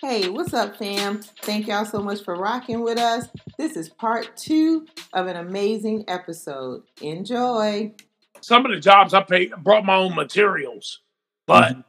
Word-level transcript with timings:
Hey, 0.00 0.28
what's 0.28 0.54
up, 0.54 0.76
fam? 0.76 1.22
Thank 1.42 1.66
y'all 1.66 1.84
so 1.84 2.00
much 2.00 2.22
for 2.22 2.36
rocking 2.36 2.82
with 2.82 2.98
us. 2.98 3.26
This 3.56 3.76
is 3.76 3.88
part 3.88 4.36
two 4.36 4.86
of 5.12 5.26
an 5.26 5.34
amazing 5.34 6.04
episode. 6.06 6.84
Enjoy. 7.02 7.92
Some 8.40 8.64
of 8.64 8.70
the 8.70 8.78
jobs 8.78 9.12
I 9.12 9.24
paid, 9.24 9.52
I 9.52 9.56
brought 9.56 9.84
my 9.84 9.96
own 9.96 10.14
materials, 10.14 11.00
but 11.48 11.72
mm-hmm. 11.72 11.80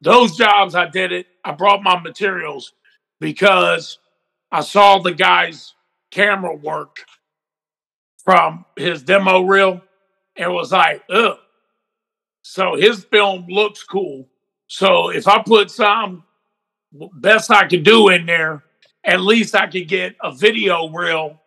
those 0.00 0.34
jobs 0.34 0.74
I 0.74 0.88
did 0.88 1.12
it, 1.12 1.26
I 1.44 1.52
brought 1.52 1.82
my 1.82 2.00
materials 2.00 2.72
because 3.20 3.98
I 4.50 4.62
saw 4.62 5.00
the 5.00 5.12
guy's 5.12 5.74
camera 6.10 6.54
work 6.54 7.04
from 8.24 8.64
his 8.78 9.02
demo 9.02 9.42
reel 9.42 9.82
and 10.36 10.54
was 10.54 10.72
like, 10.72 11.02
ugh. 11.10 11.36
So 12.40 12.76
his 12.76 13.04
film 13.04 13.44
looks 13.46 13.82
cool. 13.82 14.26
So 14.68 15.10
if 15.10 15.28
I 15.28 15.42
put 15.42 15.70
some 15.70 16.24
best 16.92 17.50
I 17.50 17.66
could 17.66 17.84
do 17.84 18.08
in 18.08 18.26
there, 18.26 18.62
at 19.04 19.20
least 19.20 19.54
I 19.54 19.66
could 19.66 19.88
get 19.88 20.16
a 20.22 20.32
video 20.32 20.88
reel 20.88 21.40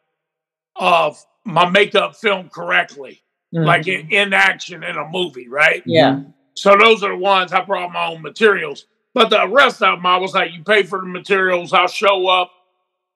of 0.76 1.24
my 1.46 1.70
makeup 1.70 2.16
filmed 2.16 2.52
correctly, 2.52 3.22
mm-hmm. 3.54 3.66
like 3.66 3.88
in, 3.88 4.12
in, 4.12 4.34
action 4.34 4.84
in 4.84 4.96
a 4.96 5.08
movie, 5.10 5.48
right? 5.48 5.84
Yeah. 5.86 6.22
So 6.54 6.76
those 6.78 7.04
are 7.04 7.12
the 7.12 7.18
ones 7.18 7.54
I 7.54 7.64
brought 7.64 7.92
my 7.92 8.08
own 8.08 8.22
materials. 8.22 8.86
But 9.14 9.30
the 9.30 9.48
rest 9.48 9.82
of 9.82 9.98
them, 9.98 10.06
I 10.06 10.18
was 10.18 10.34
like, 10.34 10.54
you 10.54 10.64
pay 10.64 10.84
for 10.84 11.00
the 11.00 11.08
materials, 11.08 11.74
I'll 11.74 11.88
show 11.88 12.28
up. 12.28 12.52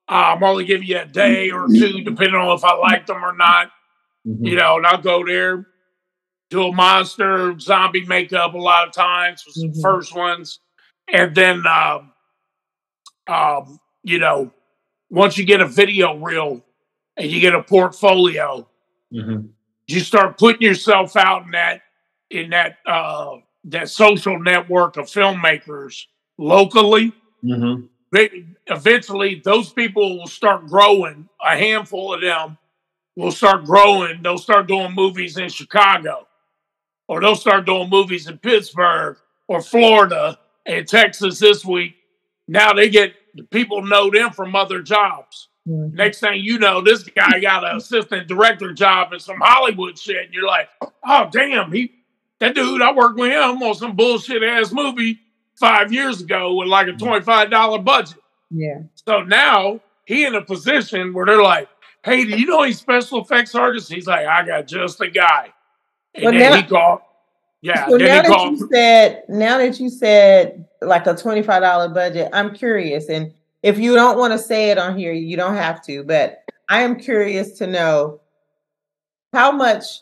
I'm 0.07 0.43
only 0.43 0.65
giving 0.65 0.87
you 0.87 0.99
a 0.99 1.05
day 1.05 1.49
or 1.49 1.67
two, 1.67 2.01
depending 2.01 2.35
on 2.35 2.55
if 2.55 2.63
I 2.63 2.75
like 2.75 3.07
them 3.07 3.23
or 3.23 3.35
not. 3.35 3.71
Mm-hmm. 4.27 4.45
You 4.45 4.55
know, 4.55 4.77
and 4.77 4.85
I'll 4.85 5.01
go 5.01 5.25
there, 5.25 5.67
do 6.49 6.63
a 6.63 6.71
monster 6.71 7.57
zombie 7.59 8.05
makeup 8.05 8.53
a 8.53 8.57
lot 8.57 8.87
of 8.87 8.93
times 8.93 9.43
was 9.45 9.57
mm-hmm. 9.57 9.73
the 9.73 9.81
first 9.81 10.15
ones. 10.15 10.59
And 11.11 11.33
then 11.33 11.65
um, 11.67 12.11
um, 13.27 13.79
you 14.03 14.19
know, 14.19 14.51
once 15.09 15.37
you 15.37 15.45
get 15.45 15.61
a 15.61 15.67
video 15.67 16.15
reel 16.17 16.63
and 17.17 17.31
you 17.31 17.39
get 17.39 17.55
a 17.55 17.63
portfolio, 17.63 18.67
mm-hmm. 19.13 19.47
you 19.87 19.99
start 19.99 20.37
putting 20.37 20.61
yourself 20.61 21.15
out 21.15 21.45
in 21.45 21.51
that 21.51 21.81
in 22.29 22.49
that 22.51 22.77
uh, 22.85 23.37
that 23.65 23.89
social 23.89 24.39
network 24.39 24.97
of 24.97 25.05
filmmakers 25.05 26.05
locally. 26.37 27.13
Mm-hmm. 27.43 27.85
They, 28.11 28.45
eventually, 28.67 29.41
those 29.43 29.73
people 29.73 30.19
will 30.19 30.27
start 30.27 30.67
growing. 30.67 31.27
A 31.45 31.57
handful 31.57 32.13
of 32.13 32.21
them 32.21 32.57
will 33.15 33.31
start 33.31 33.65
growing. 33.65 34.21
They'll 34.21 34.37
start 34.37 34.67
doing 34.67 34.93
movies 34.93 35.37
in 35.37 35.49
Chicago, 35.49 36.27
or 37.07 37.21
they'll 37.21 37.35
start 37.35 37.65
doing 37.65 37.89
movies 37.89 38.27
in 38.27 38.37
Pittsburgh 38.37 39.17
or 39.47 39.61
Florida 39.61 40.39
and 40.65 40.87
Texas 40.87 41.39
this 41.39 41.63
week 41.65 41.95
now 42.47 42.73
they 42.73 42.89
get 42.89 43.13
people 43.49 43.81
know 43.81 44.09
them 44.09 44.31
from 44.31 44.55
other 44.55 44.81
jobs. 44.81 45.49
Mm-hmm. 45.67 45.95
Next 45.95 46.19
thing 46.19 46.43
you 46.43 46.59
know, 46.59 46.81
this 46.81 47.03
guy 47.03 47.39
got 47.39 47.63
an 47.63 47.77
assistant 47.77 48.27
director 48.27 48.73
job 48.73 49.13
in 49.13 49.19
some 49.19 49.39
Hollywood 49.39 49.97
shit. 49.97 50.25
And 50.25 50.33
you're 50.33 50.47
like, 50.47 50.69
oh 51.05 51.27
damn, 51.31 51.71
he 51.71 51.91
that 52.39 52.53
dude 52.53 52.81
I 52.81 52.93
worked 52.93 53.17
with 53.17 53.31
him 53.31 53.63
on 53.63 53.75
some 53.75 53.95
bullshit 53.95 54.43
ass 54.43 54.71
movie 54.71 55.19
five 55.55 55.91
years 55.91 56.21
ago 56.21 56.53
with 56.55 56.67
like 56.67 56.87
a 56.87 56.91
$25 56.91 57.83
budget. 57.83 58.17
Yeah. 58.51 58.81
So 59.07 59.23
now 59.23 59.79
he 60.05 60.25
in 60.25 60.35
a 60.35 60.41
position 60.41 61.13
where 61.13 61.25
they're 61.25 61.41
like, 61.41 61.69
Hey, 62.03 62.23
do 62.23 62.37
you 62.37 62.45
know 62.45 62.61
any 62.61 62.73
special 62.73 63.21
effects 63.21 63.55
artists? 63.55 63.89
He's 63.89 64.05
like, 64.05 64.27
I 64.27 64.45
got 64.45 64.67
just 64.67 65.01
a 65.01 65.09
guy. 65.09 65.51
And 66.13 66.25
well, 66.25 66.33
then 66.33 66.51
now, 66.51 66.57
he 66.57 66.63
called 66.63 66.99
yeah. 67.61 67.87
So 67.87 67.97
now 67.97 68.05
that 68.21 68.25
called, 68.27 68.59
you 68.59 68.69
said 68.71 69.23
now 69.29 69.57
that 69.57 69.79
you 69.79 69.89
said 69.89 70.65
like 70.81 71.07
a 71.07 71.13
$25 71.13 71.93
budget. 71.93 72.29
I'm 72.33 72.53
curious. 72.53 73.09
And 73.09 73.33
if 73.63 73.77
you 73.79 73.95
don't 73.95 74.17
want 74.17 74.33
to 74.33 74.39
say 74.39 74.69
it 74.69 74.77
on 74.77 74.97
here, 74.97 75.13
you 75.13 75.35
don't 75.35 75.55
have 75.55 75.83
to, 75.85 76.03
but 76.03 76.43
I 76.69 76.81
am 76.81 76.99
curious 76.99 77.57
to 77.59 77.67
know 77.67 78.21
how 79.33 79.51
much 79.51 80.01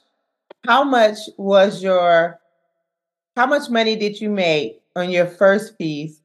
how 0.65 0.83
much 0.83 1.17
was 1.37 1.81
your 1.83 2.39
how 3.35 3.45
much 3.47 3.69
money 3.69 3.95
did 3.95 4.21
you 4.21 4.29
make 4.29 4.81
on 4.95 5.09
your 5.09 5.25
first 5.25 5.77
piece 5.77 6.19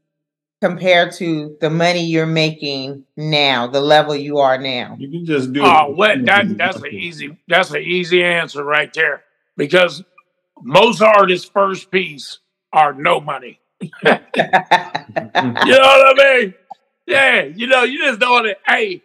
compared 0.61 1.13
to 1.13 1.57
the 1.61 1.71
money 1.71 2.05
you're 2.05 2.27
making 2.27 3.05
now, 3.17 3.67
the 3.67 3.81
level 3.81 4.15
you 4.15 4.39
are 4.39 4.59
now? 4.59 4.97
You 4.99 5.09
can 5.11 5.25
just 5.25 5.53
do 5.53 5.63
Oh, 5.65 5.91
what 5.91 6.25
that 6.27 6.57
that's 6.59 6.79
an 6.79 6.93
easy 6.93 7.37
that's 7.49 7.71
an 7.71 7.83
easy 7.83 8.23
answer 8.23 8.63
right 8.63 8.93
there. 8.93 9.25
Because 9.57 10.05
most 10.63 11.01
artists' 11.03 11.49
first 11.49 11.91
piece 11.91 12.39
are 12.73 12.93
no 12.93 13.21
money. 13.21 13.61
you 13.81 13.89
know 14.03 14.21
what 15.63 15.67
I 15.67 16.15
mean? 16.17 16.55
Yeah, 17.07 17.43
you 17.43 17.67
know, 17.67 17.85
you 17.85 17.99
just 18.01 18.21
don't. 18.21 18.49
Hey, 18.67 19.03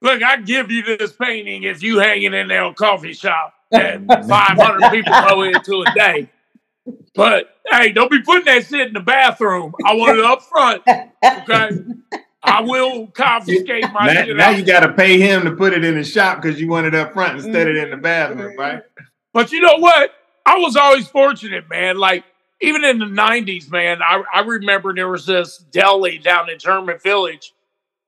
look, 0.00 0.22
I 0.22 0.38
give 0.38 0.70
you 0.70 0.82
this 0.82 1.12
painting 1.12 1.62
if 1.64 1.82
you 1.82 1.98
hanging 1.98 2.34
in 2.34 2.48
there 2.48 2.64
a 2.64 2.74
coffee 2.74 3.12
shop 3.12 3.54
and 3.70 4.08
500 4.08 4.90
people 4.90 5.12
go 5.28 5.42
into 5.42 5.82
a 5.82 5.94
day. 5.94 6.30
But 7.14 7.56
hey, 7.70 7.92
don't 7.92 8.10
be 8.10 8.22
putting 8.22 8.44
that 8.46 8.66
shit 8.66 8.88
in 8.88 8.92
the 8.92 9.00
bathroom. 9.00 9.72
I 9.86 9.94
want 9.94 10.18
it 10.18 10.24
up 10.24 10.42
front. 10.42 10.82
Okay. 10.86 11.70
I 12.42 12.60
will 12.60 13.06
confiscate 13.06 13.90
my 13.92 14.12
now, 14.12 14.24
now 14.34 14.50
you 14.50 14.64
got 14.64 14.80
to 14.80 14.92
pay 14.92 15.18
him 15.18 15.44
to 15.44 15.52
put 15.52 15.72
it 15.72 15.82
in 15.82 15.94
the 15.94 16.04
shop 16.04 16.42
because 16.42 16.60
you 16.60 16.68
want 16.68 16.86
it 16.86 16.94
up 16.94 17.14
front 17.14 17.36
instead 17.36 17.68
of 17.68 17.74
mm-hmm. 17.74 17.84
in 17.84 17.90
the 17.90 17.96
bathroom, 17.96 18.56
right? 18.58 18.82
But 19.32 19.50
you 19.50 19.60
know 19.62 19.76
what? 19.78 20.10
I 20.46 20.58
was 20.58 20.76
always 20.76 21.08
fortunate, 21.08 21.68
man. 21.68 21.98
Like 21.98 22.24
even 22.60 22.84
in 22.84 22.98
the 22.98 23.06
90s, 23.06 23.70
man, 23.70 24.00
I, 24.02 24.22
I 24.32 24.40
remember 24.40 24.94
there 24.94 25.08
was 25.08 25.26
this 25.26 25.58
deli 25.58 26.18
down 26.18 26.50
in 26.50 26.58
German 26.58 26.98
Village, 26.98 27.52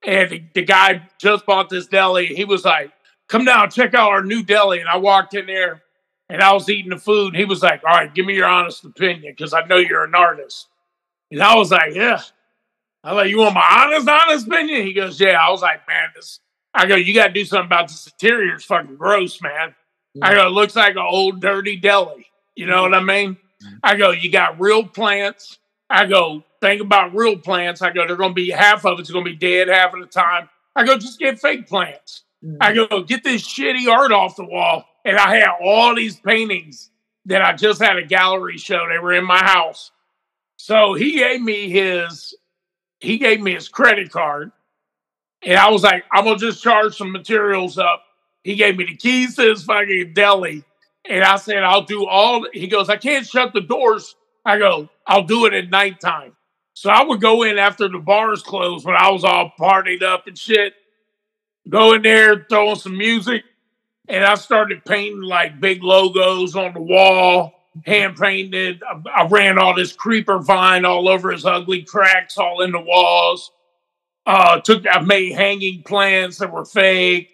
and 0.04 0.30
the, 0.30 0.42
the 0.54 0.62
guy 0.62 1.08
just 1.18 1.46
bought 1.46 1.68
this 1.68 1.86
deli. 1.86 2.26
He 2.26 2.44
was 2.44 2.64
like, 2.64 2.92
Come 3.28 3.44
down, 3.44 3.70
check 3.70 3.92
out 3.92 4.10
our 4.10 4.22
new 4.22 4.44
deli. 4.44 4.78
And 4.78 4.88
I 4.88 4.98
walked 4.98 5.34
in 5.34 5.46
there 5.46 5.82
and 6.28 6.40
I 6.40 6.52
was 6.52 6.68
eating 6.68 6.90
the 6.90 6.96
food. 6.98 7.34
He 7.34 7.44
was 7.44 7.62
like, 7.62 7.82
All 7.84 7.94
right, 7.94 8.14
give 8.14 8.24
me 8.24 8.34
your 8.34 8.46
honest 8.46 8.84
opinion 8.84 9.34
because 9.36 9.52
I 9.52 9.64
know 9.66 9.76
you're 9.76 10.04
an 10.04 10.14
artist. 10.14 10.68
And 11.30 11.42
I 11.42 11.56
was 11.56 11.70
like, 11.72 11.94
Yeah. 11.94 12.20
I 13.02 13.12
was 13.12 13.22
like, 13.22 13.30
You 13.30 13.38
want 13.38 13.54
my 13.54 13.84
honest, 13.84 14.08
honest 14.08 14.46
opinion? 14.46 14.86
He 14.86 14.92
goes, 14.92 15.20
Yeah. 15.20 15.38
I 15.40 15.50
was 15.50 15.62
like, 15.62 15.86
Man, 15.88 16.08
this, 16.14 16.40
I 16.72 16.86
go, 16.86 16.94
You 16.94 17.12
got 17.14 17.28
to 17.28 17.32
do 17.32 17.44
something 17.44 17.66
about 17.66 17.88
this 17.88 18.06
interior. 18.06 18.54
It's 18.54 18.64
fucking 18.64 18.96
gross, 18.96 19.42
man. 19.42 19.74
I 20.22 20.34
go, 20.34 20.46
It 20.46 20.50
looks 20.50 20.76
like 20.76 20.92
an 20.92 21.06
old 21.08 21.40
dirty 21.40 21.76
deli. 21.76 22.26
You 22.54 22.66
know 22.66 22.82
what 22.82 22.94
I 22.94 23.00
mean? 23.00 23.36
I 23.82 23.96
go, 23.96 24.10
you 24.10 24.30
got 24.30 24.60
real 24.60 24.86
plants. 24.86 25.58
I 25.88 26.06
go, 26.06 26.42
think 26.60 26.80
about 26.80 27.14
real 27.14 27.36
plants. 27.36 27.82
I 27.82 27.92
go, 27.92 28.06
they're 28.06 28.16
going 28.16 28.30
to 28.30 28.34
be 28.34 28.50
half 28.50 28.84
of 28.84 28.98
it's 28.98 29.10
going 29.10 29.24
to 29.24 29.30
be 29.30 29.36
dead 29.36 29.68
half 29.68 29.94
of 29.94 30.00
the 30.00 30.06
time. 30.06 30.48
I 30.74 30.84
go, 30.84 30.98
just 30.98 31.18
get 31.18 31.38
fake 31.38 31.68
plants. 31.68 32.24
I 32.60 32.72
go, 32.74 33.02
get 33.02 33.24
this 33.24 33.42
shitty 33.42 33.90
art 33.90 34.12
off 34.12 34.36
the 34.36 34.44
wall. 34.44 34.84
And 35.04 35.16
I 35.16 35.36
had 35.36 35.48
all 35.62 35.94
these 35.94 36.16
paintings 36.18 36.90
that 37.26 37.42
I 37.42 37.54
just 37.54 37.80
had 37.80 37.96
a 37.96 38.04
gallery 38.04 38.58
show. 38.58 38.86
They 38.88 38.98
were 38.98 39.12
in 39.12 39.24
my 39.24 39.42
house. 39.42 39.90
So 40.56 40.94
he 40.94 41.18
gave 41.18 41.40
me 41.40 41.70
his, 41.70 42.34
he 43.00 43.18
gave 43.18 43.40
me 43.40 43.54
his 43.54 43.68
credit 43.68 44.10
card. 44.10 44.52
And 45.42 45.58
I 45.58 45.70
was 45.70 45.82
like, 45.82 46.04
I'm 46.12 46.24
gonna 46.24 46.38
just 46.38 46.62
charge 46.62 46.96
some 46.96 47.12
materials 47.12 47.78
up. 47.78 48.02
He 48.46 48.54
gave 48.54 48.76
me 48.76 48.84
the 48.84 48.94
keys 48.94 49.34
to 49.34 49.42
his 49.42 49.64
fucking 49.64 50.12
deli. 50.12 50.62
And 51.08 51.24
I 51.24 51.34
said, 51.34 51.64
I'll 51.64 51.82
do 51.82 52.06
all. 52.06 52.46
He 52.52 52.68
goes, 52.68 52.88
I 52.88 52.96
can't 52.96 53.26
shut 53.26 53.52
the 53.52 53.60
doors. 53.60 54.14
I 54.44 54.56
go, 54.56 54.88
I'll 55.04 55.24
do 55.24 55.46
it 55.46 55.52
at 55.52 55.68
nighttime. 55.68 56.36
So 56.72 56.88
I 56.88 57.02
would 57.02 57.20
go 57.20 57.42
in 57.42 57.58
after 57.58 57.88
the 57.88 57.98
bars 57.98 58.44
closed 58.44 58.86
when 58.86 58.94
I 58.94 59.10
was 59.10 59.24
all 59.24 59.50
partied 59.58 60.04
up 60.04 60.28
and 60.28 60.38
shit. 60.38 60.74
Go 61.68 61.94
in 61.94 62.02
there, 62.02 62.46
throwing 62.48 62.76
some 62.76 62.96
music, 62.96 63.42
and 64.06 64.24
I 64.24 64.36
started 64.36 64.84
painting 64.84 65.22
like 65.22 65.58
big 65.58 65.82
logos 65.82 66.54
on 66.54 66.72
the 66.72 66.80
wall, 66.80 67.52
hand 67.84 68.14
painted. 68.14 68.80
I, 68.88 69.22
I 69.22 69.26
ran 69.26 69.58
all 69.58 69.74
this 69.74 69.92
creeper 69.92 70.38
vine 70.38 70.84
all 70.84 71.08
over 71.08 71.32
his 71.32 71.44
ugly 71.44 71.82
cracks, 71.82 72.38
all 72.38 72.60
in 72.60 72.70
the 72.70 72.80
walls. 72.80 73.50
Uh, 74.24 74.60
took 74.60 74.84
I 74.88 75.00
made 75.00 75.32
hanging 75.32 75.82
plants 75.82 76.38
that 76.38 76.52
were 76.52 76.64
fake 76.64 77.30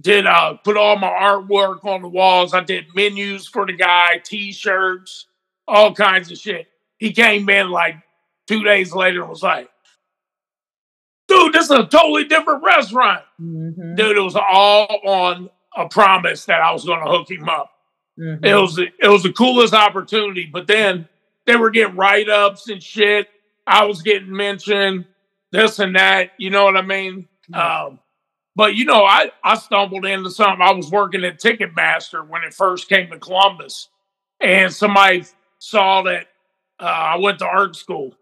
did 0.00 0.26
uh 0.26 0.54
put 0.64 0.76
all 0.76 0.96
my 0.96 1.08
artwork 1.08 1.84
on 1.84 2.02
the 2.02 2.08
walls. 2.08 2.52
I 2.52 2.60
did 2.60 2.86
menus 2.94 3.46
for 3.46 3.66
the 3.66 3.72
guy, 3.72 4.20
t-shirts, 4.22 5.26
all 5.66 5.94
kinds 5.94 6.30
of 6.30 6.38
shit. 6.38 6.66
He 6.98 7.12
came 7.12 7.48
in 7.48 7.70
like 7.70 7.96
two 8.46 8.62
days 8.62 8.92
later 8.92 9.20
and 9.20 9.30
was 9.30 9.42
like, 9.42 9.68
dude, 11.28 11.52
this 11.52 11.64
is 11.64 11.70
a 11.70 11.86
totally 11.86 12.24
different 12.24 12.62
restaurant. 12.62 13.22
Mm-hmm. 13.40 13.94
Dude, 13.94 14.16
it 14.16 14.20
was 14.20 14.36
all 14.36 15.00
on 15.04 15.50
a 15.74 15.88
promise 15.88 16.44
that 16.46 16.60
I 16.60 16.72
was 16.72 16.84
gonna 16.84 17.10
hook 17.10 17.30
him 17.30 17.48
up. 17.48 17.70
Mm-hmm. 18.18 18.44
It 18.44 18.54
was 18.54 18.78
it 18.78 19.08
was 19.08 19.22
the 19.22 19.32
coolest 19.32 19.74
opportunity, 19.74 20.48
but 20.50 20.66
then 20.66 21.08
they 21.46 21.56
were 21.56 21.70
getting 21.70 21.96
write-ups 21.96 22.68
and 22.68 22.82
shit. 22.82 23.28
I 23.66 23.84
was 23.84 24.02
getting 24.02 24.34
mentioned, 24.34 25.06
this 25.52 25.78
and 25.78 25.96
that, 25.96 26.32
you 26.38 26.50
know 26.50 26.64
what 26.64 26.76
I 26.76 26.82
mean? 26.82 27.28
Mm-hmm. 27.50 27.86
Um, 27.86 27.98
but 28.56 28.74
you 28.74 28.86
know, 28.86 29.04
I, 29.04 29.30
I 29.44 29.54
stumbled 29.56 30.06
into 30.06 30.30
something. 30.30 30.66
I 30.66 30.72
was 30.72 30.90
working 30.90 31.24
at 31.24 31.38
Ticketmaster 31.38 32.26
when 32.26 32.42
it 32.42 32.54
first 32.54 32.88
came 32.88 33.10
to 33.10 33.18
Columbus, 33.18 33.90
and 34.40 34.72
somebody 34.72 35.24
saw 35.58 36.02
that 36.02 36.26
uh, 36.80 36.84
I 36.84 37.16
went 37.18 37.38
to 37.40 37.46
art 37.46 37.76
school, 37.76 38.14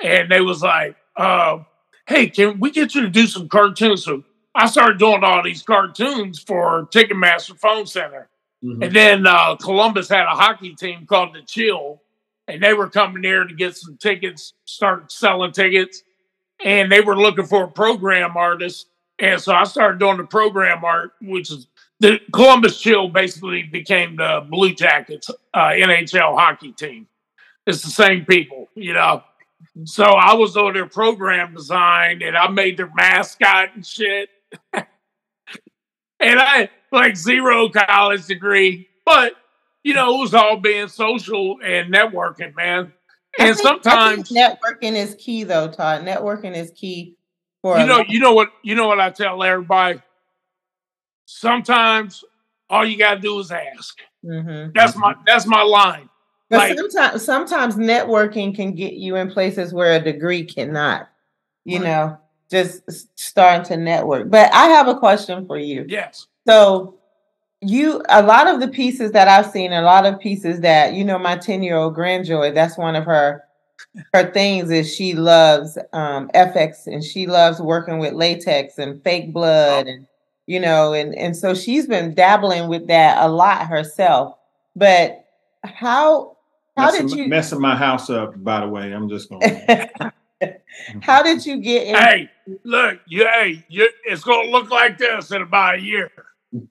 and 0.00 0.30
they 0.30 0.40
was 0.40 0.62
like, 0.62 0.96
uh, 1.16 1.58
hey, 2.06 2.28
can 2.28 2.60
we 2.60 2.70
get 2.70 2.94
you 2.94 3.02
to 3.02 3.10
do 3.10 3.26
some 3.26 3.48
cartoons? 3.48 4.04
So 4.04 4.22
I 4.54 4.66
started 4.66 4.98
doing 4.98 5.24
all 5.24 5.42
these 5.42 5.62
cartoons 5.62 6.38
for 6.38 6.86
Ticketmaster 6.86 7.58
Phone 7.58 7.86
Center. 7.86 8.28
Mm-hmm. 8.64 8.82
And 8.82 8.94
then 8.94 9.26
uh, 9.26 9.56
Columbus 9.56 10.08
had 10.08 10.24
a 10.24 10.36
hockey 10.36 10.74
team 10.74 11.06
called 11.06 11.34
the 11.34 11.42
Chill, 11.42 12.00
and 12.46 12.62
they 12.62 12.72
were 12.72 12.88
coming 12.88 13.22
there 13.22 13.44
to 13.44 13.54
get 13.54 13.76
some 13.76 13.96
tickets, 13.96 14.54
start 14.64 15.10
selling 15.10 15.50
tickets, 15.52 16.04
and 16.64 16.90
they 16.90 17.00
were 17.00 17.16
looking 17.16 17.46
for 17.46 17.64
a 17.64 17.68
program 17.68 18.36
artist. 18.36 18.86
And 19.22 19.40
so 19.40 19.54
I 19.54 19.62
started 19.62 20.00
doing 20.00 20.16
the 20.16 20.24
program 20.24 20.84
art, 20.84 21.12
which 21.22 21.52
is 21.52 21.68
the 22.00 22.18
Columbus 22.32 22.80
Chill 22.80 23.08
basically 23.08 23.62
became 23.62 24.16
the 24.16 24.44
Blue 24.50 24.74
Jackets 24.74 25.30
uh, 25.54 25.68
NHL 25.68 26.36
hockey 26.36 26.72
team. 26.72 27.06
It's 27.64 27.82
the 27.82 27.90
same 27.90 28.24
people, 28.24 28.68
you 28.74 28.92
know. 28.92 29.22
So 29.84 30.02
I 30.02 30.34
was 30.34 30.56
on 30.56 30.74
their 30.74 30.88
program 30.88 31.54
design 31.54 32.20
and 32.20 32.36
I 32.36 32.48
made 32.48 32.76
their 32.76 32.90
mascot 32.92 33.68
and 33.76 33.86
shit. 33.86 34.28
and 34.72 34.84
I 36.20 36.68
like 36.90 37.16
zero 37.16 37.68
college 37.68 38.26
degree, 38.26 38.88
but 39.06 39.34
you 39.84 39.94
know, 39.94 40.16
it 40.16 40.18
was 40.18 40.34
all 40.34 40.56
being 40.56 40.88
social 40.88 41.58
and 41.64 41.94
networking, 41.94 42.56
man. 42.56 42.92
And 43.38 43.56
think, 43.56 43.84
sometimes 43.84 44.30
networking 44.30 44.96
is 44.96 45.14
key 45.14 45.44
though, 45.44 45.68
Todd. 45.68 46.04
Networking 46.04 46.56
is 46.56 46.72
key 46.72 47.16
for 47.62 47.78
you 47.78 47.86
know, 47.86 48.04
you 48.08 48.18
know 48.18 48.32
what 48.34 48.52
you 48.62 48.74
know 48.74 48.88
what 48.88 49.00
I 49.00 49.10
tell 49.10 49.42
everybody. 49.42 50.00
Sometimes 51.24 52.24
all 52.68 52.84
you 52.84 52.98
gotta 52.98 53.20
do 53.20 53.38
is 53.38 53.50
ask. 53.50 53.98
Mm-hmm. 54.24 54.72
That's 54.74 54.96
my 54.96 55.14
that's 55.26 55.46
my 55.46 55.62
line. 55.62 56.08
But 56.50 56.58
like, 56.58 56.76
sometimes 56.76 57.24
sometimes 57.24 57.76
networking 57.76 58.54
can 58.54 58.74
get 58.74 58.94
you 58.94 59.16
in 59.16 59.30
places 59.30 59.72
where 59.72 59.94
a 59.94 60.00
degree 60.00 60.44
cannot. 60.44 61.08
You 61.64 61.78
right. 61.78 61.84
know, 61.84 62.18
just 62.50 62.82
starting 63.18 63.64
to 63.66 63.76
network. 63.76 64.28
But 64.28 64.52
I 64.52 64.66
have 64.66 64.88
a 64.88 64.98
question 64.98 65.46
for 65.46 65.56
you. 65.56 65.86
Yes. 65.88 66.26
So 66.46 66.98
you 67.60 68.02
a 68.08 68.22
lot 68.22 68.48
of 68.48 68.60
the 68.60 68.68
pieces 68.68 69.12
that 69.12 69.28
I've 69.28 69.50
seen, 69.50 69.72
a 69.72 69.82
lot 69.82 70.04
of 70.04 70.18
pieces 70.18 70.60
that 70.60 70.94
you 70.94 71.04
know, 71.04 71.18
my 71.18 71.36
ten 71.36 71.62
year 71.62 71.76
old 71.76 71.96
grandjoy, 71.96 72.54
that's 72.54 72.76
one 72.76 72.96
of 72.96 73.04
her 73.04 73.44
her 74.14 74.32
things 74.32 74.70
is 74.70 74.94
she 74.94 75.14
loves 75.14 75.78
um, 75.92 76.28
FX 76.34 76.86
and 76.86 77.02
she 77.02 77.26
loves 77.26 77.60
working 77.60 77.98
with 77.98 78.14
latex 78.14 78.78
and 78.78 79.02
fake 79.02 79.32
blood 79.32 79.86
and 79.86 80.06
you 80.46 80.58
know, 80.60 80.92
and 80.92 81.14
and 81.14 81.36
so 81.36 81.54
she's 81.54 81.86
been 81.86 82.14
dabbling 82.14 82.68
with 82.68 82.88
that 82.88 83.18
a 83.18 83.28
lot 83.28 83.66
herself. 83.68 84.36
But 84.74 85.24
how 85.64 86.36
how 86.76 86.86
messing, 86.86 87.06
did 87.06 87.16
you 87.16 87.28
messing 87.28 87.60
my 87.60 87.76
house 87.76 88.10
up? 88.10 88.42
By 88.42 88.60
the 88.60 88.68
way, 88.68 88.92
I'm 88.92 89.08
just 89.08 89.28
going. 89.28 89.42
how 91.00 91.22
did 91.22 91.46
you 91.46 91.58
get? 91.58 91.86
In- 91.86 91.94
hey, 91.94 92.30
look, 92.64 93.00
you, 93.06 93.24
hey, 93.24 93.64
you, 93.68 93.88
it's 94.04 94.24
going 94.24 94.46
to 94.46 94.52
look 94.52 94.70
like 94.70 94.98
this 94.98 95.30
in 95.30 95.42
about 95.42 95.76
a 95.76 95.80
year 95.80 96.10
no, 96.52 96.60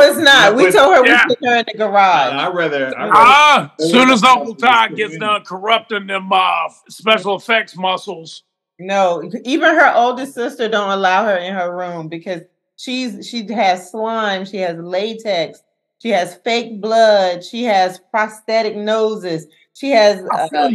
it's 0.00 0.18
not. 0.18 0.54
We 0.54 0.70
told 0.70 0.96
her 0.96 1.06
yeah. 1.06 1.24
we 1.28 1.34
put 1.34 1.48
her 1.48 1.56
in 1.56 1.64
the 1.66 1.78
garage. 1.78 2.32
I 2.32 2.48
rather. 2.50 2.92
Ah, 2.96 3.74
uh, 3.78 3.84
soon 3.84 4.10
as 4.10 4.22
Uncle 4.22 4.54
Todd 4.54 4.96
gets 4.96 5.16
done 5.18 5.42
corrupting 5.44 6.06
them 6.06 6.32
uh, 6.32 6.68
special 6.88 7.36
effects 7.36 7.76
muscles. 7.76 8.44
No, 8.78 9.28
even 9.44 9.74
her 9.74 9.92
oldest 9.94 10.34
sister 10.34 10.68
don't 10.68 10.90
allow 10.90 11.24
her 11.24 11.36
in 11.36 11.52
her 11.52 11.74
room 11.76 12.08
because 12.08 12.42
she's 12.76 13.28
she 13.28 13.44
has 13.52 13.90
slime, 13.90 14.44
she 14.44 14.58
has 14.58 14.78
latex, 14.78 15.62
she 15.98 16.10
has 16.10 16.36
fake 16.44 16.80
blood, 16.80 17.44
she 17.44 17.64
has 17.64 17.98
prosthetic 18.12 18.76
noses, 18.76 19.48
she 19.74 19.90
has 19.90 20.24
uh, 20.32 20.70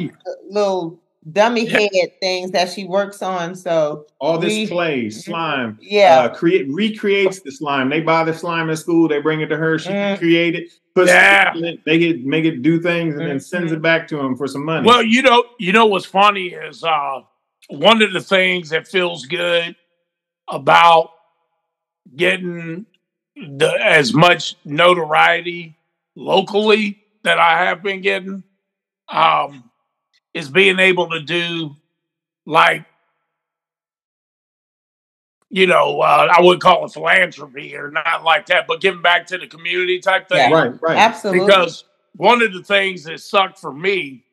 little 0.50 1.02
dummy 1.32 1.66
head 1.66 1.90
things 2.20 2.52
that 2.52 2.72
she 2.72 2.86
works 2.86 3.22
on. 3.22 3.56
So 3.56 4.06
all 4.20 4.38
this 4.38 4.54
we, 4.54 4.68
clay, 4.68 5.06
mm-hmm. 5.06 5.20
slime, 5.20 5.78
yeah, 5.82 6.22
uh, 6.22 6.34
create 6.34 6.68
recreates 6.70 7.42
the 7.42 7.52
slime. 7.52 7.90
They 7.90 8.02
buy 8.02 8.24
the 8.24 8.34
slime 8.34 8.70
at 8.70 8.78
school, 8.78 9.08
they 9.08 9.20
bring 9.20 9.42
it 9.42 9.48
to 9.48 9.58
her, 9.58 9.80
she 9.80 9.90
mm. 9.90 10.18
create 10.18 10.56
it, 10.56 10.72
puts 10.96 11.10
yeah. 11.10 11.54
it, 11.56 11.80
make 11.86 12.02
it 12.02 12.26
make 12.26 12.46
it 12.46 12.62
do 12.62 12.82
things, 12.82 13.14
and 13.14 13.22
mm-hmm. 13.22 13.30
then 13.30 13.40
sends 13.40 13.72
it 13.72 13.82
back 13.82 14.08
to 14.10 14.20
him 14.20 14.36
for 14.36 14.48
some 14.48 14.66
money. 14.66 14.86
Well, 14.86 15.04
you 15.04 15.22
know, 15.22 15.44
you 15.60 15.72
know 15.72 15.86
what's 15.86 16.06
funny 16.06 16.48
is 16.48 16.84
uh 16.84 17.22
one 17.70 18.02
of 18.02 18.12
the 18.12 18.22
things 18.22 18.70
that 18.70 18.88
feels 18.88 19.26
good 19.26 19.76
about 20.50 21.12
getting 22.16 22.86
the 23.36 23.72
as 23.82 24.14
much 24.14 24.56
notoriety 24.66 25.78
locally 26.16 27.04
that 27.24 27.40
I 27.40 27.66
have 27.66 27.82
been 27.82 28.02
getting. 28.02 28.44
Um, 29.08 29.70
is 30.34 30.50
being 30.50 30.80
able 30.80 31.10
to 31.10 31.20
do 31.22 31.76
like 32.46 32.86
you 35.54 35.68
know, 35.68 36.02
uh, 36.02 36.30
I 36.36 36.42
would 36.42 36.60
call 36.60 36.84
it 36.84 36.94
philanthropy 36.94 37.76
or 37.76 37.92
not 37.92 38.24
like 38.24 38.48
that, 38.48 38.66
but 38.66 38.82
giving 38.82 39.04
back 39.04 39.28
to 39.28 39.38
the 39.38 39.46
community 39.46 40.00
type 40.00 40.28
thing. 40.28 40.50
Yeah, 40.50 40.52
right, 40.52 40.82
right. 40.82 40.98
Absolutely. 40.98 41.46
Because 41.46 41.84
one 42.16 42.42
of 42.42 42.54
the 42.54 42.64
things 42.64 43.04
that 43.04 43.20
sucked 43.20 43.60
for 43.60 43.72
me 43.72 44.24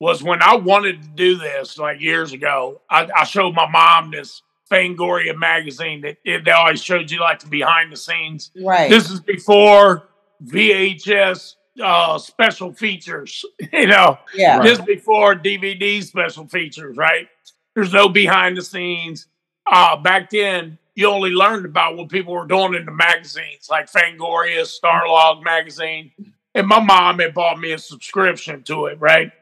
was 0.00 0.22
when 0.22 0.42
I 0.42 0.56
wanted 0.56 1.00
to 1.00 1.08
do 1.08 1.38
this 1.38 1.78
like 1.78 2.02
years 2.02 2.34
ago, 2.34 2.82
I, 2.90 3.08
I 3.16 3.24
showed 3.24 3.54
my 3.54 3.70
mom 3.70 4.10
this 4.10 4.42
Fangoria 4.70 5.34
magazine 5.34 6.02
that 6.02 6.18
it, 6.24 6.44
they 6.44 6.50
always 6.50 6.82
showed 6.82 7.10
you 7.10 7.20
like 7.20 7.40
the 7.40 7.48
behind 7.48 7.90
the 7.90 7.96
scenes. 7.96 8.50
Right. 8.62 8.90
This 8.90 9.10
is 9.10 9.20
before 9.20 10.08
VHS 10.44 11.54
uh, 11.80 12.18
special 12.18 12.72
features, 12.72 13.44
you 13.72 13.86
know, 13.86 14.18
yeah, 14.34 14.58
right. 14.58 14.66
just 14.66 14.84
before 14.84 15.34
DVD 15.34 16.02
special 16.02 16.46
features, 16.46 16.96
right? 16.96 17.28
There's 17.74 17.92
no 17.92 18.08
behind 18.08 18.56
the 18.56 18.62
scenes. 18.62 19.26
Uh, 19.66 19.96
back 19.96 20.30
then, 20.30 20.78
you 20.94 21.08
only 21.08 21.30
learned 21.30 21.64
about 21.64 21.96
what 21.96 22.08
people 22.08 22.34
were 22.34 22.46
doing 22.46 22.74
in 22.74 22.84
the 22.84 22.92
magazines, 22.92 23.68
like 23.70 23.90
Fangoria, 23.90 24.62
Starlog 24.62 25.42
magazine. 25.42 26.12
And 26.54 26.66
my 26.66 26.80
mom 26.80 27.20
had 27.20 27.32
bought 27.32 27.60
me 27.60 27.72
a 27.72 27.78
subscription 27.78 28.62
to 28.64 28.86
it, 28.86 29.00
right? 29.00 29.32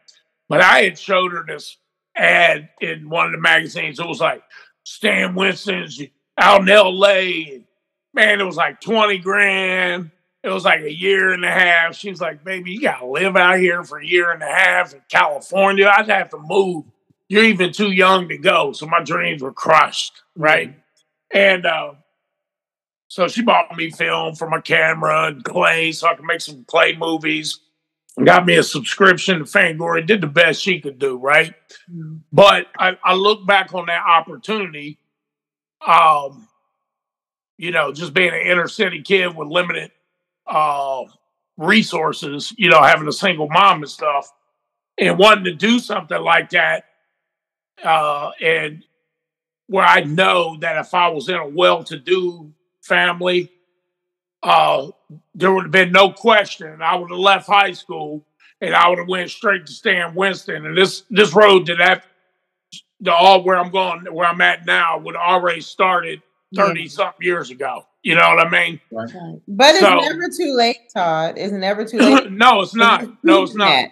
But 0.49 0.61
I 0.61 0.83
had 0.83 0.99
showed 0.99 1.33
her 1.33 1.45
this 1.47 1.77
ad 2.17 2.69
in 2.81 3.09
one 3.09 3.27
of 3.27 3.33
the 3.33 3.39
magazines. 3.39 3.99
It 3.99 4.07
was 4.07 4.21
like 4.21 4.43
Stan 4.85 5.35
Winston's 5.35 6.01
out 6.39 6.61
in 6.61 6.67
LA. 6.67 7.61
Man, 8.15 8.41
it 8.41 8.45
was 8.45 8.57
like 8.57 8.81
20 8.81 9.19
grand 9.19 10.11
it 10.43 10.51
was 10.51 10.65
like 10.65 10.83
a 10.83 10.93
year 10.93 11.33
and 11.33 11.45
a 11.45 11.51
half. 11.51 11.97
She's 11.97 12.21
like, 12.21 12.45
baby, 12.45 12.73
you 12.73 12.81
gotta 12.81 13.07
live 13.07 13.37
out 13.37 13.59
here 13.59 13.83
for 13.83 13.99
a 13.99 14.07
year 14.07 14.31
and 14.31 14.43
a 14.43 14.47
half 14.47 14.95
in 14.95 15.01
California. 15.09 15.91
I'd 15.93 16.09
have 16.09 16.31
to 16.31 16.39
move. 16.39 16.85
You're 17.29 17.45
even 17.45 17.73
too 17.73 17.91
young 17.91 18.29
to 18.29 18.39
go. 18.39 18.73
So 18.73 18.87
my 18.87 19.03
dreams 19.03 19.43
were 19.43 19.53
crushed, 19.53 20.23
right? 20.37 20.75
And 21.33 21.67
uh, 21.67 21.95
so 23.09 23.27
she 23.29 23.43
bought 23.43 23.77
me 23.77 23.91
film 23.91 24.35
for 24.35 24.49
my 24.49 24.61
camera 24.61 25.27
and 25.27 25.45
clay 25.45 25.93
so 25.93 26.09
I 26.09 26.15
could 26.15 26.25
make 26.25 26.41
some 26.41 26.65
clay 26.65 26.97
movies. 26.97 27.61
Got 28.23 28.47
me 28.47 28.57
a 28.57 28.63
subscription 28.63 29.39
to 29.39 29.45
Fangoria, 29.45 30.05
did 30.05 30.21
the 30.21 30.27
best 30.27 30.61
she 30.61 30.81
could 30.81 30.99
do, 30.99 31.19
right? 31.19 31.55
Mm-hmm. 31.91 32.17
But 32.33 32.67
I, 32.77 32.97
I 33.05 33.15
look 33.15 33.47
back 33.47 33.75
on 33.75 33.87
that 33.87 34.05
opportunity. 34.05 34.99
Um, 35.87 36.49
you 37.59 37.71
know, 37.71 37.93
just 37.93 38.15
being 38.15 38.31
an 38.31 38.41
inner 38.41 38.69
city 38.69 39.03
kid 39.03 39.37
with 39.37 39.49
limited 39.49 39.93
uh, 40.49 41.05
resources, 41.57 42.53
you 42.57 42.71
know, 42.71 42.83
having 42.83 43.09
a 43.09 43.13
single 43.13 43.49
mom 43.49 43.83
and 43.83 43.91
stuff, 43.91 44.33
and 44.99 45.19
wanting 45.19 45.45
to 45.45 45.55
do 45.55 45.79
something 45.79 46.21
like 46.21 46.51
that. 46.51 46.85
Uh, 47.83 48.31
and 48.41 48.85
where 49.69 49.85
I 49.85 50.01
know 50.01 50.57
that 50.61 50.79
if 50.79 50.95
I 50.95 51.09
was 51.09 51.29
in 51.29 51.37
a 51.37 51.47
well 51.47 51.85
to 51.85 51.99
do 51.99 52.53
family, 52.83 53.53
uh, 54.43 54.89
there 55.35 55.53
would 55.53 55.65
have 55.65 55.73
been 55.73 55.93
no 55.93 56.11
question. 56.11 56.81
I 56.83 56.97
would 56.97 57.11
have 57.11 57.19
left 57.19 57.47
high 57.47 57.73
school 57.73 58.25
and 58.61 58.75
I 58.75 58.89
would 58.89 58.99
have 58.99 59.09
went 59.09 59.31
straight 59.31 59.67
to 59.67 59.73
Stan 59.73 60.15
Winston. 60.15 60.67
And 60.67 60.77
this 60.77 61.05
this 61.11 61.35
road 61.35 61.67
to 61.67 61.77
that 61.77 62.05
the 63.01 63.13
all 63.13 63.45
where 63.45 63.57
I'm 63.57 63.71
going, 63.71 64.13
where 64.13 64.27
I'm 64.27 64.41
at 64.41 64.67
now, 64.67 64.99
would 64.99 65.17
already 65.17 65.61
started 65.61 66.23
30 66.55 66.81
yeah. 66.81 66.89
something 66.89 67.27
years 67.27 67.51
ago. 67.51 67.87
You 68.03 68.15
know 68.15 68.29
what 68.29 68.47
I 68.47 68.51
mean? 68.51 68.81
Right. 68.91 69.11
But 69.47 69.75
it's 69.75 69.81
so, 69.81 69.99
never 69.99 70.29
too 70.35 70.55
late, 70.57 70.79
Todd. 70.95 71.35
It's 71.37 71.53
never 71.53 71.85
too 71.85 71.99
late. 71.99 72.31
no, 72.33 72.63
it's 72.63 72.75
not. 72.75 73.07
No, 73.25 73.43
it's 73.43 73.55
not. 73.55 73.87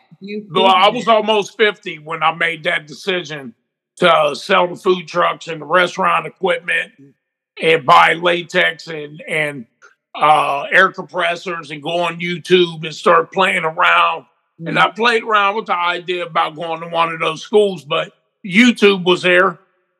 Well, 0.50 0.66
I 0.66 0.88
was 0.88 1.08
almost 1.08 1.56
50 1.56 1.98
when 1.98 2.22
I 2.22 2.34
made 2.34 2.64
that 2.64 2.86
decision 2.86 3.54
to 3.96 4.34
sell 4.34 4.68
the 4.68 4.76
food 4.76 5.08
trucks 5.08 5.48
and 5.48 5.60
the 5.60 5.66
restaurant 5.66 6.26
equipment 6.26 6.92
and, 6.98 7.14
and 7.62 7.86
buy 7.86 8.14
latex 8.14 8.86
and 8.86 9.22
and 9.26 9.66
uh, 10.14 10.62
air 10.72 10.90
compressors 10.92 11.70
and 11.70 11.82
go 11.82 12.00
on 12.00 12.20
YouTube 12.20 12.84
and 12.84 12.94
start 12.94 13.32
playing 13.32 13.64
around. 13.64 14.22
Mm-hmm. 14.22 14.68
And 14.68 14.78
I 14.78 14.90
played 14.90 15.22
around 15.22 15.56
with 15.56 15.66
the 15.66 15.76
idea 15.76 16.24
about 16.24 16.56
going 16.56 16.80
to 16.80 16.88
one 16.88 17.12
of 17.12 17.20
those 17.20 17.42
schools, 17.42 17.84
but 17.84 18.12
YouTube 18.44 19.04
was 19.04 19.22
there. 19.22 19.58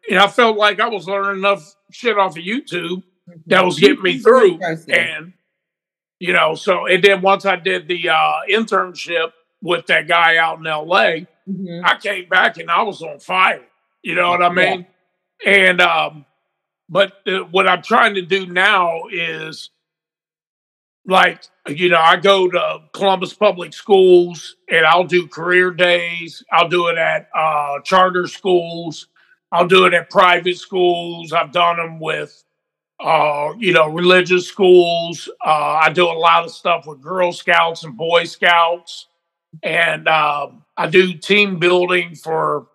And 0.09 0.19
I 0.19 0.29
felt 0.29 0.57
like 0.57 0.81
I 0.81 0.89
was 0.89 1.07
learning 1.07 1.39
enough 1.39 1.76
shit 1.91 2.19
off 2.19 2.37
of 2.37 2.43
YouTube 2.43 3.03
that 3.47 3.65
was 3.65 3.79
getting 3.79 4.03
me 4.03 4.19
through. 4.19 4.59
And 4.89 5.33
you 6.19 6.33
know, 6.33 6.55
so 6.55 6.87
and 6.87 7.03
then 7.03 7.23
once 7.23 7.45
I 7.45 7.57
did 7.57 7.89
the 7.89 8.09
uh, 8.09 8.41
internship 8.51 9.33
with 9.63 9.87
that 9.87 10.09
guy 10.09 10.37
out 10.37 10.59
in 10.59 10.65
LA, 10.65 11.27
mm-hmm. 11.49 11.85
I 11.85 11.97
came 11.99 12.29
back 12.29 12.57
and 12.59 12.71
I 12.71 12.83
was 12.83 13.03
on 13.03 13.19
fire. 13.19 13.65
You 14.03 14.15
know 14.15 14.31
what 14.31 14.43
I 14.43 14.51
mean? 14.51 14.87
And 15.45 15.81
um, 15.81 16.25
but 16.89 17.15
uh, 17.27 17.41
what 17.51 17.69
I'm 17.69 17.83
trying 17.83 18.15
to 18.15 18.23
do 18.23 18.47
now 18.47 19.03
is 19.11 19.71
like 21.05 21.43
you 21.69 21.89
know 21.89 22.01
I 22.01 22.17
go 22.17 22.49
to 22.49 22.79
Columbus 22.93 23.35
Public 23.35 23.75
Schools 23.75 24.57
and 24.71 24.87
I'll 24.87 25.05
do 25.05 25.27
career 25.27 25.71
days. 25.71 26.43
I'll 26.51 26.69
do 26.69 26.89
it 26.89 26.99
at 26.99 27.29
uh, 27.35 27.81
charter 27.85 28.27
schools. 28.27 29.09
I'll 29.57 29.69
do 29.69 29.87
it 29.87 29.95
at 29.95 30.11
private 30.11 30.59
schools. 30.59 31.33
I've 31.33 31.53
done 31.53 31.77
them 31.77 31.99
with 31.99 32.45
uh, 33.01 33.53
you 33.59 33.73
know 33.73 33.89
religious 33.89 34.47
schools. 34.47 35.29
Uh, 35.45 35.81
I 35.83 35.91
do 35.91 36.07
a 36.07 36.13
lot 36.13 36.45
of 36.45 36.51
stuff 36.51 36.87
with 36.87 37.01
Girl 37.01 37.33
Scouts 37.33 37.85
and 37.85 37.97
Boy 37.97 38.25
Scouts, 38.25 39.09
and 39.63 40.09
um, 40.09 40.65
I 40.77 40.89
do 40.89 41.15
team 41.15 41.59
building 41.59 42.15
for 42.15 42.67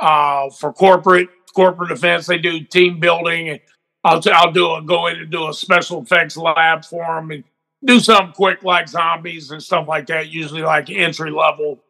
uh, 0.00 0.50
for 0.50 0.72
corporate 0.72 1.28
corporate 1.54 1.92
events. 1.92 2.26
They 2.26 2.38
do 2.38 2.60
team 2.60 2.98
building, 2.98 3.60
I'll 4.04 4.20
t- 4.20 4.30
I'll 4.30 4.52
do 4.52 4.74
a 4.74 4.82
go 4.82 5.06
in 5.06 5.18
and 5.18 5.30
do 5.30 5.48
a 5.48 5.54
special 5.54 6.02
effects 6.02 6.36
lab 6.36 6.84
for 6.84 7.16
them 7.16 7.30
and 7.30 7.44
do 7.84 8.00
something 8.00 8.32
quick 8.32 8.62
like 8.62 8.88
zombies 8.88 9.50
and 9.50 9.62
stuff 9.62 9.88
like 9.88 10.06
that. 10.08 10.28
Usually 10.28 10.62
like 10.62 10.90
entry 10.90 11.30
level, 11.30 11.82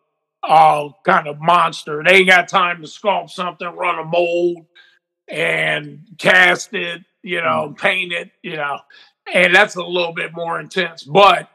uh, 0.46 0.88
kind 1.04 1.26
of 1.26 1.40
monster. 1.40 2.02
They 2.04 2.16
ain't 2.16 2.28
got 2.28 2.48
time 2.48 2.82
to 2.82 2.88
sculpt 2.88 3.30
something, 3.30 3.66
run 3.66 3.98
a 3.98 4.04
mold, 4.04 4.66
and 5.28 6.06
cast 6.18 6.74
it, 6.74 7.02
you 7.22 7.40
know, 7.40 7.70
mm. 7.70 7.78
paint 7.78 8.12
it, 8.12 8.30
you 8.42 8.56
know, 8.56 8.78
and 9.32 9.54
that's 9.54 9.76
a 9.76 9.82
little 9.82 10.12
bit 10.12 10.32
more 10.34 10.60
intense. 10.60 11.02
But 11.02 11.48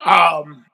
um, 0.00 0.64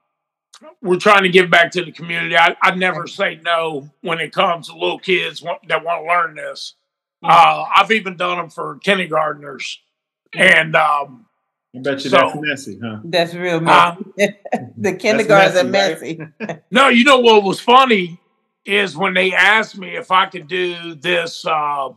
we're 0.82 0.98
trying 0.98 1.22
to 1.22 1.30
give 1.30 1.50
back 1.50 1.70
to 1.72 1.84
the 1.84 1.92
community. 1.92 2.36
I, 2.36 2.56
I 2.62 2.74
never 2.74 3.06
say 3.06 3.40
no 3.42 3.90
when 4.02 4.20
it 4.20 4.32
comes 4.32 4.68
to 4.68 4.74
little 4.74 4.98
kids 4.98 5.42
that 5.68 5.84
want 5.84 6.04
to 6.04 6.08
learn 6.08 6.34
this. 6.34 6.74
Uh, 7.22 7.64
I've 7.74 7.90
even 7.90 8.16
done 8.16 8.38
them 8.38 8.48
for 8.48 8.78
kindergartners, 8.78 9.78
and 10.34 10.74
um, 10.74 11.26
I 11.74 11.78
bet 11.78 12.02
you 12.04 12.10
so, 12.10 12.16
that's 12.16 12.36
messy, 12.40 12.78
huh? 12.82 12.98
That's 13.04 13.34
real 13.34 13.60
messy. 13.60 14.04
Uh, 14.20 14.58
the 14.76 14.94
kindergartens 14.94 15.56
are 15.56 15.64
messy. 15.64 16.20
Right? 16.40 16.62
no, 16.70 16.88
you 16.88 17.04
know 17.04 17.20
what 17.20 17.44
was 17.44 17.60
funny 17.60 18.20
is 18.64 18.96
when 18.96 19.14
they 19.14 19.32
asked 19.32 19.78
me 19.78 19.96
if 19.96 20.10
I 20.10 20.26
could 20.26 20.48
do 20.48 20.94
this. 20.94 21.44
Uh, 21.46 21.90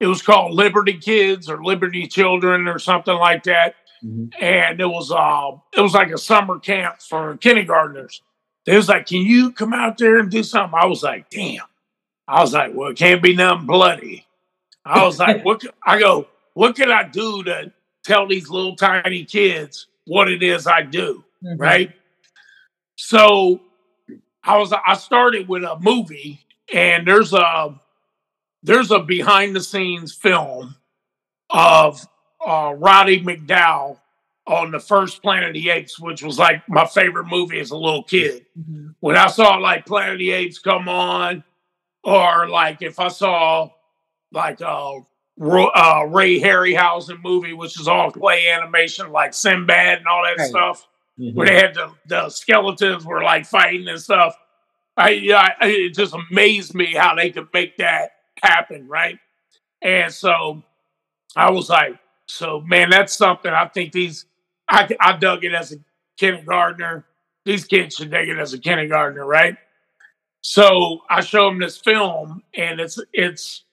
it 0.00 0.06
was 0.06 0.22
called 0.22 0.54
Liberty 0.54 0.94
Kids 0.94 1.48
or 1.48 1.62
Liberty 1.62 2.06
Children 2.06 2.66
or 2.66 2.78
something 2.78 3.14
like 3.14 3.44
that. 3.44 3.74
Mm-hmm. 4.02 4.42
And 4.42 4.80
it 4.80 4.86
was 4.86 5.12
uh 5.12 5.58
it 5.76 5.82
was 5.82 5.92
like 5.92 6.10
a 6.10 6.16
summer 6.16 6.58
camp 6.58 7.02
for 7.02 7.36
kindergartners. 7.36 8.22
They 8.64 8.76
was 8.76 8.88
like, 8.88 9.06
Can 9.06 9.20
you 9.20 9.52
come 9.52 9.74
out 9.74 9.98
there 9.98 10.18
and 10.18 10.30
do 10.30 10.42
something? 10.42 10.78
I 10.80 10.86
was 10.86 11.02
like, 11.02 11.28
damn. 11.28 11.66
I 12.26 12.40
was 12.40 12.54
like, 12.54 12.72
Well, 12.74 12.90
it 12.90 12.96
can't 12.96 13.22
be 13.22 13.36
nothing 13.36 13.66
bloody. 13.66 14.26
I 14.86 15.04
was 15.04 15.18
like, 15.18 15.44
what 15.44 15.62
I 15.84 15.98
go, 15.98 16.28
what 16.54 16.76
can 16.76 16.90
I 16.90 17.04
do 17.04 17.42
to 17.44 17.72
tell 18.04 18.26
these 18.26 18.48
little 18.48 18.76
tiny 18.76 19.24
kids 19.24 19.86
what 20.06 20.30
it 20.30 20.42
is 20.42 20.66
I 20.66 20.82
do? 20.82 21.24
Mm-hmm. 21.44 21.60
Right. 21.60 21.92
So 22.96 23.60
I 24.42 24.58
was 24.58 24.72
I 24.72 24.94
started 24.94 25.48
with 25.48 25.64
a 25.64 25.78
movie 25.80 26.40
and 26.72 27.06
there's 27.06 27.32
a 27.32 27.80
there's 28.62 28.90
a 28.90 29.00
behind 29.00 29.56
the 29.56 29.60
scenes 29.60 30.14
film 30.14 30.76
of 31.48 32.06
uh, 32.46 32.74
Roddy 32.76 33.22
McDowall 33.22 33.98
on 34.46 34.70
the 34.70 34.80
first 34.80 35.22
Planet 35.22 35.48
of 35.48 35.54
the 35.54 35.70
Apes, 35.70 35.98
which 35.98 36.22
was 36.22 36.38
like 36.38 36.68
my 36.68 36.86
favorite 36.86 37.26
movie 37.26 37.60
as 37.60 37.70
a 37.70 37.76
little 37.76 38.02
kid. 38.02 38.46
Mm-hmm. 38.58 38.88
When 39.00 39.16
I 39.16 39.28
saw 39.28 39.56
like 39.56 39.86
Planet 39.86 40.14
of 40.14 40.18
the 40.18 40.30
Apes 40.30 40.58
come 40.58 40.88
on, 40.88 41.44
or 42.02 42.48
like 42.48 42.82
if 42.82 42.98
I 42.98 43.08
saw 43.08 43.70
like 44.32 44.60
a 44.60 45.00
uh, 45.38 46.04
Ray 46.08 46.40
Harryhausen 46.40 47.22
movie, 47.22 47.52
which 47.52 47.80
is 47.80 47.88
all 47.88 48.10
play 48.10 48.48
animation, 48.48 49.10
like 49.10 49.34
Sinbad 49.34 49.98
and 49.98 50.06
all 50.06 50.22
that 50.24 50.38
right. 50.38 50.48
stuff, 50.48 50.86
mm-hmm. 51.18 51.36
where 51.36 51.46
they 51.46 51.56
had 51.56 51.74
the, 51.74 51.92
the 52.06 52.28
skeletons 52.28 53.04
were 53.04 53.22
like 53.22 53.46
fighting 53.46 53.88
and 53.88 54.00
stuff. 54.00 54.36
I, 54.96 55.10
yeah, 55.10 55.48
it 55.62 55.94
just 55.94 56.14
amazed 56.14 56.74
me 56.74 56.94
how 56.94 57.14
they 57.14 57.30
could 57.30 57.48
make 57.54 57.78
that 57.78 58.12
happen, 58.42 58.86
right? 58.88 59.18
And 59.82 60.12
so 60.12 60.62
I 61.36 61.50
was 61.50 61.70
like, 61.70 61.98
so 62.26 62.60
man, 62.60 62.90
that's 62.90 63.16
something 63.16 63.52
I 63.52 63.66
think 63.66 63.92
these 63.92 64.26
I 64.68 64.88
I 65.00 65.16
dug 65.16 65.44
it 65.44 65.52
as 65.52 65.72
a 65.72 65.76
kindergartner. 66.16 67.06
These 67.44 67.64
kids 67.64 67.96
should 67.96 68.10
dig 68.10 68.28
it 68.28 68.38
as 68.38 68.52
a 68.52 68.58
kindergartner, 68.58 69.24
right? 69.24 69.56
So 70.42 71.00
I 71.10 71.20
show 71.20 71.46
them 71.46 71.58
this 71.58 71.78
film, 71.78 72.42
and 72.54 72.80
it's 72.80 72.98
it's 73.12 73.64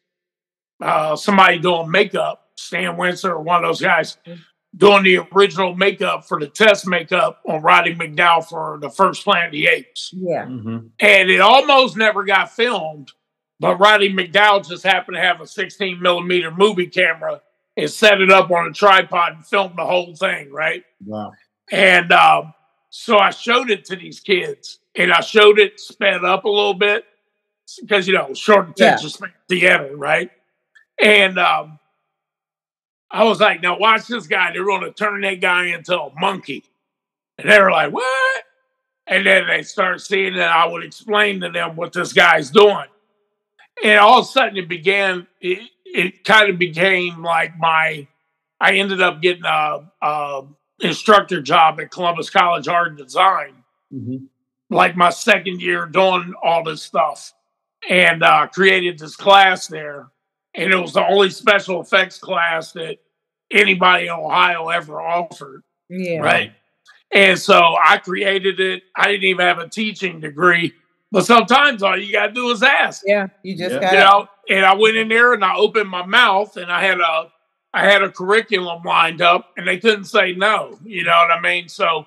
uh, 0.82 1.16
somebody 1.16 1.60
doing 1.60 1.90
makeup, 1.90 2.50
Stan 2.56 2.98
Winston 2.98 3.32
or 3.32 3.42
one 3.42 3.64
of 3.64 3.70
those 3.70 3.82
guys 3.82 4.18
doing 4.76 5.04
the 5.04 5.20
original 5.34 5.76
makeup 5.76 6.28
for 6.28 6.40
the 6.40 6.48
test 6.48 6.88
makeup 6.88 7.42
on 7.48 7.62
Roddy 7.62 7.96
McDowall 7.96 8.48
for 8.48 8.78
the 8.80 8.90
first 8.90 9.24
Planet 9.24 9.48
of 9.48 9.52
the 9.54 9.68
Apes. 9.68 10.12
Yeah. 10.14 10.46
Mm-hmm. 10.46 10.88
And 11.00 11.30
it 11.30 11.42
almost 11.42 11.98
never 11.98 12.24
got 12.24 12.52
filmed, 12.52 13.12
but 13.60 13.80
Roddy 13.80 14.14
McDowall 14.14 14.68
just 14.68 14.84
happened 14.84 15.16
to 15.16 15.22
have 15.22 15.42
a 15.42 15.48
16 15.48 16.02
millimeter 16.02 16.52
movie 16.52 16.88
camera 16.88 17.42
and 17.76 17.90
set 17.90 18.22
it 18.22 18.32
up 18.32 18.52
on 18.52 18.68
a 18.68 18.74
tripod 18.74 19.34
and 19.34 19.46
filmed 19.46 19.78
the 19.78 19.86
whole 19.86 20.16
thing, 20.16 20.52
right? 20.52 20.84
Wow. 21.06 21.32
And 21.72 22.12
um, 22.12 22.54
so 22.90 23.18
I 23.18 23.32
showed 23.32 23.70
it 23.70 23.86
to 23.86 23.96
these 23.96 24.20
kids 24.20 24.80
and 24.96 25.12
I 25.12 25.22
showed 25.22 25.60
it 25.60 25.80
sped 25.80 26.24
up 26.24 26.46
a 26.46 26.50
little 26.50 26.74
bit 26.74 27.06
because, 27.82 28.08
you 28.08 28.14
know, 28.14 28.34
short 28.34 28.70
attention 28.70 29.08
yeah. 29.08 29.14
span 29.14 29.34
theater, 29.48 29.96
right? 29.96 30.32
And 31.00 31.38
um, 31.38 31.80
I 33.12 33.24
was 33.24 33.40
like, 33.40 33.62
now 33.62 33.78
watch 33.78 34.08
this 34.08 34.28
guy. 34.28 34.52
They're 34.52 34.66
going 34.66 34.82
to 34.82 34.92
turn 34.92 35.22
that 35.22 35.42
guy 35.42 35.68
into 35.68 36.00
a 36.00 36.12
monkey. 36.20 36.64
And 37.38 37.50
they 37.50 37.60
were 37.60 37.72
like, 37.72 37.94
what? 37.94 38.44
And 39.06 39.26
then 39.26 39.48
they 39.48 39.64
start 39.64 40.02
seeing 40.02 40.36
that 40.36 40.52
I 40.52 40.68
would 40.68 40.84
explain 40.84 41.40
to 41.42 41.50
them 41.50 41.76
what 41.76 41.94
this 41.94 42.12
guy's 42.12 42.50
doing. 42.50 42.86
And 43.84 44.00
all 44.00 44.20
of 44.20 44.26
a 44.26 44.28
sudden 44.28 44.58
it 44.58 44.68
began, 44.68 45.28
it, 45.40 45.70
it 45.86 46.24
kind 46.24 46.50
of 46.50 46.58
became 46.58 47.24
like 47.24 47.58
my, 47.58 48.08
I 48.60 48.74
ended 48.74 49.02
up 49.02 49.22
getting 49.22 49.46
a, 49.46 49.90
a 50.02 50.44
instructor 50.82 51.42
job 51.42 51.80
at 51.80 51.92
Columbus 51.92 52.30
College 52.30 52.68
Art 52.68 52.90
and 52.90 52.98
Design, 52.98 53.54
mm-hmm. 53.94 54.26
like 54.70 54.98
my 54.98 55.12
second 55.12 55.62
year 55.62 55.86
doing 55.86 56.34
all 56.44 56.64
this 56.64 56.82
stuff, 56.82 57.34
and 57.90 58.24
uh, 58.24 58.48
created 58.48 59.00
this 59.00 59.16
class 59.16 59.68
there. 59.68 60.08
And 60.58 60.74
it 60.74 60.76
was 60.76 60.94
the 60.94 61.06
only 61.06 61.30
special 61.30 61.80
effects 61.80 62.18
class 62.18 62.74
that 62.74 62.98
anybody 63.52 64.08
in 64.08 64.12
Ohio 64.12 64.70
ever 64.70 65.00
offered. 65.00 65.64
Yeah. 65.90 66.20
Right. 66.20 66.52
And 67.12 67.40
so 67.40 67.58
I 67.58 67.98
created 68.00 68.60
it. 68.60 68.84
I 68.96 69.08
didn't 69.08 69.24
even 69.24 69.46
have 69.46 69.60
a 69.60 69.70
teaching 69.70 70.20
degree, 70.20 70.74
but 71.12 71.26
sometimes 71.26 71.82
all 71.82 71.98
you 71.98 72.12
gotta 72.12 72.34
do 72.34 72.52
is 72.52 72.62
ask. 72.62 73.04
Yeah, 73.06 73.28
you 73.44 73.56
just 73.56 73.76
yeah. 73.76 73.80
got. 73.80 73.94
You 73.94 74.00
know, 74.00 74.28
and 74.50 74.66
I 74.66 74.76
went 74.76 74.98
in 74.98 75.08
there 75.08 75.34
and 75.34 75.44
I 75.44 75.56
opened 75.56 75.90
my 75.90 76.06
mouth 76.06 76.58
and 76.58 76.70
I 76.70 76.84
had 76.84 77.00
a 77.00 77.32
I 77.74 77.86
had 77.86 78.02
a 78.02 78.12
curriculum 78.12 78.82
lined 78.84 79.22
up 79.22 79.52
and 79.56 79.68
they 79.68 79.78
couldn't 79.78 80.06
say 80.06 80.34
no. 80.34 80.78
You 80.84 81.04
know 81.04 81.12
what 81.12 81.32
I 81.32 81.40
mean? 81.40 81.70
So 81.70 82.06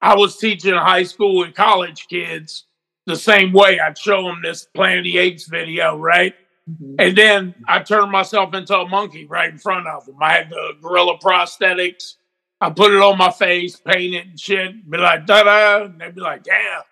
I 0.00 0.14
was 0.16 0.36
teaching 0.38 0.74
high 0.74 1.02
school 1.02 1.44
and 1.44 1.54
college 1.54 2.06
kids 2.08 2.64
the 3.06 3.16
same 3.16 3.52
way. 3.52 3.78
I'd 3.78 3.98
show 3.98 4.22
them 4.22 4.40
this 4.42 4.66
Planet 4.74 4.98
of 4.98 5.04
the 5.04 5.18
Apes 5.18 5.48
video, 5.48 5.98
right? 5.98 6.34
Mm-hmm. 6.68 6.94
And 6.98 7.16
then 7.16 7.54
I 7.68 7.80
turned 7.80 8.10
myself 8.10 8.54
into 8.54 8.76
a 8.76 8.88
monkey 8.88 9.26
right 9.26 9.50
in 9.50 9.58
front 9.58 9.86
of 9.86 10.06
them. 10.06 10.16
I 10.20 10.32
had 10.32 10.50
the 10.50 10.76
gorilla 10.80 11.18
prosthetics. 11.18 12.14
I 12.60 12.70
put 12.70 12.92
it 12.92 13.00
on 13.00 13.16
my 13.16 13.30
face, 13.30 13.76
paint 13.76 14.14
it 14.14 14.26
and 14.26 14.38
shit. 14.38 14.88
Be 14.88 14.98
like, 14.98 15.26
da 15.26 15.42
da. 15.42 15.84
And 15.84 16.00
they'd 16.00 16.14
be 16.14 16.20
like, 16.20 16.44
damn. 16.44 16.82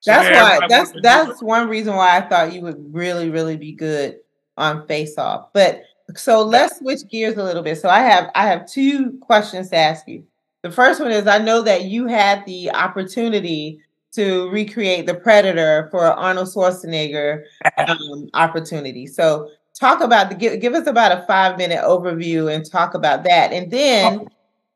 So 0.00 0.12
that's 0.12 0.60
why 0.60 0.66
that's 0.66 0.92
that's 1.02 1.42
one 1.42 1.68
reason 1.68 1.94
why 1.94 2.16
I 2.16 2.22
thought 2.22 2.54
you 2.54 2.62
would 2.62 2.94
really, 2.94 3.28
really 3.28 3.58
be 3.58 3.72
good 3.72 4.20
on 4.56 4.86
face 4.86 5.18
off. 5.18 5.52
But 5.52 5.82
so 6.16 6.42
let's 6.42 6.78
switch 6.78 7.06
gears 7.08 7.36
a 7.36 7.44
little 7.44 7.62
bit. 7.62 7.78
So 7.78 7.90
I 7.90 8.00
have 8.00 8.30
I 8.34 8.46
have 8.46 8.66
two 8.66 9.18
questions 9.20 9.68
to 9.70 9.76
ask 9.76 10.08
you. 10.08 10.24
The 10.62 10.70
first 10.70 11.00
one 11.00 11.10
is 11.10 11.26
I 11.26 11.38
know 11.38 11.60
that 11.62 11.84
you 11.84 12.06
had 12.06 12.44
the 12.46 12.70
opportunity 12.70 13.80
to 14.12 14.48
recreate 14.50 15.06
the 15.06 15.14
Predator 15.14 15.88
for 15.90 16.04
Arnold 16.04 16.48
Schwarzenegger 16.48 17.44
um, 17.78 18.28
opportunity. 18.34 19.06
So 19.06 19.50
talk 19.74 20.00
about 20.00 20.28
the 20.28 20.34
give, 20.34 20.60
give 20.60 20.74
us 20.74 20.86
about 20.86 21.12
a 21.12 21.24
five 21.26 21.56
minute 21.58 21.80
overview 21.82 22.52
and 22.52 22.68
talk 22.68 22.94
about 22.94 23.24
that. 23.24 23.52
And 23.52 23.70
then 23.70 24.28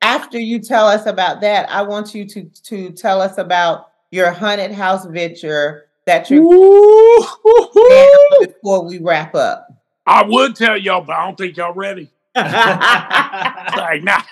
after 0.02 0.38
you 0.38 0.58
tell 0.58 0.86
us 0.86 1.06
about 1.06 1.40
that, 1.40 1.68
I 1.70 1.82
want 1.82 2.14
you 2.14 2.24
to 2.26 2.44
to 2.44 2.90
tell 2.90 3.20
us 3.20 3.38
about 3.38 3.90
your 4.10 4.30
haunted 4.30 4.72
house 4.72 5.04
venture 5.06 5.88
that 6.06 6.30
you're 6.30 6.42
before 8.40 8.84
we 8.84 8.98
wrap 8.98 9.34
up. 9.34 9.68
I 10.06 10.22
would 10.22 10.54
tell 10.54 10.76
y'all, 10.76 11.00
but 11.00 11.16
I 11.16 11.24
don't 11.24 11.36
think 11.36 11.56
y'all 11.56 11.72
ready. 11.72 12.10
like, 12.36 14.02
nah. 14.02 14.22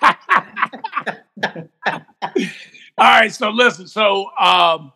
All 2.99 3.07
right, 3.21 3.33
so 3.33 3.51
listen. 3.51 3.87
So, 3.87 4.27
um, 4.39 4.93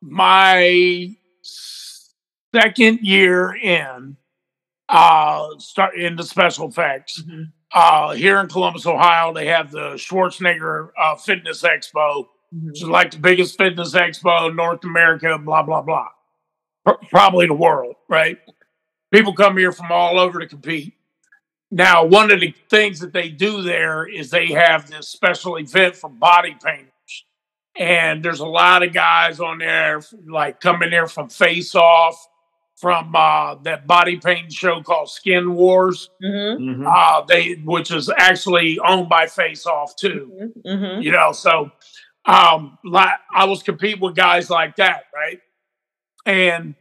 my 0.00 1.14
second 1.42 3.00
year 3.02 3.54
in, 3.54 4.16
uh, 4.88 5.48
start 5.58 5.96
in 5.96 6.16
the 6.16 6.22
special 6.22 6.68
effects. 6.68 7.22
Mhm. 7.22 7.52
Uh, 7.74 8.10
here 8.12 8.38
in 8.38 8.48
Columbus, 8.48 8.86
Ohio, 8.86 9.32
they 9.32 9.46
have 9.46 9.70
the 9.70 9.94
Schwarzenegger 9.94 10.90
uh, 10.98 11.16
Fitness 11.16 11.62
Expo, 11.62 12.28
Mhm. 12.54 12.66
which 12.66 12.82
is 12.82 12.88
like 12.88 13.10
the 13.12 13.18
biggest 13.18 13.56
fitness 13.56 13.94
expo 13.94 14.50
in 14.50 14.56
North 14.56 14.84
America, 14.84 15.38
blah, 15.38 15.62
blah, 15.62 15.80
blah. 15.80 16.08
Pr- 16.84 17.04
probably 17.10 17.46
the 17.46 17.54
world, 17.54 17.96
right? 18.08 18.38
People 19.10 19.32
come 19.34 19.56
here 19.56 19.72
from 19.72 19.90
all 19.90 20.18
over 20.18 20.38
to 20.38 20.46
compete. 20.46 20.94
Now, 21.70 22.04
one 22.04 22.30
of 22.30 22.40
the 22.40 22.54
things 22.68 23.00
that 23.00 23.14
they 23.14 23.30
do 23.30 23.62
there 23.62 24.04
is 24.04 24.28
they 24.30 24.48
have 24.48 24.90
this 24.90 25.08
special 25.08 25.56
event 25.56 25.96
for 25.96 26.10
body 26.10 26.54
painters. 26.62 26.91
And 27.78 28.22
there's 28.22 28.40
a 28.40 28.46
lot 28.46 28.82
of 28.82 28.92
guys 28.92 29.40
on 29.40 29.58
there, 29.58 30.02
like 30.26 30.60
coming 30.60 30.90
there 30.90 31.06
from 31.06 31.28
Face 31.30 31.74
Off, 31.74 32.28
from 32.76 33.14
uh, 33.16 33.54
that 33.62 33.86
body 33.86 34.16
painting 34.18 34.50
show 34.50 34.82
called 34.82 35.08
Skin 35.08 35.54
Wars. 35.54 36.10
Mhm. 36.22 36.58
Mhm. 36.58 36.86
Uh, 36.86 37.22
they, 37.26 37.54
which 37.64 37.90
is 37.90 38.10
actually 38.16 38.78
owned 38.80 39.08
by 39.08 39.26
Face 39.26 39.64
Off 39.66 39.96
too 39.96 40.30
Mhm. 40.40 40.62
Mhm. 40.66 41.02
you 41.02 41.12
know 41.12 41.32
so 41.32 41.70
um 42.24 42.78
like 42.84 43.14
i 43.34 43.44
was 43.44 43.64
competing 43.64 44.00
with 44.00 44.14
guys 44.14 44.48
like 44.48 44.76
that 44.76 45.06
right 45.12 45.40
and 46.24 46.76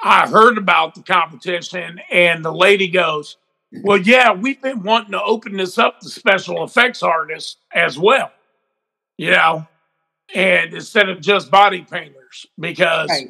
i 0.00 0.24
heard 0.28 0.56
about 0.56 0.94
the 0.94 1.02
competition 1.02 2.00
and 2.10 2.44
the 2.44 2.52
lady 2.52 2.86
goes 2.86 3.38
well 3.82 3.98
yeah 3.98 4.32
we've 4.32 4.62
been 4.62 4.84
wanting 4.84 5.10
to 5.10 5.22
open 5.22 5.56
this 5.56 5.78
up 5.78 5.98
to 5.98 6.08
special 6.08 6.62
effects 6.62 7.02
artists 7.02 7.56
as 7.74 7.98
well 7.98 8.30
you 9.18 9.30
know 9.32 9.66
and 10.34 10.72
instead 10.74 11.08
of 11.08 11.20
just 11.20 11.50
body 11.50 11.82
painters 11.82 12.46
because 12.58 13.08
Right. 13.10 13.28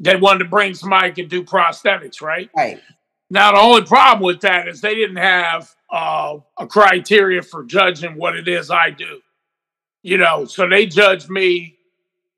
they 0.00 0.16
wanted 0.16 0.44
to 0.44 0.50
bring 0.50 0.74
somebody 0.74 1.08
who 1.08 1.14
could 1.14 1.28
do 1.28 1.42
prosthetics 1.44 2.20
right 2.22 2.50
Right. 2.56 2.80
now, 3.30 3.52
the 3.52 3.58
only 3.58 3.82
problem 3.84 4.22
with 4.24 4.40
that 4.42 4.68
is 4.68 4.80
they 4.80 4.94
didn't 4.94 5.16
have 5.16 5.74
uh, 5.90 6.38
a 6.58 6.66
criteria 6.66 7.40
for 7.42 7.64
judging 7.64 8.16
what 8.16 8.34
it 8.36 8.48
is 8.48 8.70
I 8.70 8.90
do. 8.90 9.20
You 10.02 10.18
know, 10.18 10.44
so 10.44 10.68
they 10.68 10.86
judge 10.86 11.28
me 11.28 11.76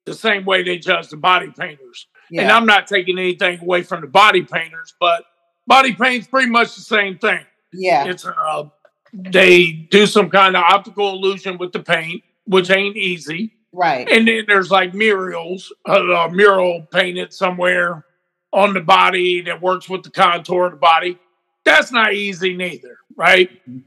the 0.04 0.14
same 0.14 0.44
way 0.44 0.62
they 0.62 0.78
judge 0.78 1.08
the 1.08 1.16
body 1.16 1.50
painters. 1.58 2.06
And 2.42 2.50
I'm 2.50 2.66
not 2.66 2.86
taking 2.86 3.18
anything 3.18 3.60
away 3.60 3.82
from 3.82 4.02
the 4.02 4.06
body 4.08 4.42
painters, 4.42 4.94
but 5.00 5.24
body 5.66 5.94
paint's 5.94 6.26
pretty 6.28 6.50
much 6.50 6.74
the 6.76 6.82
same 6.82 7.18
thing. 7.18 7.44
Yeah. 7.72 8.04
It's 8.06 8.24
uh, 8.26 8.64
they 9.12 9.72
do 9.72 10.06
some 10.06 10.28
kind 10.30 10.54
of 10.56 10.62
optical 10.62 11.10
illusion 11.10 11.56
with 11.58 11.72
the 11.72 11.80
paint, 11.80 12.22
which 12.46 12.70
ain't 12.70 12.96
easy. 12.96 13.52
Right. 13.72 14.08
And 14.08 14.26
then 14.26 14.44
there's 14.46 14.70
like 14.70 14.94
murals, 14.94 15.72
a, 15.86 15.92
a 15.92 16.30
mural 16.30 16.86
painted 16.90 17.32
somewhere 17.32 18.04
on 18.52 18.72
the 18.72 18.80
body 18.80 19.42
that 19.42 19.60
works 19.60 19.88
with 19.88 20.02
the 20.02 20.10
contour 20.10 20.66
of 20.66 20.72
the 20.72 20.78
body. 20.78 21.18
That's 21.64 21.92
not 21.92 22.14
easy 22.14 22.54
neither, 22.56 22.98
right? 23.16 23.50
Mm-hmm. 23.68 23.80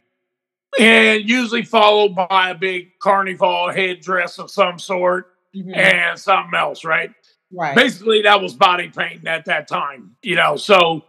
And 0.80 1.28
usually 1.28 1.64
followed 1.64 2.16
by 2.16 2.52
a 2.52 2.56
big 2.56 3.00
carnival 3.00 3.72
headdress 3.72 4.38
of 4.38 4.52
some 4.52 4.78
sort 4.78 5.34
Mhm. 5.56 5.76
and 5.76 6.20
something 6.20 6.54
else, 6.54 6.86
right? 6.86 7.10
Right. 7.52 7.76
Basically, 7.76 8.22
that 8.22 8.42
was 8.42 8.54
body 8.54 8.90
painting 8.90 9.28
at 9.28 9.46
that 9.46 9.68
time, 9.68 10.16
you 10.22 10.36
know. 10.36 10.56
So 10.58 11.04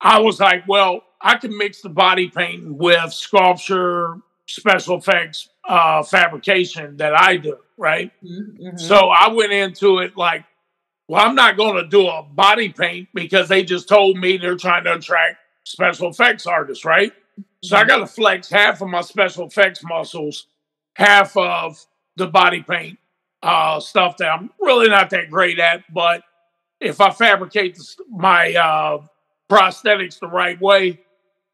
I 0.00 0.20
was 0.20 0.38
like, 0.38 0.68
well, 0.68 1.02
I 1.20 1.36
can 1.36 1.56
mix 1.56 1.82
the 1.82 1.88
body 1.88 2.28
painting 2.28 2.78
with 2.78 3.12
sculpture, 3.12 4.18
special 4.46 4.98
effects, 4.98 5.48
uh, 5.68 6.02
fabrication 6.02 6.96
that 6.96 7.14
I 7.14 7.36
do, 7.36 7.58
right? 7.76 8.10
Mhm. 8.24 8.58
Mhm. 8.60 8.80
So 8.80 9.10
I 9.10 9.28
went 9.28 9.52
into 9.52 9.98
it 9.98 10.16
like, 10.16 10.44
well, 11.08 11.24
I'm 11.26 11.34
not 11.34 11.56
going 11.56 11.76
to 11.76 11.88
do 11.88 12.08
a 12.08 12.22
body 12.22 12.70
paint 12.70 13.08
because 13.14 13.48
they 13.48 13.64
just 13.64 13.88
told 13.88 14.18
me 14.18 14.36
they're 14.38 14.56
trying 14.56 14.84
to 14.84 14.94
attract 14.94 15.38
special 15.64 16.10
effects 16.10 16.46
artists, 16.46 16.84
right? 16.84 17.12
So 17.62 17.76
I 17.76 17.84
got 17.84 17.98
to 17.98 18.06
flex 18.06 18.50
half 18.50 18.82
of 18.82 18.88
my 18.88 19.00
special 19.02 19.46
effects 19.46 19.82
muscles, 19.84 20.46
half 20.94 21.36
of 21.36 21.84
the 22.16 22.26
body 22.26 22.62
paint 22.62 22.98
uh, 23.42 23.80
stuff 23.80 24.16
that 24.18 24.28
I'm 24.28 24.50
really 24.60 24.88
not 24.88 25.10
that 25.10 25.30
great 25.30 25.58
at. 25.58 25.84
But 25.92 26.22
if 26.80 27.00
I 27.00 27.10
fabricate 27.10 27.76
this, 27.76 27.96
my 28.10 28.54
uh, 28.54 29.02
prosthetics 29.50 30.18
the 30.20 30.28
right 30.28 30.60
way, 30.60 31.00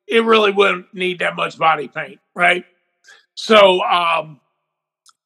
it 0.06 0.24
really 0.24 0.52
wouldn't 0.52 0.92
need 0.94 1.20
that 1.20 1.36
much 1.36 1.58
body 1.58 1.88
paint, 1.88 2.20
right? 2.34 2.64
So 3.34 3.82
um, 3.82 4.40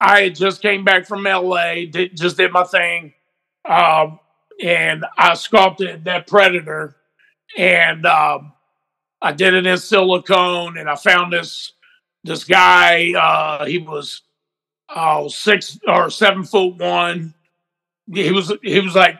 I 0.00 0.22
had 0.22 0.34
just 0.34 0.62
came 0.62 0.84
back 0.84 1.06
from 1.06 1.24
LA, 1.24 1.86
did, 1.90 2.16
just 2.16 2.36
did 2.36 2.52
my 2.52 2.64
thing, 2.64 3.12
um, 3.68 4.18
and 4.62 5.04
I 5.16 5.34
sculpted 5.34 6.04
that 6.04 6.26
predator, 6.26 6.96
and 7.56 8.06
um, 8.06 8.52
I 9.20 9.32
did 9.32 9.54
it 9.54 9.66
in 9.66 9.78
silicone, 9.78 10.78
and 10.78 10.88
I 10.88 10.96
found 10.96 11.32
this 11.32 11.72
this 12.24 12.44
guy. 12.44 13.12
Uh, 13.12 13.66
he 13.66 13.78
was 13.78 14.22
uh, 14.88 15.28
six 15.28 15.78
or 15.86 16.10
seven 16.10 16.44
foot 16.44 16.76
one. 16.76 17.34
He 18.12 18.32
was 18.32 18.52
he 18.62 18.80
was 18.80 18.94
like 18.94 19.16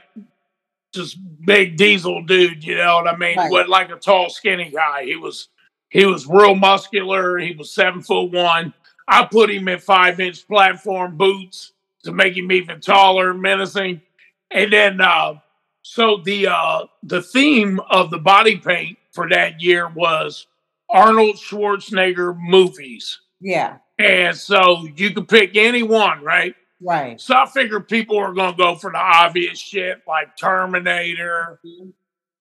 just 0.95 1.19
big 1.45 1.77
diesel 1.77 2.23
dude, 2.25 2.65
you 2.65 2.77
know 2.77 2.97
what 2.97 3.09
I 3.09 3.17
mean? 3.17 3.37
Right. 3.37 3.51
He 3.51 3.71
like 3.71 3.91
a 3.91 3.97
tall, 3.97 4.31
skinny 4.31 4.71
guy. 4.71 5.05
He 5.05 5.17
was 5.17 5.49
he 5.91 6.05
was 6.07 6.27
real 6.27 6.55
muscular. 6.55 7.39
He 7.39 7.55
was 7.55 7.73
seven 7.73 8.03
foot 8.03 8.31
one. 8.33 8.75
I 9.09 9.25
put 9.25 9.51
him 9.51 9.67
in 9.69 9.79
five 9.79 10.21
inch 10.21 10.47
platform 10.47 11.17
boots 11.17 11.73
to 12.05 12.13
make 12.13 12.37
him 12.37 12.53
even 12.53 12.81
taller 12.81 13.31
and 13.31 13.41
menacing. 13.41 14.03
And 14.51 14.73
then 14.73 15.01
uh 15.01 15.35
so 15.83 16.19
the 16.23 16.49
uh 16.49 16.87
the 17.03 17.23
theme 17.23 17.81
of 17.91 18.11
the 18.11 18.19
body 18.19 18.57
paint 18.57 18.99
for 19.13 19.29
that 19.31 19.63
year 19.63 19.89
was 19.89 20.47
Arnold 20.91 21.37
Schwarzenegger 21.37 22.37
movies. 22.39 23.21
Yeah. 23.41 23.79
And 23.99 24.37
so 24.37 24.87
you 24.95 25.11
could 25.13 25.29
pick 25.29 25.57
any 25.57 25.83
one, 25.83 26.23
right? 26.23 26.55
Right. 26.81 27.21
So 27.21 27.35
I 27.35 27.47
figured 27.47 27.89
people 27.89 28.19
are 28.19 28.35
gonna 28.35 28.57
go 28.57 28.77
for 28.77 28.93
the 28.93 28.99
obvious 28.99 29.59
shit 29.59 30.03
like 30.07 30.37
Terminator, 30.37 31.61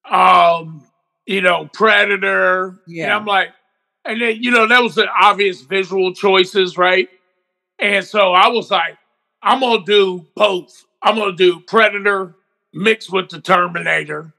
um, 0.10 0.86
you 1.26 1.42
know, 1.42 1.70
Predator. 1.74 2.80
Yeah. 2.86 3.06
And 3.06 3.14
I'm 3.14 3.26
like, 3.26 3.50
and 4.08 4.22
then 4.22 4.42
you 4.42 4.52
know, 4.52 4.68
that 4.68 4.82
was 4.82 4.96
the 4.96 5.08
obvious 5.22 5.62
visual 5.62 6.14
choices, 6.14 6.78
right? 6.78 7.10
And 7.80 8.04
so 8.06 8.34
I 8.34 8.48
was 8.48 8.72
like, 8.72 8.98
I'm 9.44 9.60
gonna 9.60 9.84
do 9.86 10.26
both. 10.36 10.86
I'm 11.02 11.16
gonna 11.16 11.36
do 11.36 11.60
Predator 11.62 12.36
mixed 12.74 13.12
with 13.12 13.30
the 13.30 13.40
Terminator. 13.42 14.34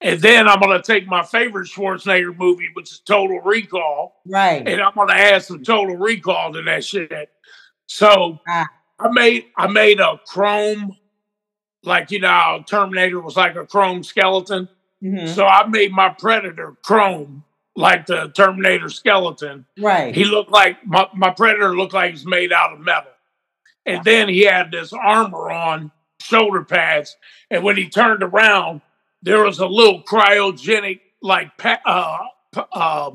And 0.00 0.20
then 0.20 0.48
I'm 0.48 0.60
gonna 0.60 0.80
take 0.82 1.06
my 1.08 1.22
favorite 1.24 1.68
Schwarzenegger 1.68 2.36
movie, 2.36 2.68
which 2.74 2.92
is 2.92 3.00
Total 3.00 3.40
Recall, 3.40 4.14
Right. 4.26 4.66
and 4.66 4.80
I'm 4.80 4.94
gonna 4.94 5.12
add 5.14 5.42
some 5.42 5.62
Total 5.64 5.96
Recall 5.96 6.52
to 6.52 6.62
that 6.62 6.84
shit. 6.84 7.30
So 7.86 8.38
Ah. 8.48 8.68
I 9.00 9.08
made 9.10 9.46
I 9.56 9.66
made 9.66 10.00
a 10.00 10.20
chrome, 10.26 10.96
like 11.82 12.10
you 12.10 12.20
know, 12.20 12.62
Terminator 12.66 13.20
was 13.20 13.36
like 13.36 13.56
a 13.56 13.66
chrome 13.66 14.02
skeleton. 14.02 14.68
Mhm. 15.02 15.28
So 15.28 15.46
I 15.46 15.66
made 15.66 15.92
my 15.92 16.08
Predator 16.10 16.76
chrome, 16.84 17.44
like 17.78 18.06
the 18.06 18.32
Terminator 18.34 18.88
skeleton. 18.88 19.64
Right. 19.78 20.14
He 20.14 20.24
looked 20.24 20.50
like 20.50 20.84
my, 20.84 21.08
my 21.14 21.30
Predator 21.30 21.76
looked 21.76 21.94
like 21.94 22.10
he's 22.10 22.26
made 22.26 22.52
out 22.52 22.72
of 22.72 22.80
metal. 22.80 23.12
And 23.86 24.04
then 24.04 24.28
he 24.28 24.42
had 24.42 24.70
this 24.72 24.92
armor 24.92 25.50
on, 25.50 25.92
shoulder 26.20 26.64
pads, 26.64 27.16
and 27.50 27.62
when 27.62 27.76
he 27.76 27.88
turned 27.88 28.22
around, 28.22 28.80
there 29.22 29.44
was 29.44 29.60
a 29.60 29.66
little 29.66 30.02
cryogenic 30.02 31.00
like 31.22 31.50
uh, 31.64 32.18
uh, 32.54 33.10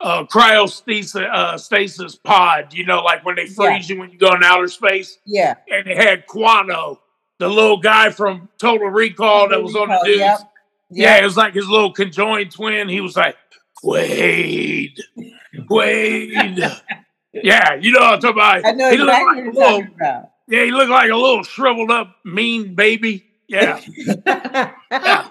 uh, 0.00 0.24
cryostasis 0.24 1.16
uh, 1.16 1.56
stasis 1.56 2.14
pod. 2.16 2.74
You 2.74 2.84
know, 2.84 3.00
like 3.02 3.24
when 3.24 3.36
they 3.36 3.46
freeze 3.46 3.88
you 3.88 3.98
when 3.98 4.10
you 4.10 4.18
go 4.18 4.32
in 4.34 4.44
outer 4.44 4.68
space. 4.68 5.18
yeah. 5.24 5.54
And 5.68 5.88
it 5.88 5.96
had 5.96 6.26
Kuato, 6.26 6.98
the 7.38 7.48
little 7.48 7.78
guy 7.78 8.10
from 8.10 8.48
Total 8.58 8.88
Recall 8.88 9.48
that 9.48 9.62
was 9.62 9.74
on 9.74 9.88
the 9.88 9.94
Recall, 9.94 10.04
dudes. 10.04 10.20
yep. 10.20 10.38
Yeah, 10.90 11.18
it 11.18 11.24
was 11.24 11.36
like 11.36 11.54
his 11.54 11.68
little 11.68 11.92
conjoined 11.92 12.52
twin. 12.52 12.88
He 12.88 13.00
was 13.00 13.16
like, 13.16 13.36
Quaid, 13.86 14.98
Quaid. 15.70 16.80
yeah, 17.32 17.74
you 17.80 17.92
know 17.92 18.00
what 18.00 18.14
I'm 18.14 18.20
talking 18.20 18.36
about. 18.36 18.64
I 18.66 18.72
know 18.72 18.88
he 18.90 18.94
exactly 18.94 19.06
like 19.06 19.24
what 19.24 19.36
a 19.36 19.40
you're 19.42 19.52
little, 19.52 19.70
talking 19.80 19.94
about. 19.94 20.30
yeah, 20.48 20.64
he 20.64 20.70
looked 20.72 20.90
like 20.90 21.10
a 21.10 21.16
little 21.16 21.42
shriveled 21.44 21.90
up 21.90 22.16
mean 22.24 22.74
baby. 22.74 23.24
Yeah, 23.48 23.80
yeah, 24.90 25.28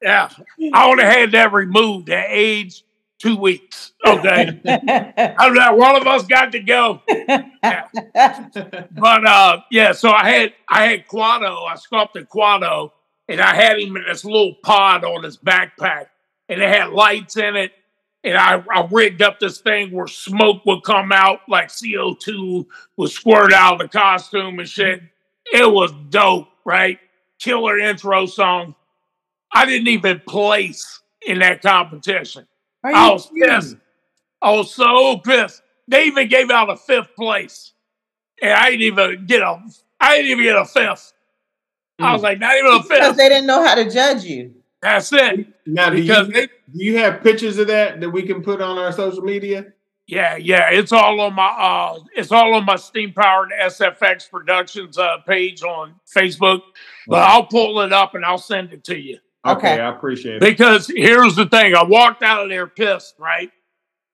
yeah. 0.00 0.28
I 0.72 0.88
would 0.88 1.00
have 1.00 1.12
had 1.12 1.32
that 1.32 1.52
removed 1.52 2.08
at 2.10 2.26
age 2.28 2.84
two 3.18 3.36
weeks. 3.36 3.92
Okay, 4.06 4.60
I'm 5.38 5.54
like, 5.54 5.76
one 5.76 5.96
of 5.96 6.06
us 6.06 6.24
got 6.26 6.52
to 6.52 6.60
go. 6.60 7.02
But 7.06 9.26
uh, 9.26 9.60
yeah, 9.70 9.92
so 9.92 10.10
I 10.10 10.28
had 10.28 10.52
I 10.68 10.84
had 10.86 11.06
Kuato, 11.08 11.66
I 11.68 11.74
sculpted 11.76 12.28
Kuato, 12.28 12.92
and 13.28 13.40
I 13.40 13.54
had 13.54 13.78
him 13.80 13.96
in 13.96 14.04
this 14.06 14.24
little 14.24 14.54
pod 14.62 15.04
on 15.04 15.24
his 15.24 15.36
backpack, 15.36 16.06
and 16.52 16.62
it 16.62 16.68
had 16.68 16.90
lights 16.90 17.36
in 17.36 17.56
it. 17.56 17.72
And 18.24 18.36
I, 18.36 18.62
I 18.72 18.86
rigged 18.90 19.20
up 19.20 19.40
this 19.40 19.60
thing 19.60 19.90
where 19.90 20.06
smoke 20.06 20.64
would 20.64 20.84
come 20.84 21.10
out, 21.10 21.40
like 21.48 21.68
CO2 21.68 22.66
would 22.96 23.10
squirt 23.10 23.52
out 23.52 23.74
of 23.74 23.78
the 23.80 23.88
costume 23.88 24.58
and 24.60 24.68
shit. 24.68 25.00
It 25.52 25.70
was 25.70 25.92
dope, 26.10 26.48
right? 26.64 26.98
Killer 27.40 27.78
intro 27.78 28.26
song. 28.26 28.76
I 29.52 29.66
didn't 29.66 29.88
even 29.88 30.20
place 30.20 31.00
in 31.26 31.40
that 31.40 31.62
competition. 31.62 32.46
Are 32.84 32.92
I 32.92 33.10
was 33.10 33.26
kidding? 33.26 33.48
pissed. 33.48 33.76
I 34.40 34.52
was 34.52 34.72
so 34.72 35.18
pissed. 35.18 35.62
They 35.88 36.04
even 36.04 36.28
gave 36.28 36.50
out 36.50 36.70
a 36.70 36.76
fifth 36.76 37.14
place, 37.16 37.72
and 38.40 38.52
I 38.52 38.70
didn't 38.70 38.82
even 38.82 39.26
get 39.26 39.42
a. 39.42 39.60
I 40.00 40.16
didn't 40.16 40.30
even 40.30 40.44
get 40.44 40.56
a 40.56 40.64
fifth. 40.64 41.12
I 41.98 42.12
was 42.12 42.20
hmm. 42.20 42.24
like, 42.24 42.38
not 42.38 42.56
even 42.56 42.72
a 42.72 42.82
fifth. 42.82 42.88
Because 42.88 43.16
they 43.16 43.28
didn't 43.28 43.46
know 43.46 43.64
how 43.64 43.74
to 43.74 43.90
judge 43.90 44.24
you. 44.24 44.61
That's 44.82 45.12
it. 45.12 45.46
Now, 45.66 45.90
do 45.90 45.96
you, 45.96 46.02
Because 46.02 46.28
do 46.28 46.48
you 46.72 46.98
have 46.98 47.22
pictures 47.22 47.58
of 47.58 47.68
that 47.68 48.00
that 48.00 48.10
we 48.10 48.22
can 48.24 48.42
put 48.42 48.60
on 48.60 48.78
our 48.78 48.92
social 48.92 49.22
media? 49.22 49.66
yeah, 50.08 50.36
yeah, 50.36 50.70
it's 50.70 50.90
all 50.92 51.20
on 51.20 51.34
my 51.34 51.46
uh, 51.46 51.98
it's 52.16 52.32
all 52.32 52.54
on 52.54 52.64
my 52.64 52.74
steam 52.76 53.12
powered 53.12 53.50
SFX 53.62 54.28
Productions 54.28 54.98
uh 54.98 55.18
page 55.26 55.62
on 55.62 55.94
Facebook. 56.14 56.62
But 57.06 57.22
I'll 57.22 57.46
pull 57.46 57.80
it 57.80 57.92
up 57.92 58.14
and 58.14 58.24
I'll 58.24 58.38
send 58.38 58.72
it 58.72 58.82
to 58.84 58.98
you. 58.98 59.18
Okay, 59.46 59.72
Okay. 59.74 59.80
I 59.82 59.88
appreciate 59.90 60.36
it. 60.36 60.40
Because 60.40 60.86
here's 60.88 61.36
the 61.36 61.46
thing, 61.46 61.74
I 61.74 61.84
walked 61.84 62.22
out 62.22 62.42
of 62.44 62.48
there 62.48 62.66
pissed, 62.66 63.14
right? 63.18 63.50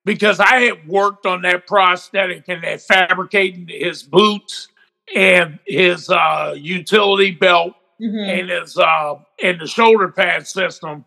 Because 0.04 0.40
I 0.40 0.60
had 0.60 0.86
worked 0.88 1.26
on 1.26 1.42
that 1.42 1.66
prosthetic 1.66 2.44
and 2.48 2.62
that 2.64 2.80
fabricating 2.80 3.66
his 3.68 4.02
boots 4.02 4.68
and 5.14 5.58
his 5.66 6.08
uh, 6.08 6.54
utility 6.56 7.30
belt 7.32 7.74
Mhm. 8.00 8.40
and 8.40 8.50
his 8.50 8.76
uh, 8.78 9.14
and 9.42 9.60
the 9.60 9.66
shoulder 9.66 10.08
pad 10.08 10.46
system. 10.46 11.04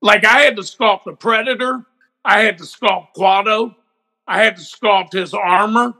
Like 0.00 0.24
I 0.24 0.40
had 0.40 0.56
to 0.56 0.62
sculpt 0.62 1.04
the 1.04 1.12
Predator, 1.12 1.84
I 2.24 2.40
had 2.42 2.58
to 2.58 2.64
sculpt 2.64 3.08
Kuato, 3.16 3.74
I 4.26 4.42
had 4.42 4.56
to 4.56 4.62
sculpt 4.62 5.12
his 5.12 5.32
armor, 5.34 5.94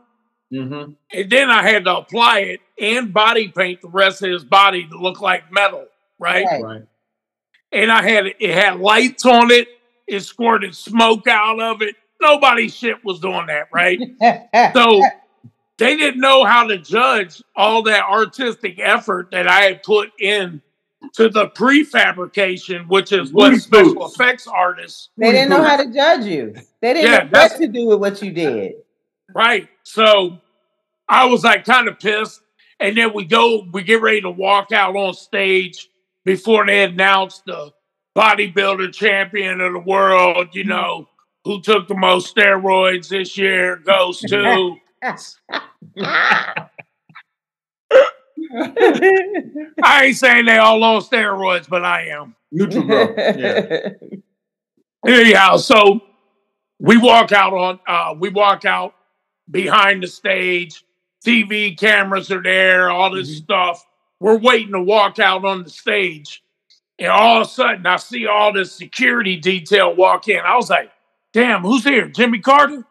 Mm-hmm. 0.53 0.93
and 1.15 1.31
then 1.31 1.51
I 1.51 1.63
had 1.67 1.85
to 1.87 1.97
apply 1.97 2.41
it 2.41 2.61
and 2.79 3.13
body 3.15 3.49
paint 3.49 3.81
the 3.81 3.89
rest 3.89 4.23
of 4.23 4.31
his 4.31 4.45
body 4.45 4.87
to 4.87 4.99
look 4.99 5.21
like 5.23 5.51
metal, 5.51 5.87
right? 6.19 6.45
Right. 6.45 6.63
Right. 6.63 6.83
and 7.73 7.91
I 7.91 8.03
had 8.03 8.27
it 8.39 8.55
had 8.55 8.79
lights 8.81 9.25
on 9.25 9.51
it. 9.51 9.69
It 10.07 10.21
squirted 10.21 10.75
smoke 10.77 11.27
out 11.27 11.59
of 11.61 11.81
it. 11.81 11.95
Nobody 12.21 12.69
shit 12.69 13.03
was 13.05 13.19
doing 13.21 13.47
that, 13.47 13.69
right? 13.73 13.99
so 14.75 15.03
they 15.83 15.97
didn't 15.97 16.21
know 16.21 16.45
how 16.45 16.67
to 16.67 16.79
judge 16.79 17.43
all 17.57 17.83
that 17.85 18.05
artistic 18.05 18.79
effort 18.79 19.31
that 19.33 19.49
I 19.49 19.63
had 19.63 19.83
put 19.83 20.11
in 20.21 20.63
to 21.15 21.29
the 21.29 21.49
prefabrication, 21.49 22.89
which 22.89 23.13
is 23.13 23.33
what 23.33 23.51
Booty 23.51 23.61
special 23.61 24.07
effects 24.07 24.47
artists, 24.47 25.11
they 25.17 25.33
didn't 25.33 25.51
know 25.51 25.63
how 25.63 25.77
to 25.77 25.93
judge 25.93 26.25
you. 26.25 26.55
They 26.81 26.95
didn't 26.95 27.11
Yeah, 27.11 27.25
know 27.25 27.49
what 27.49 27.57
to 27.59 27.69
do 27.69 27.87
with 27.87 28.01
what 28.01 28.23
you 28.23 28.33
did. 28.33 28.75
right? 29.35 29.69
So 29.83 30.39
I 31.09 31.27
was 31.27 31.45
like 31.45 31.65
kind 31.65 31.89
of 31.89 31.99
pissed. 31.99 32.41
And 32.81 32.97
then 32.97 33.13
we 33.15 33.25
go, 33.25 33.67
we 33.73 33.83
get 33.83 34.03
ready 34.03 34.21
to 34.23 34.31
walk 34.31 34.73
out 34.73 34.97
on 34.97 35.15
stage 35.15 35.89
before 36.25 36.67
they 36.67 36.83
announced 36.83 37.45
the 37.47 37.73
bodybuilder 38.17 38.93
champion 38.93 39.61
of 39.61 39.73
the 39.73 39.79
world, 39.79 40.49
you 40.53 40.63
mm-hmm. 40.63 40.71
know, 40.71 41.09
who 41.45 41.61
took 41.61 41.89
the 41.89 41.97
most 41.97 42.35
steroids 42.35 43.09
this 43.09 43.37
year 43.37 43.77
goes 43.77 44.21
to. 44.29 44.77
I 49.83 50.05
ain't 50.05 50.17
saying 50.17 50.47
they 50.47 50.59
all 50.59 50.83
on 50.85 51.03
steroids, 51.03 51.69
but 51.69 51.85
I 51.85 52.09
am. 52.09 52.37
Neutral 52.53 52.85
growth. 52.85 53.15
Yeah. 53.17 53.91
Anyhow, 55.07 55.57
so 55.57 56.01
we 56.79 56.97
walk 56.97 57.33
out 57.33 57.53
on 57.53 57.81
uh 57.87 58.15
we 58.19 58.29
walk 58.29 58.65
out 58.65 58.95
behind 59.51 60.03
the 60.03 60.07
stage, 60.07 60.85
TV 61.27 61.77
cameras 61.77 62.31
are 62.31 62.43
there, 62.43 62.91
all 62.91 63.11
this 63.11 63.37
stuff. 63.37 63.85
We're 64.21 64.39
waiting 64.39 64.73
to 64.73 64.83
walk 64.83 65.19
out 65.19 65.45
on 65.45 65.65
the 65.65 65.71
stage. 65.71 66.45
And 66.99 67.09
all 67.09 67.41
of 67.41 67.49
a 67.49 67.51
sudden 67.51 67.85
I 67.87 67.97
see 67.97 68.27
all 68.27 68.53
this 68.53 68.73
security 68.73 69.37
detail 69.37 69.97
walk 69.97 70.29
in. 70.29 70.39
I 70.39 70.55
was 70.55 70.71
like, 70.71 70.93
damn, 71.33 71.63
who's 71.63 71.83
here? 71.83 72.07
Jimmy 72.07 72.39
Carter? 72.39 72.87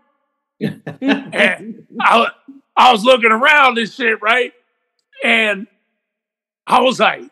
And 0.62 1.88
I, 2.02 2.28
I 2.76 2.92
was 2.92 3.04
looking 3.04 3.32
around 3.32 3.78
and 3.78 3.90
shit, 3.90 4.22
right? 4.22 4.54
And 5.24 5.68
I 6.68 6.82
was 6.82 7.00
like, 7.00 7.24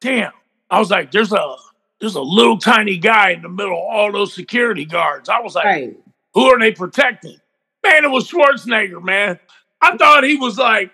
damn. 0.00 0.32
I 0.70 0.78
was 0.78 0.90
like, 0.90 1.10
there's 1.10 1.32
a 1.32 1.56
there's 2.00 2.14
a 2.14 2.20
little 2.20 2.58
tiny 2.58 2.98
guy 2.98 3.30
in 3.30 3.42
the 3.42 3.48
middle 3.48 3.74
of 3.74 3.84
all 3.88 4.12
those 4.12 4.34
security 4.34 4.84
guards. 4.84 5.28
I 5.28 5.40
was 5.40 5.54
like, 5.54 5.64
right. 5.64 5.96
who 6.34 6.44
are 6.46 6.58
they 6.58 6.72
protecting? 6.72 7.36
Man, 7.84 8.04
it 8.04 8.10
was 8.10 8.28
Schwarzenegger, 8.28 9.02
man. 9.02 9.38
I 9.80 9.96
thought 9.96 10.24
he 10.24 10.36
was 10.36 10.58
like, 10.58 10.90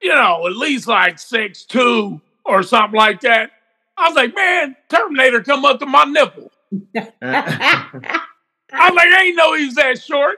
you 0.00 0.10
know, 0.10 0.46
at 0.46 0.56
least 0.56 0.86
like 0.86 1.18
six 1.18 1.64
two 1.64 2.20
or 2.44 2.62
something 2.62 2.96
like 2.96 3.20
that. 3.22 3.50
I 3.98 4.08
was 4.08 4.16
like, 4.16 4.34
man, 4.34 4.76
Terminator 4.88 5.42
come 5.42 5.64
up 5.64 5.80
to 5.80 5.86
my 5.86 6.04
nipple. 6.04 6.52
I 6.96 8.90
was 8.90 8.94
like, 8.94 9.08
I 9.08 9.24
ain't 9.24 9.36
know 9.36 9.54
he 9.54 9.66
was 9.66 9.74
that 9.76 10.02
short, 10.02 10.36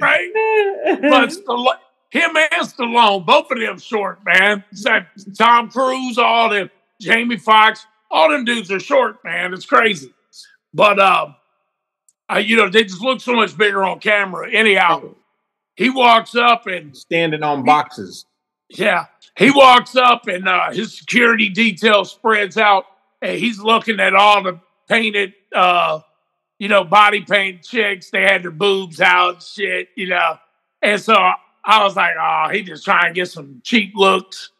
right? 0.00 0.28
But 1.02 1.28
Stallone, 1.30 1.78
him 2.10 2.30
and 2.36 2.66
Stallone, 2.68 3.24
both 3.26 3.50
of 3.50 3.58
them 3.58 3.78
short, 3.78 4.18
man. 4.24 4.64
Except 4.72 5.36
Tom 5.36 5.70
Cruise, 5.70 6.18
all 6.18 6.48
them, 6.50 6.70
Jamie 7.00 7.36
Foxx, 7.36 7.86
all 8.10 8.30
them 8.30 8.44
dudes 8.44 8.70
are 8.70 8.80
short, 8.80 9.16
man. 9.24 9.54
It's 9.54 9.66
crazy. 9.66 10.12
But 10.74 10.98
um, 10.98 11.34
uh, 12.32 12.38
you 12.38 12.56
know, 12.56 12.68
they 12.68 12.84
just 12.84 13.00
look 13.02 13.20
so 13.20 13.34
much 13.34 13.56
bigger 13.56 13.82
on 13.84 13.98
camera. 14.00 14.50
Anyhow, 14.52 15.14
he 15.74 15.90
walks 15.90 16.34
up 16.34 16.66
and 16.66 16.96
Standing 16.96 17.42
on 17.42 17.64
boxes. 17.64 18.26
yeah, 18.68 19.06
he 19.36 19.50
walks 19.50 19.96
up 19.96 20.26
and 20.28 20.46
uh, 20.48 20.70
his 20.72 20.96
security 20.98 21.48
detail 21.48 22.04
spreads 22.04 22.56
out, 22.56 22.84
and 23.22 23.38
he's 23.38 23.58
looking 23.58 23.98
at 24.00 24.14
all 24.14 24.42
the 24.42 24.60
painted, 24.88 25.32
uh, 25.54 26.00
you 26.60 26.68
know, 26.68 26.84
body 26.84 27.22
paint 27.22 27.64
chicks. 27.64 28.10
They 28.10 28.22
had 28.22 28.44
their 28.44 28.50
boobs 28.50 29.00
out, 29.00 29.42
shit, 29.42 29.88
you 29.96 30.08
know. 30.08 30.36
And 30.82 31.00
so 31.00 31.14
I 31.14 31.82
was 31.82 31.96
like, 31.96 32.14
oh, 32.20 32.48
he 32.52 32.62
just 32.62 32.84
trying 32.84 33.08
to 33.08 33.14
get 33.14 33.28
some 33.30 33.62
cheap 33.64 33.94
looks 33.96 34.50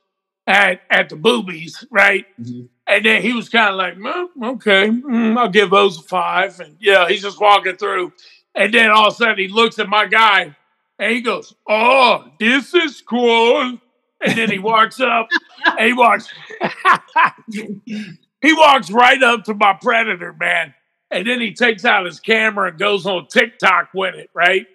at 0.47 0.81
at 0.91 1.11
the 1.11 1.17
boobies, 1.17 1.85
right? 1.91 2.25
Mhm. 2.41 2.69
And 2.87 3.05
then 3.05 3.23
he 3.23 3.35
was 3.35 3.51
kind 3.51 3.69
of 3.71 3.77
like, 3.77 3.97
well, 4.03 4.31
okay, 4.55 4.89
mm, 4.89 5.37
I'll 5.39 5.51
give 5.51 5.71
those 5.71 5.99
a 5.99 6.03
five. 6.03 6.59
And 6.59 6.77
yeah, 6.81 7.07
he's 7.07 7.23
just 7.23 7.39
walking 7.41 7.77
through. 7.77 8.13
And 8.55 8.73
then 8.73 8.91
all 8.91 9.09
of 9.09 9.13
a 9.13 9.17
sudden 9.17 9.39
he 9.39 9.49
looks 9.49 9.79
at 9.79 9.89
my 9.89 10.07
guy 10.07 10.57
and 10.99 11.13
he 11.13 11.21
goes, 11.21 11.55
Oh, 11.69 12.25
this 12.41 12.73
is 12.75 13.03
cool. 13.03 13.79
And 14.23 14.39
then 14.39 14.51
he 14.51 14.59
walks 14.59 15.01
up 15.01 15.29
and 15.65 15.87
he 15.87 15.93
walks, 15.93 16.29
he 17.47 18.53
walks 18.55 18.91
right 18.91 19.23
up 19.23 19.45
to 19.45 19.55
my 19.55 19.77
predator, 19.81 20.33
man. 20.39 20.75
And 21.11 21.27
then 21.27 21.41
he 21.41 21.53
takes 21.53 21.85
out 21.85 22.07
his 22.07 22.21
camera 22.21 22.69
and 22.71 22.79
goes 22.79 23.05
on 23.07 23.27
TikTok 23.27 23.91
with 23.93 24.15
it, 24.15 24.31
right? 24.33 24.67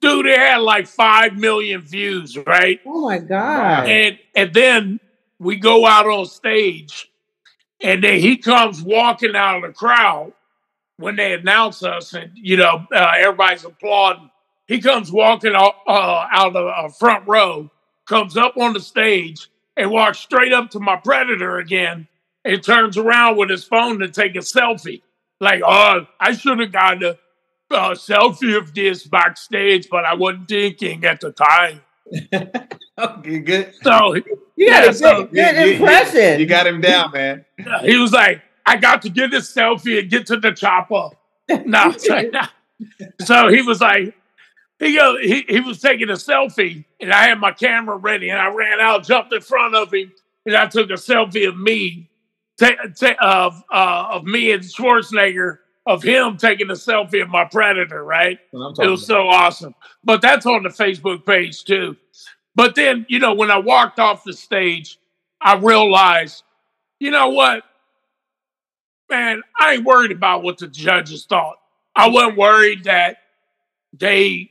Dude, 0.00 0.26
it 0.26 0.38
had 0.38 0.58
like 0.58 0.86
5 0.86 1.36
million 1.36 1.80
views, 1.80 2.36
right? 2.46 2.80
oh 2.86 3.02
my 3.02 3.18
God. 3.18 3.88
And 3.88 4.18
and 4.34 4.52
then 4.52 5.00
we 5.38 5.56
go 5.56 5.86
out 5.86 6.06
on 6.06 6.26
stage, 6.26 7.10
and 7.80 8.02
then 8.02 8.20
he 8.20 8.36
comes 8.36 8.82
walking 8.82 9.34
out 9.34 9.56
of 9.56 9.62
the 9.62 9.72
crowd 9.72 10.32
when 10.98 11.16
they 11.16 11.34
announce 11.34 11.82
us, 11.82 12.12
and 12.12 12.30
you 12.34 12.56
know 12.56 12.86
uh, 12.94 13.12
everybody's 13.18 13.64
applauding. 13.64 14.30
He 14.66 14.80
comes 14.80 15.12
walking 15.12 15.54
out, 15.54 15.74
uh, 15.86 16.26
out 16.32 16.48
of 16.48 16.52
the 16.54 16.64
uh, 16.64 16.88
front 16.88 17.26
row, 17.28 17.70
comes 18.06 18.36
up 18.36 18.56
on 18.56 18.72
the 18.72 18.80
stage, 18.80 19.48
and 19.76 19.90
walks 19.90 20.18
straight 20.18 20.52
up 20.52 20.70
to 20.70 20.80
my 20.80 20.96
predator 20.96 21.58
again, 21.58 22.08
and 22.44 22.62
turns 22.62 22.96
around 22.96 23.36
with 23.36 23.50
his 23.50 23.64
phone 23.64 24.00
to 24.00 24.08
take 24.08 24.34
a 24.34 24.40
selfie. 24.40 25.02
Like, 25.40 25.62
oh, 25.64 26.06
I 26.20 26.32
should 26.32 26.58
have 26.60 26.72
gotten 26.72 27.02
a 27.04 27.74
uh, 27.74 27.94
selfie 27.94 28.56
of 28.56 28.72
this 28.74 29.06
backstage, 29.06 29.88
but 29.90 30.04
I 30.04 30.14
wasn't 30.14 30.48
thinking 30.48 31.04
at 31.04 31.20
the 31.20 31.32
time. 31.32 31.80
Okay, 32.98 33.40
good. 33.40 33.74
So 33.82 34.14
you 34.14 34.22
got 34.22 34.30
yeah, 34.56 34.82
a 34.82 34.86
good, 34.86 34.94
so- 34.96 35.24
good 35.26 35.36
You- 35.56 35.64
you- 35.66 35.72
impression. 35.74 36.40
You 36.40 36.46
got 36.46 36.66
him 36.66 36.80
down, 36.80 37.12
man. 37.12 37.44
he 37.82 37.98
was 37.98 38.10
like, 38.12 38.40
I 38.64 38.76
got 38.76 39.02
to 39.02 39.10
get 39.10 39.30
this 39.30 39.52
selfie 39.54 39.98
and 40.00 40.08
get 40.10 40.26
to 40.28 40.36
the 40.38 40.52
chopper. 40.52 41.10
No, 41.66 41.90
it's 41.90 42.08
like, 42.08 42.32
nah. 42.32 42.46
so 43.24 43.48
he 43.48 43.60
was 43.62 43.80
like, 43.82 44.14
he 44.80 44.94
go, 44.96 45.16
he, 45.20 45.44
he 45.48 45.60
was 45.60 45.78
taking 45.80 46.08
a 46.08 46.14
selfie, 46.14 46.84
and 46.98 47.12
I 47.12 47.28
had 47.28 47.38
my 47.38 47.52
camera 47.52 47.96
ready, 47.96 48.30
and 48.30 48.40
I 48.40 48.48
ran 48.48 48.80
out, 48.80 49.04
jumped 49.04 49.32
in 49.34 49.42
front 49.42 49.74
of 49.76 49.92
him, 49.92 50.10
and 50.46 50.56
I 50.56 50.66
took 50.66 50.88
a 50.90 50.94
selfie 50.94 51.46
of 51.46 51.56
me, 51.58 52.08
ta- 52.58 52.88
ta- 52.98 53.16
of 53.20 53.62
uh, 53.72 54.08
of 54.12 54.24
me 54.24 54.52
and 54.52 54.62
Schwarzenegger, 54.62 55.58
of 55.86 56.02
him 56.02 56.36
taking 56.36 56.70
a 56.70 56.74
selfie 56.74 57.22
of 57.22 57.28
my 57.28 57.44
predator, 57.44 58.04
right? 58.04 58.38
That's 58.52 58.52
what 58.52 58.80
I'm 58.80 58.86
It 58.86 58.90
was 58.90 59.06
so 59.06 59.28
awesome. 59.28 59.74
But 60.04 60.20
that's 60.20 60.46
on 60.46 60.62
the 60.62 60.68
Facebook 60.68 61.24
page 61.24 61.64
too. 61.64 61.96
But 62.54 62.74
then, 62.74 63.06
you 63.08 63.18
know, 63.18 63.34
when 63.34 63.50
I 63.50 63.58
walked 63.58 63.98
off 63.98 64.24
the 64.24 64.32
stage, 64.32 64.98
I 65.40 65.56
realized, 65.56 66.42
you 66.98 67.10
know 67.10 67.28
what? 67.28 67.62
Man, 69.10 69.42
I 69.60 69.74
ain't 69.74 69.84
worried 69.84 70.10
about 70.10 70.42
what 70.42 70.58
the 70.58 70.66
judges 70.66 71.26
thought. 71.26 71.56
I 71.94 72.08
wasn't 72.08 72.38
worried 72.38 72.84
that 72.84 73.18
they 73.92 74.50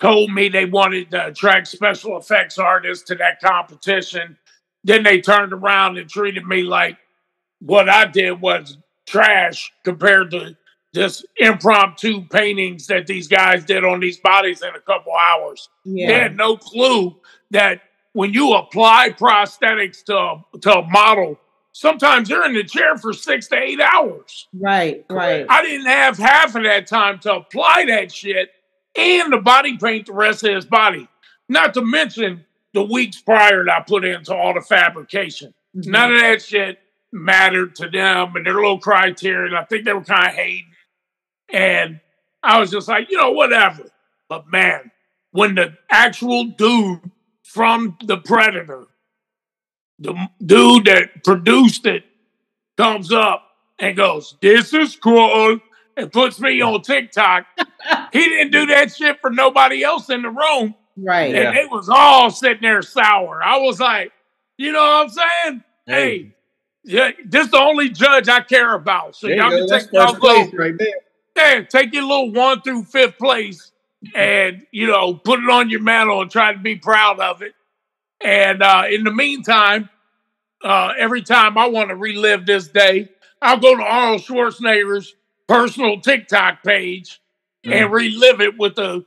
told 0.00 0.32
me 0.32 0.48
they 0.48 0.64
wanted 0.64 1.10
to 1.12 1.26
attract 1.26 1.68
special 1.68 2.16
effects 2.16 2.58
artists 2.58 3.04
to 3.04 3.14
that 3.16 3.40
competition. 3.40 4.36
Then 4.82 5.04
they 5.04 5.20
turned 5.20 5.52
around 5.52 5.96
and 5.96 6.10
treated 6.10 6.44
me 6.44 6.62
like 6.62 6.98
what 7.64 7.88
I 7.88 8.06
did 8.06 8.40
was 8.40 8.76
trash 9.06 9.72
compared 9.84 10.30
to 10.32 10.56
just 10.94 11.24
impromptu 11.36 12.26
paintings 12.28 12.86
that 12.88 13.06
these 13.06 13.28
guys 13.28 13.64
did 13.64 13.84
on 13.84 14.00
these 14.00 14.18
bodies 14.18 14.62
in 14.62 14.74
a 14.74 14.80
couple 14.80 15.12
hours. 15.12 15.68
Yeah. 15.84 16.06
They 16.08 16.14
had 16.14 16.36
no 16.36 16.56
clue 16.56 17.16
that 17.50 17.80
when 18.12 18.34
you 18.34 18.52
apply 18.54 19.10
prosthetics 19.10 20.04
to 20.04 20.16
a, 20.16 20.44
to 20.60 20.78
a 20.78 20.88
model, 20.90 21.38
sometimes 21.72 22.28
you're 22.28 22.44
in 22.44 22.52
the 22.52 22.64
chair 22.64 22.98
for 22.98 23.14
six 23.14 23.48
to 23.48 23.56
eight 23.56 23.80
hours. 23.80 24.48
Right, 24.52 25.06
right. 25.08 25.46
I 25.48 25.62
didn't 25.62 25.86
have 25.86 26.18
half 26.18 26.54
of 26.54 26.64
that 26.64 26.86
time 26.86 27.18
to 27.20 27.36
apply 27.36 27.86
that 27.88 28.12
shit 28.12 28.50
and 28.94 29.32
the 29.32 29.38
body 29.38 29.78
paint 29.78 30.06
the 30.06 30.12
rest 30.12 30.44
of 30.44 30.54
his 30.54 30.66
body. 30.66 31.08
Not 31.48 31.72
to 31.74 31.82
mention 31.82 32.44
the 32.74 32.82
weeks 32.82 33.20
prior 33.22 33.64
that 33.64 33.72
I 33.72 33.80
put 33.82 34.04
into 34.04 34.34
all 34.34 34.52
the 34.52 34.60
fabrication. 34.60 35.54
Mhm. 35.74 35.86
None 35.86 36.12
of 36.12 36.20
that 36.20 36.42
shit 36.42 36.78
mattered 37.12 37.74
to 37.76 37.88
them 37.88 38.34
and 38.36 38.46
their 38.46 38.54
little 38.54 38.78
criteria. 38.78 39.58
I 39.58 39.64
think 39.64 39.84
they 39.84 39.92
were 39.92 40.04
kind 40.04 40.28
of 40.28 40.34
hating. 40.34 40.66
And 41.52 42.00
I 42.42 42.58
was 42.58 42.70
just 42.70 42.88
like, 42.88 43.10
you 43.10 43.18
know, 43.18 43.32
whatever. 43.32 43.84
But 44.28 44.50
man, 44.50 44.90
when 45.30 45.54
the 45.54 45.76
actual 45.90 46.44
dude 46.44 47.10
from 47.42 47.98
the 48.04 48.16
Predator, 48.16 48.86
the 49.98 50.14
dude 50.44 50.86
that 50.86 51.22
produced 51.22 51.86
it, 51.86 52.04
comes 52.76 53.12
up 53.12 53.46
and 53.78 53.96
goes, 53.96 54.36
This 54.40 54.72
is 54.72 54.96
cool, 54.96 55.60
and 55.96 56.12
puts 56.12 56.40
me 56.40 56.60
on 56.60 56.82
TikTok, 56.82 57.46
he 58.12 58.18
didn't 58.18 58.52
do 58.52 58.66
that 58.66 58.94
shit 58.94 59.20
for 59.20 59.30
nobody 59.30 59.82
else 59.82 60.10
in 60.10 60.22
the 60.22 60.30
room. 60.30 60.74
Right. 60.96 61.34
Yeah. 61.34 61.48
And 61.48 61.56
they 61.56 61.66
was 61.66 61.88
all 61.88 62.30
sitting 62.30 62.62
there 62.62 62.82
sour. 62.82 63.42
I 63.42 63.58
was 63.58 63.80
like, 63.80 64.12
you 64.56 64.72
know 64.72 64.80
what 64.80 65.04
I'm 65.04 65.08
saying? 65.08 65.64
Hey, 65.86 66.34
yeah, 66.84 67.10
this 67.24 67.48
the 67.48 67.60
only 67.60 67.88
judge 67.88 68.28
I 68.28 68.40
care 68.40 68.74
about. 68.74 69.16
So 69.16 69.26
there 69.26 69.36
you 69.36 69.42
y'all 69.42 69.50
go. 69.50 69.68
can 69.68 69.78
take 69.78 69.92
y'all 69.92 70.08
first 70.08 70.20
place 70.20 70.52
little, 70.52 70.58
right 70.58 70.74
there. 70.78 70.94
yeah, 71.36 71.64
take 71.64 71.92
your 71.94 72.02
little 72.02 72.32
one 72.32 72.60
through 72.62 72.84
fifth 72.84 73.18
place 73.18 73.70
and 74.14 74.66
you 74.72 74.88
know, 74.88 75.14
put 75.14 75.40
it 75.40 75.48
on 75.48 75.70
your 75.70 75.80
mantle 75.80 76.22
and 76.22 76.30
try 76.30 76.52
to 76.52 76.58
be 76.58 76.76
proud 76.76 77.20
of 77.20 77.42
it. 77.42 77.54
And 78.20 78.62
uh 78.62 78.84
in 78.90 79.04
the 79.04 79.12
meantime, 79.12 79.88
uh 80.64 80.92
every 80.98 81.22
time 81.22 81.56
I 81.56 81.66
want 81.66 81.90
to 81.90 81.96
relive 81.96 82.46
this 82.46 82.68
day, 82.68 83.10
I'll 83.40 83.58
go 83.58 83.76
to 83.76 83.82
Arnold 83.82 84.22
Schwarzenegger's 84.22 85.14
personal 85.46 86.00
TikTok 86.00 86.62
page 86.64 87.20
and 87.64 87.92
relive 87.92 88.40
it 88.40 88.58
with 88.58 88.74
the 88.74 89.04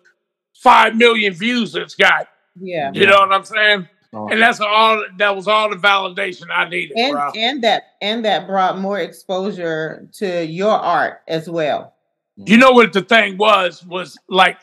five 0.54 0.96
million 0.96 1.34
views 1.34 1.76
it's 1.76 1.96
got. 1.96 2.28
Yeah. 2.60 2.92
You 2.94 3.06
know 3.06 3.18
what 3.20 3.34
I'm 3.34 3.44
saying? 3.44 3.90
Oh. 4.16 4.30
And 4.30 4.42
that's 4.42 4.62
all 4.62 5.04
that 5.18 5.36
was 5.36 5.48
all 5.48 5.70
the 5.70 5.76
validation 5.76 6.46
I 6.50 6.70
needed, 6.70 6.98
And 6.98 7.12
bro. 7.14 7.32
and 7.36 7.64
that 7.64 7.84
and 8.02 8.24
that 8.24 8.48
brought 8.48 8.78
more 8.80 8.98
exposure 9.00 10.08
to 10.14 10.46
your 10.46 10.72
art 10.72 11.22
as 11.28 11.50
well. 11.50 11.94
You 12.38 12.58
know 12.58 12.72
what 12.72 12.94
the 12.94 13.02
thing 13.02 13.38
was? 13.38 13.86
Was 13.86 14.18
like 14.30 14.58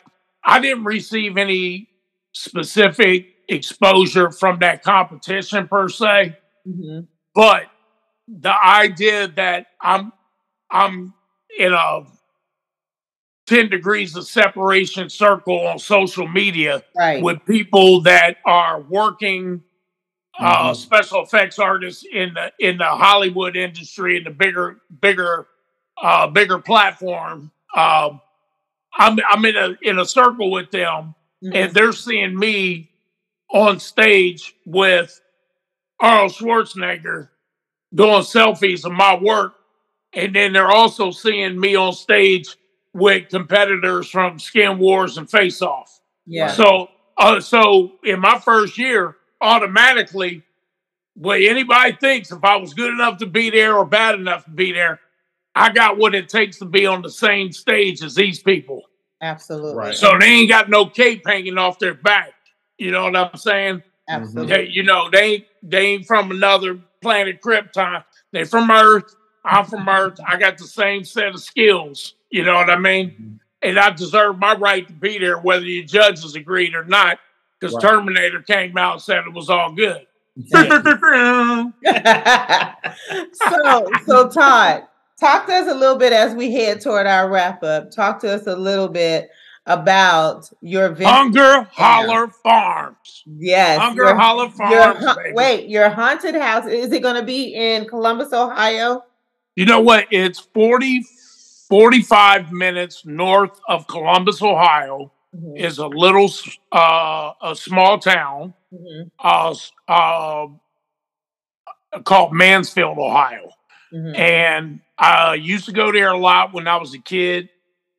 I 0.45 0.59
didn't 0.61 0.85
receive 0.85 1.37
any 1.37 1.89
specific 2.33 3.27
exposure 3.49 4.31
from 4.31 4.59
that 4.61 4.83
competition 4.83 5.69
per 5.69 5.89
se, 5.89 6.37
Mhm. 6.67 7.07
but 7.35 7.65
the 8.29 8.55
idea 8.65 9.29
that 9.29 9.67
I'm 9.81 10.13
I'm 10.71 11.13
in 11.59 11.73
a 11.75 12.01
10 13.53 13.69
degrees 13.69 14.17
of 14.17 14.27
separation 14.27 15.11
circle 15.11 15.67
on 15.67 15.79
social 15.79 16.27
media 16.27 16.83
Right. 16.97 17.23
with 17.23 17.45
people 17.45 18.01
that 18.03 18.39
are 18.47 18.81
working 18.81 19.63
uh, 20.41 20.71
Mhm. 20.71 20.77
special 20.77 21.23
effects 21.23 21.59
artists 21.59 22.05
in 22.11 22.33
the 22.33 22.51
in 22.59 22.79
the 22.79 22.87
Hollywood 22.87 23.55
industry 23.55 24.17
in 24.17 24.25
the 24.25 24.31
bigger 24.31 24.81
bigger 25.03 25.47
uh, 26.03 26.27
bigger 26.29 26.59
platform. 26.59 27.51
Um, 27.77 28.23
I'm 28.95 29.19
I'm 29.31 29.45
in 29.45 29.57
a 29.57 29.77
in 29.83 29.99
a 29.99 30.07
circle 30.07 30.51
with 30.51 30.71
them, 30.71 31.15
Mhm. 31.45 31.55
and 31.55 31.75
they're 31.75 31.93
seeing 31.93 32.37
me 32.39 32.91
on 33.51 33.79
stage 33.79 34.55
with 34.65 35.21
Arnold 36.01 36.33
Schwarzenegger 36.33 37.29
doing 37.95 38.23
selfies 38.23 38.87
of 38.87 38.93
my 38.93 39.15
work, 39.17 39.55
and 40.15 40.35
then 40.35 40.55
they're 40.55 40.73
also 40.73 41.11
seeing 41.11 41.61
me 41.61 41.77
on 41.77 41.93
stage 41.93 42.57
with 42.95 43.29
competitors 43.29 44.09
from 44.09 44.39
Skin 44.39 44.79
Wars 44.79 45.17
and 45.19 45.31
Face 45.31 45.63
Off. 45.63 46.01
yeah. 46.27 46.49
So, 46.49 46.89
uh, 47.17 47.41
so 47.41 47.93
in 48.05 48.21
my 48.21 48.39
first 48.39 48.79
year, 48.79 49.17
automatically, 49.41 50.43
what 51.15 51.41
anybody 51.43 51.97
thinks 52.01 52.33
if 52.33 52.43
I 52.45 52.57
was 52.57 52.75
good 52.75 52.91
enough 52.91 53.19
to 53.19 53.27
be 53.27 53.51
there 53.51 53.77
or 53.77 53.85
bad 53.85 54.15
enough 54.15 54.45
to 54.45 54.51
be 54.51 54.73
there, 54.73 55.01
I 55.55 55.71
got 55.71 55.99
what 55.99 56.15
it 56.15 56.29
takes 56.29 56.59
to 56.59 56.65
be 56.65 56.87
on 56.87 57.03
the 57.03 57.11
same 57.11 57.53
stage 57.53 58.03
as 58.03 58.15
these 58.15 58.43
people. 58.43 58.83
Absolutely. 59.21 59.75
Right. 59.75 59.95
So 59.95 60.19
they 60.19 60.27
ain't 60.27 60.49
got 60.49 60.71
no 60.71 60.87
cape 60.87 61.23
hanging 61.27 61.59
off 61.59 61.79
their 61.79 61.95
back. 61.95 62.33
You 62.79 62.91
know 62.91 63.05
what 63.05 63.17
I'm 63.17 63.37
saying? 63.37 63.83
Absolutely. 64.09 64.55
They, 64.55 64.69
you 64.69 64.83
know, 64.83 65.09
they 65.11 65.23
ain't 65.23 65.45
they 65.63 65.87
ain't 65.87 66.07
from 66.07 66.31
another 66.31 66.81
planet 67.01 67.41
Krypton. 67.41 68.05
They 68.33 68.45
from 68.45 68.71
Earth. 68.71 69.15
I'm 69.45 69.65
from 69.65 69.89
Earth. 69.89 70.19
I 70.27 70.37
got 70.39 70.59
the 70.59 70.65
same 70.67 71.05
set 71.05 71.35
of 71.35 71.41
skills. 71.41 72.15
You 72.31 72.45
know 72.45 72.55
what 72.55 72.71
I 72.71 72.79
mean? 72.79 73.11
Mm-hmm. 73.11 73.35
And 73.63 73.79
I 73.79 73.91
deserve 73.91 74.39
my 74.39 74.55
right 74.57 74.87
to 74.87 74.93
be 74.93 75.19
there, 75.19 75.39
whether 75.39 75.65
your 75.65 75.85
judges 75.85 76.35
agreed 76.35 76.75
or 76.75 76.85
not. 76.85 77.19
Because 77.61 77.75
Right. 77.75 77.83
Terminator 77.83 78.43
came 78.43 78.77
out 78.77 78.95
and 78.95 79.03
said 79.03 79.19
it 79.27 79.33
was 79.33 79.49
all 79.49 79.73
good. 79.73 80.07
so 83.35 83.91
so 84.07 84.29
Todd, 84.29 84.85
talk 85.21 85.47
to 85.47 85.53
us 85.55 85.69
a 85.69 85.75
little 85.75 85.97
bit 85.97 86.13
as 86.13 86.35
we 86.35 86.53
head 86.53 86.81
toward 86.81 87.07
our 87.07 87.31
wrap 87.31 87.63
up. 87.63 87.91
Talk 87.91 88.21
to 88.21 88.33
us 88.35 88.47
a 88.47 88.57
little 88.57 88.89
bit 88.89 89.31
about 89.67 90.51
your 90.61 90.89
venture. 90.89 91.09
Hunger 91.13 91.69
Holler 91.73 92.29
Farms. 92.29 93.23
yes, 93.27 93.79
Hunger 93.79 94.05
your- 94.07 94.15
Holler 94.17 94.49
Farms. 94.51 95.05
baby. 95.17 95.33
wait, 95.35 95.69
your 95.69 95.89
haunted 95.89 96.35
house 96.35 96.67
is 96.67 96.91
it 96.93 97.03
going 97.03 97.15
to 97.17 97.23
be 97.23 97.55
in 97.55 97.87
Columbus, 97.87 98.33
Ohio? 98.33 99.05
You 99.57 99.67
know 99.67 99.81
what? 99.81 100.07
It's 100.11 100.39
40, 100.39 101.05
45 101.69 102.53
minutes 102.53 103.05
north 103.05 103.61
of 103.69 103.87
Columbus, 103.87 104.43
Ohio. 104.43 105.13
Mhm, 105.35 105.59
Is 105.59 105.79
a 105.79 105.87
little, 105.87 106.31
uh, 106.73 107.33
a 107.43 107.55
small 107.55 107.99
town. 107.99 108.55
mhm, 108.73 109.11
uh, 109.19 109.55
uh, 109.89 110.47
called 112.05 112.33
Mansfield, 112.33 112.99
Ohio. 112.99 113.51
mhm. 113.93 114.17
And 114.19 114.81
I 114.99 115.35
used 115.35 115.67
to 115.67 115.73
go 115.73 115.93
there 115.93 116.11
a 116.11 116.19
lot 116.19 116.53
when 116.53 116.67
I 116.69 116.77
was 116.77 116.95
a 116.95 116.99
kid 116.99 117.49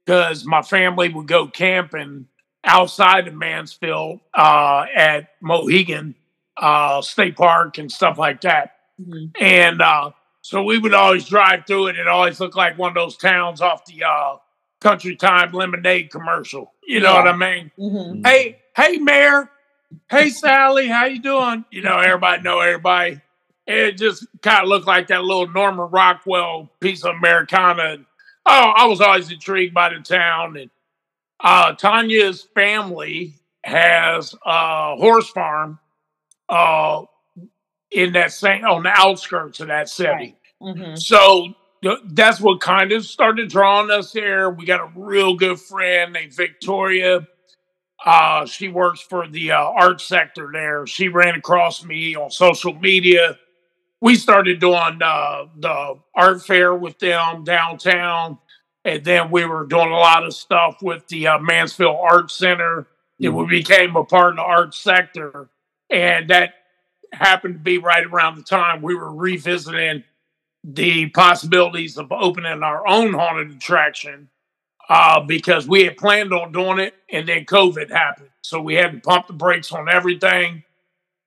because 0.05 0.45
my 0.45 0.61
family 0.61 1.09
would 1.09 1.27
go 1.27 1.47
camping 1.47 2.27
outside 2.63 3.27
of 3.27 3.33
Mansfield 3.35 4.19
uh, 4.33 4.85
at 4.95 5.29
Mohican 5.41 6.15
uh, 6.57 7.01
State 7.01 7.35
Park 7.35 7.77
and 7.77 7.91
stuff 7.91 8.17
like 8.17 8.41
that. 8.41 8.75
Mhm. 9.01 9.31
And 9.39 9.81
uh, 9.81 10.11
so 10.43 10.61
we 10.61 10.77
would 10.77 10.93
always 10.93 11.25
drive 11.25 11.65
through 11.65 11.87
it. 11.87 11.97
It 11.97 12.07
always 12.07 12.37
looked 12.39 12.57
like 12.57 12.77
one 12.77 12.89
of 12.89 12.95
those 12.95 13.15
towns 13.15 13.61
off 13.61 13.85
the 13.85 14.03
uh, 14.03 14.35
Country 14.81 15.15
Time 15.15 15.53
lemonade 15.53 16.11
commercial. 16.11 16.73
You 16.85 16.99
know 16.99 17.13
Yeah. 17.13 17.23
what 17.23 17.27
I 17.29 17.37
mean? 17.37 17.71
Mhm. 17.79 18.27
hey, 18.27 18.59
hey, 18.75 18.97
Mayor, 18.97 19.49
hey, 20.11 20.29
Sally, 20.29 20.87
how 20.89 21.05
you 21.05 21.19
doing? 21.19 21.63
You 21.71 21.81
know, 21.81 21.97
everybody 21.97 22.41
know 22.43 22.59
everybody. 22.59 23.21
It 23.65 23.93
just 23.97 24.27
kind 24.41 24.63
of 24.63 24.67
looked 24.67 24.85
like 24.85 25.07
that 25.07 25.23
little 25.23 25.47
Norman 25.47 25.89
Rockwell 25.89 26.69
piece 26.81 27.05
of 27.05 27.15
Americana. 27.15 27.99
Oh, 28.45 28.73
I 28.75 28.85
was 28.87 28.99
always 28.99 29.31
intrigued 29.31 29.73
by 29.73 29.93
the 29.93 30.01
town. 30.01 30.57
And 30.57 30.69
uh, 31.39 31.71
Tanya's 31.75 32.41
family 32.53 33.35
has 33.63 34.35
a 34.45 34.97
horse 34.97 35.29
farm 35.29 35.79
uh, 36.49 37.03
in 37.93 38.13
that 38.13 38.31
same 38.31 38.65
on 38.65 38.83
the 38.83 38.91
outskirts 38.93 39.59
of 39.59 39.67
that 39.67 39.89
city. 39.89 40.35
Mhm. 40.61 40.97
So 40.97 41.53
th- 41.83 41.99
that's 42.05 42.39
what 42.39 42.61
kind 42.61 42.91
of 42.91 43.05
started 43.05 43.49
drawing 43.49 43.91
us 43.91 44.11
there. 44.11 44.49
We 44.49 44.65
got 44.65 44.81
a 44.81 44.91
real 44.95 45.35
good 45.35 45.59
friend 45.59 46.13
named 46.13 46.33
Victoria. 46.33 47.27
Uh, 48.05 48.45
she 48.45 48.67
works 48.67 49.01
for 49.01 49.27
the 49.27 49.51
uh, 49.51 49.57
art 49.61 50.01
sector 50.01 50.49
there. 50.51 50.85
She 50.87 51.07
ran 51.07 51.35
across 51.35 51.85
me 51.85 52.15
on 52.15 52.31
social 52.31 52.73
media. 52.73 53.37
We 54.01 54.15
started 54.15 54.59
doing 54.59 54.99
uh, 55.01 55.45
the 55.55 55.99
art 56.15 56.43
fair 56.45 56.75
with 56.75 56.99
them 56.99 57.43
downtown. 57.45 58.39
And 58.83 59.05
then 59.05 59.31
we 59.31 59.45
were 59.45 59.65
doing 59.65 59.91
a 59.91 59.97
lot 59.97 60.25
of 60.25 60.33
stuff 60.33 60.81
with 60.81 61.07
the 61.07 61.27
uh, 61.27 61.39
Mansfield 61.39 61.95
Art 62.01 62.29
Center. 62.29 62.87
And 63.21 63.33
we 63.35 63.45
became 63.45 63.95
a 63.95 64.03
part 64.03 64.31
of 64.31 64.35
the 64.37 64.41
art 64.41 64.73
sector. 64.73 65.49
And 65.89 66.29
that 66.29 66.55
happened 67.13 67.55
to 67.55 67.59
be 67.59 67.77
right 67.77 68.05
around 68.05 68.37
the 68.37 68.43
time 68.43 68.81
we 68.81 68.95
were 68.95 69.13
revisiting 69.13 70.03
the 70.63 71.07
possibilities 71.09 71.97
of 71.97 72.11
opening 72.11 72.63
our 72.63 72.87
own 72.87 73.13
haunted 73.13 73.51
attraction 73.51 74.29
uh, 74.89 75.19
because 75.21 75.67
we 75.67 75.83
had 75.83 75.97
planned 75.97 76.33
on 76.33 76.51
doing 76.51 76.79
it 76.79 76.93
and 77.11 77.27
then 77.27 77.45
COVID 77.45 77.89
happened. 77.89 78.29
So 78.41 78.61
we 78.61 78.75
had 78.75 78.91
to 78.93 78.99
pump 78.99 79.27
the 79.27 79.33
brakes 79.33 79.71
on 79.71 79.89
everything, 79.89 80.63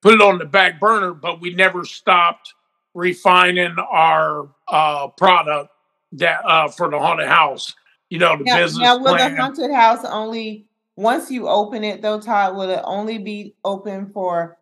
put 0.02 0.14
it 0.14 0.20
on 0.22 0.38
the 0.38 0.44
back 0.44 0.80
burner, 0.80 1.14
but 1.14 1.40
we 1.40 1.54
never 1.54 1.84
stopped 1.84 2.54
refining 2.94 3.76
our 3.78 4.48
uh, 4.68 5.08
product 5.08 5.70
that 6.12 6.40
uh, 6.44 6.68
for 6.68 6.90
the 6.90 6.98
haunted 6.98 7.28
house. 7.28 7.74
you 8.10 8.18
know, 8.18 8.36
the 8.36 8.44
Now, 8.44 8.56
business 8.56 8.82
now 8.82 8.98
will 8.98 9.16
plan. 9.16 9.34
the 9.34 9.42
haunted 9.42 9.70
house 9.72 10.04
only 10.04 10.66
once 10.96 11.30
you 11.30 11.48
open 11.48 11.84
it 11.84 12.00
though, 12.02 12.20
Todd? 12.20 12.56
Will 12.56 12.70
it 12.70 12.80
only 12.84 13.18
be 13.18 13.54
open 13.64 14.10
for 14.12 14.56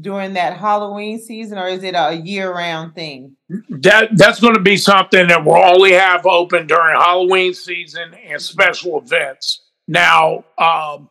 during 0.00 0.34
that 0.34 0.56
Halloween 0.56 1.20
season, 1.20 1.58
or 1.58 1.66
is 1.68 1.82
it 1.82 1.94
a 1.94 2.14
year-round 2.14 2.94
thing? 2.94 3.36
That 3.68 4.16
that's 4.16 4.40
going 4.40 4.54
to 4.54 4.60
be 4.60 4.76
something 4.76 5.28
that 5.28 5.44
we'll 5.44 5.56
only 5.56 5.92
have 5.92 6.26
open 6.26 6.66
during 6.66 6.96
Halloween 6.96 7.54
season 7.54 8.14
and 8.14 8.40
special 8.40 8.98
events. 8.98 9.62
Now, 9.88 10.44
um, 10.58 11.10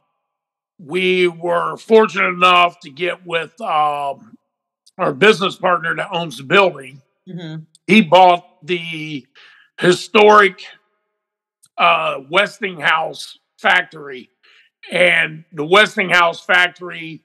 we 0.79 1.27
were 1.27 1.75
fortunate 1.77 2.29
enough 2.29 2.79
to 2.81 2.89
get 2.89 3.25
with 3.25 3.59
um, 3.61 4.37
our 4.97 5.13
business 5.13 5.57
partner 5.57 5.95
that 5.95 6.09
owns 6.11 6.37
the 6.37 6.43
building. 6.43 7.01
Mhm. 7.27 7.65
He 7.87 8.01
bought 8.01 8.65
the 8.65 9.25
historic 9.79 10.63
uh, 11.77 12.19
Westinghouse 12.29 13.37
factory, 13.57 14.29
and 14.91 15.43
the 15.51 15.65
Westinghouse 15.65 16.43
factory 16.43 17.23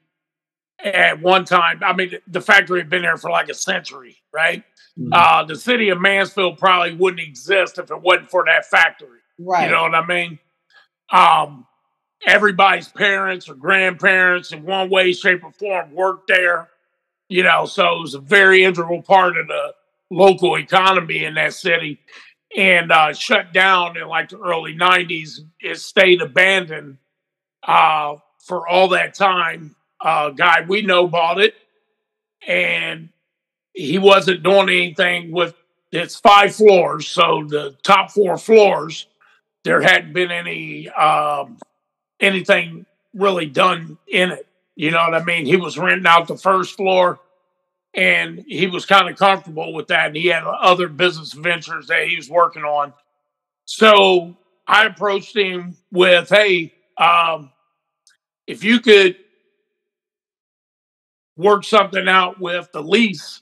at 0.83 1.21
one 1.21 1.45
time. 1.45 1.81
I 1.83 1.93
mean, 1.93 2.11
the 2.27 2.41
factory 2.41 2.79
had 2.79 2.89
been 2.89 3.01
there 3.01 3.17
for 3.17 3.29
like 3.29 3.49
a 3.49 3.53
century, 3.53 4.17
right? 4.33 4.63
Uh, 5.11 5.43
the 5.43 5.55
city 5.55 5.89
of 5.89 5.99
Mansfield 5.99 6.57
probably 6.57 6.93
wouldn't 6.93 7.21
exist 7.21 7.77
if 7.77 7.91
it 7.91 8.01
wasn't 8.01 8.29
for 8.29 8.45
that 8.45 8.65
factory. 8.65 9.19
Right. 9.37 9.65
You 9.65 9.71
know 9.71 9.83
what 9.83 9.95
I 9.95 10.05
mean? 10.05 10.39
Um, 11.11 11.67
everybody's 12.25 12.87
parents 12.87 13.49
or 13.49 13.55
grandparents, 13.55 14.51
in 14.51 14.63
one 14.63 14.89
way, 14.89 15.11
shape, 15.11 15.43
or 15.43 15.51
form, 15.51 15.93
worked 15.93 16.27
there. 16.27 16.69
You 17.27 17.43
know, 17.43 17.65
so 17.65 17.97
it 17.97 18.01
was 18.01 18.13
a 18.13 18.19
very 18.19 18.63
integral 18.63 19.01
part 19.01 19.37
of 19.37 19.47
the 19.47 19.73
local 20.11 20.57
economy 20.57 21.25
in 21.25 21.33
that 21.35 21.53
city. 21.53 21.99
And 22.55 22.91
uh, 22.91 23.11
shut 23.13 23.51
down 23.51 23.97
in 23.97 24.07
like 24.07 24.29
the 24.29 24.37
early 24.39 24.75
'90s. 24.75 25.39
It 25.59 25.77
stayed 25.79 26.21
abandoned 26.21 26.99
uh, 27.67 28.15
for 28.39 28.67
all 28.67 28.87
that 28.89 29.13
time. 29.13 29.75
Uh, 30.05 30.29
guy 30.29 30.63
we 30.67 30.83
know 30.83 31.07
bought 31.07 31.41
it, 31.41 31.55
and 32.47 33.09
he 33.73 33.97
wasn't 33.97 34.43
doing 34.43 34.69
anything 34.69 35.31
with. 35.31 35.55
It's 35.91 36.19
five 36.19 36.55
floors, 36.55 37.07
so 37.07 37.45
the 37.47 37.75
top 37.81 38.11
four 38.11 38.37
floors 38.37 39.07
there 39.65 39.81
hadn't 39.81 40.13
been 40.13 40.29
any 40.31 40.89
um, 40.89 41.57
anything 42.19 42.85
really 43.13 43.47
done 43.47 43.97
in 44.07 44.31
it. 44.31 44.47
You 44.75 44.91
know 44.91 44.99
what 44.99 45.19
I 45.19 45.23
mean? 45.23 45.45
He 45.45 45.57
was 45.57 45.77
renting 45.77 46.05
out 46.05 46.27
the 46.27 46.37
first 46.37 46.75
floor, 46.75 47.19
and 47.95 48.43
he 48.47 48.67
was 48.67 48.85
kind 48.85 49.09
of 49.09 49.17
comfortable 49.17 49.73
with 49.73 49.87
that. 49.87 50.07
And 50.07 50.15
he 50.15 50.27
had 50.27 50.43
other 50.43 50.87
business 50.87 51.33
ventures 51.33 51.87
that 51.87 52.07
he 52.07 52.15
was 52.15 52.29
working 52.29 52.63
on. 52.63 52.93
So 53.65 54.37
I 54.67 54.85
approached 54.85 55.35
him 55.35 55.75
with, 55.91 56.29
"Hey, 56.29 56.73
um, 56.97 57.51
if 58.45 58.63
you 58.63 58.79
could 58.79 59.17
work 61.37 61.63
something 61.63 62.07
out 62.07 62.39
with 62.39 62.71
the 62.71 62.81
lease, 62.81 63.41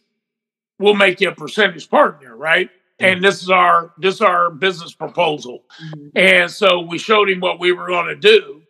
we'll 0.79 0.95
make 0.95 1.21
you 1.21 1.29
a 1.29 1.35
percentage 1.35 1.89
partner, 1.89 2.35
right?" 2.35 2.69
And 2.99 3.23
this 3.23 3.41
is 3.41 3.49
our 3.49 3.93
this 3.97 4.15
is 4.15 4.21
our 4.21 4.49
business 4.49 4.93
proposal. 4.93 5.65
Mhm. 5.81 6.11
And 6.15 6.51
so 6.51 6.79
we 6.79 6.97
showed 6.97 7.29
him 7.29 7.39
what 7.39 7.59
we 7.59 7.71
were 7.71 7.87
going 7.87 8.07
to 8.07 8.15
do. 8.15 8.61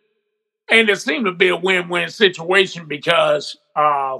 And 0.70 0.88
it 0.88 0.96
seemed 1.00 1.26
to 1.26 1.32
be 1.32 1.48
a 1.48 1.56
win 1.56 1.88
win 1.88 2.08
situation 2.08 2.86
because, 2.86 3.56
uh, 3.76 4.18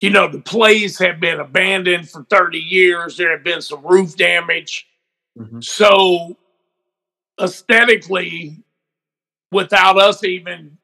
you 0.00 0.10
know, 0.10 0.28
the 0.28 0.40
place 0.40 0.98
had 0.98 1.18
been 1.20 1.40
abandoned 1.40 2.10
for 2.10 2.24
30 2.24 2.58
years. 2.58 3.16
There 3.16 3.30
had 3.30 3.42
been 3.42 3.62
some 3.62 3.84
roof 3.86 4.16
damage. 4.16 4.86
Mhm. 5.38 5.64
So, 5.64 6.36
aesthetically, 7.40 8.62
without 9.50 9.98
us 9.98 10.22
even 10.24 10.78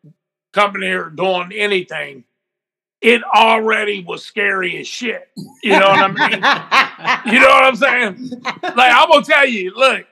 coming 0.53 0.83
here 0.83 1.11
doing 1.11 1.53
anything, 1.53 2.25
it 3.01 3.23
already 3.25 4.05
was 4.05 4.25
scary 4.25 4.79
as 4.79 4.87
shit. 4.87 5.29
You 5.63 5.79
know 5.79 5.89
what 5.89 5.99
I 5.99 6.09
mean? 6.09 7.33
You 7.33 7.41
know 7.41 7.49
what 7.49 7.65
I'm 7.65 7.77
saying? 7.77 8.31
Like 8.63 8.93
I'm 8.93 9.11
gonna 9.11 9.25
tell 9.25 9.47
you, 9.47 9.73
look, 9.75 10.07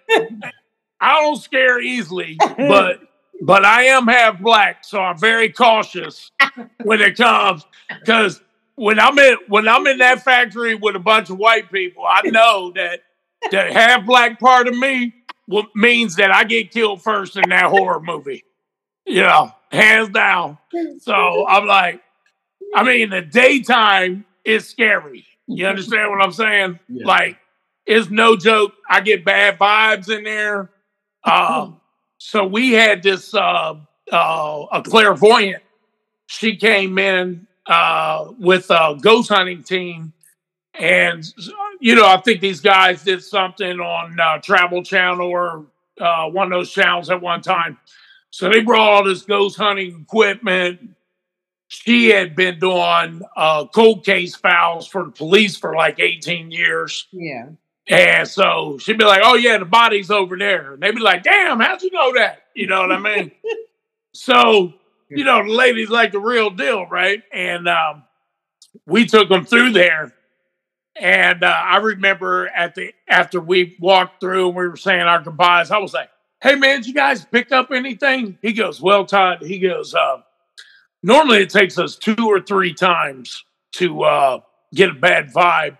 I 1.00 1.20
don't 1.20 1.36
scare 1.36 1.80
easily, 1.80 2.36
but 2.56 3.00
but 3.40 3.64
I 3.64 3.84
am 3.84 4.06
half 4.06 4.40
black, 4.40 4.84
so 4.84 5.00
I'm 5.00 5.18
very 5.18 5.52
cautious 5.52 6.30
when 6.82 7.00
it 7.00 7.16
comes 7.16 7.64
because 8.00 8.40
when 8.74 8.98
I'm 8.98 9.18
in 9.18 9.36
when 9.48 9.68
I'm 9.68 9.86
in 9.86 9.98
that 9.98 10.22
factory 10.22 10.74
with 10.74 10.96
a 10.96 11.00
bunch 11.00 11.30
of 11.30 11.38
white 11.38 11.70
people, 11.70 12.04
I 12.08 12.22
know 12.28 12.72
that 12.74 13.02
the 13.50 13.72
half 13.72 14.06
black 14.06 14.40
part 14.40 14.66
of 14.66 14.76
me 14.76 15.14
will, 15.46 15.66
means 15.74 16.16
that 16.16 16.30
I 16.30 16.44
get 16.44 16.70
killed 16.70 17.02
first 17.02 17.36
in 17.36 17.48
that 17.50 17.64
horror 17.64 18.00
movie. 18.00 18.44
You 19.06 19.22
know, 19.22 19.52
hands 19.70 20.10
down. 20.10 20.58
So 21.00 21.46
I'm 21.46 21.66
like, 21.66 22.02
I 22.74 22.82
mean, 22.82 23.10
the 23.10 23.22
daytime 23.22 24.24
is 24.44 24.68
scary. 24.68 25.24
You 25.46 25.66
understand 25.66 26.10
what 26.10 26.22
I'm 26.22 26.32
saying? 26.32 26.78
Yeah. 26.88 27.06
Like, 27.06 27.38
it's 27.86 28.10
no 28.10 28.36
joke. 28.36 28.74
I 28.88 29.00
get 29.00 29.24
bad 29.24 29.58
vibes 29.58 30.14
in 30.14 30.24
there. 30.24 30.70
Um, 31.24 31.80
so 32.18 32.44
we 32.46 32.72
had 32.72 33.02
this 33.02 33.34
uh, 33.34 33.76
uh, 34.12 34.66
a 34.72 34.82
clairvoyant. 34.82 35.62
She 36.26 36.56
came 36.56 36.98
in 36.98 37.46
uh, 37.66 38.32
with 38.38 38.70
a 38.70 38.98
ghost 39.00 39.30
hunting 39.30 39.62
team, 39.62 40.12
and 40.74 41.24
you 41.80 41.94
know, 41.94 42.06
I 42.06 42.20
think 42.20 42.40
these 42.40 42.60
guys 42.60 43.02
did 43.02 43.22
something 43.22 43.80
on 43.80 44.18
uh, 44.20 44.38
Travel 44.38 44.82
Channel 44.82 45.26
or 45.26 45.66
uh, 46.00 46.26
one 46.26 46.52
of 46.52 46.58
those 46.58 46.70
channels 46.70 47.08
at 47.10 47.20
one 47.20 47.40
time. 47.40 47.78
So 48.30 48.50
they 48.50 48.60
brought 48.60 48.80
all 48.80 49.04
this 49.04 49.22
ghost 49.22 49.56
hunting 49.56 50.00
equipment. 50.02 50.90
She 51.68 52.08
had 52.08 52.34
been 52.34 52.58
doing 52.58 53.22
uh, 53.36 53.66
cold 53.66 54.04
case 54.04 54.34
files 54.34 54.86
for 54.88 55.04
the 55.04 55.10
police 55.10 55.56
for 55.56 55.74
like 55.76 56.00
18 56.00 56.50
years. 56.50 57.06
yeah. 57.12 57.50
And 57.90 58.28
so 58.28 58.76
she'd 58.78 58.98
be 58.98 59.04
like, 59.06 59.22
"Oh 59.24 59.34
yeah, 59.34 59.56
the 59.56 59.64
body's 59.64 60.10
over 60.10 60.36
there." 60.36 60.74
And 60.74 60.82
they'd 60.82 60.94
be 60.94 61.00
like, 61.00 61.22
"Damn, 61.22 61.58
how'd 61.60 61.80
you 61.80 61.90
know 61.90 62.12
that?" 62.14 62.42
You 62.54 62.66
know 62.66 62.80
what 62.82 62.92
I 62.92 62.98
mean? 62.98 63.30
so 64.12 64.74
you 65.08 65.24
know, 65.24 65.42
the 65.42 65.50
ladies 65.50 65.88
like 65.88 66.12
the 66.12 66.20
real 66.20 66.50
deal, 66.50 66.84
right? 66.86 67.22
And 67.32 67.66
um, 67.66 68.02
we 68.86 69.06
took 69.06 69.30
them 69.30 69.46
through 69.46 69.72
there. 69.72 70.12
And 71.00 71.42
uh, 71.42 71.46
I 71.46 71.78
remember 71.78 72.48
at 72.48 72.74
the 72.74 72.92
after 73.08 73.40
we 73.40 73.76
walked 73.80 74.20
through 74.20 74.48
and 74.48 74.56
we 74.56 74.68
were 74.68 74.76
saying 74.76 75.00
our 75.02 75.22
goodbyes, 75.22 75.70
I 75.70 75.78
was 75.78 75.94
like, 75.94 76.10
"Hey 76.42 76.56
man, 76.56 76.80
did 76.80 76.88
you 76.88 76.94
guys 76.94 77.24
pick 77.24 77.52
up 77.52 77.70
anything?" 77.70 78.36
He 78.42 78.52
goes, 78.52 78.82
"Well, 78.82 79.06
Todd," 79.06 79.42
he 79.42 79.60
goes, 79.60 79.94
uh, 79.94 80.18
"Normally 81.02 81.42
it 81.42 81.50
takes 81.50 81.78
us 81.78 81.96
two 81.96 82.16
or 82.28 82.40
three 82.40 82.74
times 82.74 83.44
to 83.72 84.02
uh, 84.02 84.40
get 84.74 84.90
a 84.90 84.94
bad 84.94 85.32
vibe." 85.32 85.78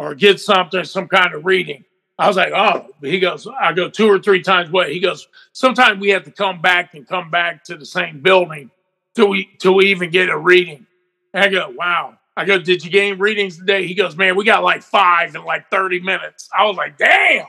or 0.00 0.14
get 0.14 0.40
something, 0.40 0.82
some 0.82 1.06
kind 1.08 1.34
of 1.34 1.44
reading. 1.44 1.84
I 2.18 2.26
was 2.26 2.36
like, 2.36 2.52
oh, 2.54 2.86
he 3.02 3.20
goes, 3.20 3.46
I 3.60 3.74
go 3.74 3.90
two 3.90 4.08
or 4.08 4.18
three 4.18 4.42
times 4.42 4.70
what? 4.70 4.90
He 4.90 4.98
goes, 4.98 5.28
sometimes 5.52 6.00
we 6.00 6.08
have 6.08 6.24
to 6.24 6.30
come 6.30 6.62
back 6.62 6.94
and 6.94 7.06
come 7.06 7.30
back 7.30 7.64
to 7.64 7.76
the 7.76 7.84
same 7.84 8.20
building 8.20 8.70
till 9.14 9.28
we 9.28 9.50
till 9.58 9.74
we 9.74 9.86
even 9.86 10.10
get 10.10 10.30
a 10.30 10.38
reading. 10.38 10.86
And 11.34 11.44
I 11.44 11.48
go, 11.48 11.74
wow. 11.76 12.18
I 12.34 12.46
go, 12.46 12.58
did 12.58 12.82
you 12.82 12.90
gain 12.90 13.18
readings 13.18 13.58
today? 13.58 13.86
He 13.86 13.94
goes, 13.94 14.16
man, 14.16 14.36
we 14.36 14.44
got 14.44 14.62
like 14.62 14.82
five 14.82 15.34
in 15.34 15.44
like 15.44 15.70
30 15.70 16.00
minutes. 16.00 16.48
I 16.56 16.64
was 16.64 16.76
like, 16.76 16.96
damn. 16.96 17.46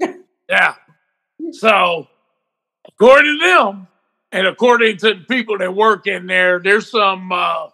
yeah. 0.48 0.74
So 1.52 2.08
according 2.88 3.38
to 3.38 3.46
them, 3.46 3.88
and 4.32 4.46
according 4.46 4.96
to 4.98 5.14
the 5.14 5.24
people 5.28 5.58
that 5.58 5.74
work 5.74 6.06
in 6.06 6.26
there, 6.26 6.58
there's 6.58 6.90
some 6.90 7.32
uh 7.32 7.68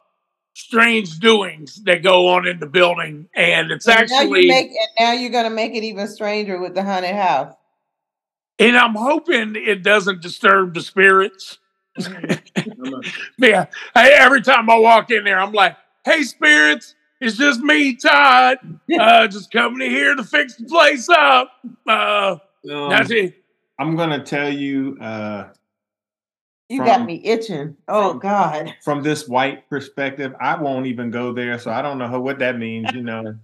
strange 0.55 1.19
doings 1.19 1.83
that 1.85 2.03
go 2.03 2.29
on 2.29 2.47
in 2.47 2.59
the 2.59 2.67
building. 2.67 3.29
And 3.35 3.71
it's 3.71 3.87
And 3.87 4.09
now 4.09 4.21
actually 4.21 4.43
you 4.43 4.49
make 4.49 4.69
and 4.69 4.89
now 4.99 5.13
you're 5.13 5.31
gonna 5.31 5.51
make 5.51 5.75
it 5.75 5.85
even 5.85 6.09
stranger 6.09 6.59
with 6.59 6.75
the 6.75 6.83
haunted 6.83 7.15
house. 7.15 7.55
And 8.59 8.77
I'm 8.77 8.95
hoping 8.95 9.55
it 9.55 9.83
doesn't 9.83 10.23
disturb 10.23 10.73
the 10.73 10.81
spirits. 10.81 11.59
yeah. 13.39 13.67
I, 13.95 14.11
every 14.13 14.41
time 14.41 14.71
I 14.71 14.79
walk 14.79 15.11
in 15.11 15.25
there, 15.25 15.39
I'm 15.39 15.53
like, 15.53 15.77
hey, 16.07 16.23
spirits, 16.23 16.95
it's 17.21 17.37
just 17.37 17.61
me, 17.61 17.97
Todd. 17.97 18.59
Uh, 18.99 19.27
just 19.29 19.51
coming 19.51 19.87
in 19.87 19.91
here 19.91 20.15
to 20.15 20.25
fix 20.25 20.57
the 20.57 20.65
place 20.65 21.09
up. 21.11 21.51
Uh, 21.87 22.37
Um, 22.71 22.91
that's 22.91 23.11
it. 23.11 23.45
I'm 23.79 23.95
gonna 23.97 24.25
tell 24.25 24.53
you 24.53 24.97
uh, 25.01 25.49
You 26.69 26.85
got 26.85 26.99
From- 26.99 27.07
me 27.07 27.21
itching. 27.25 27.77
Oh 27.89 28.11
from- 28.11 28.19
God. 28.21 28.75
from 28.83 29.03
this 29.03 29.29
white 29.29 29.69
perspective. 29.71 30.35
I 30.41 30.61
won't 30.61 30.87
even 30.87 31.11
go 31.11 31.33
there, 31.33 31.59
so 31.59 31.71
I 31.71 31.81
don't 31.83 31.99
know 31.99 32.21
what 32.21 32.39
that 32.41 32.59
means. 32.59 32.93
You 32.93 33.03
know, 33.03 33.37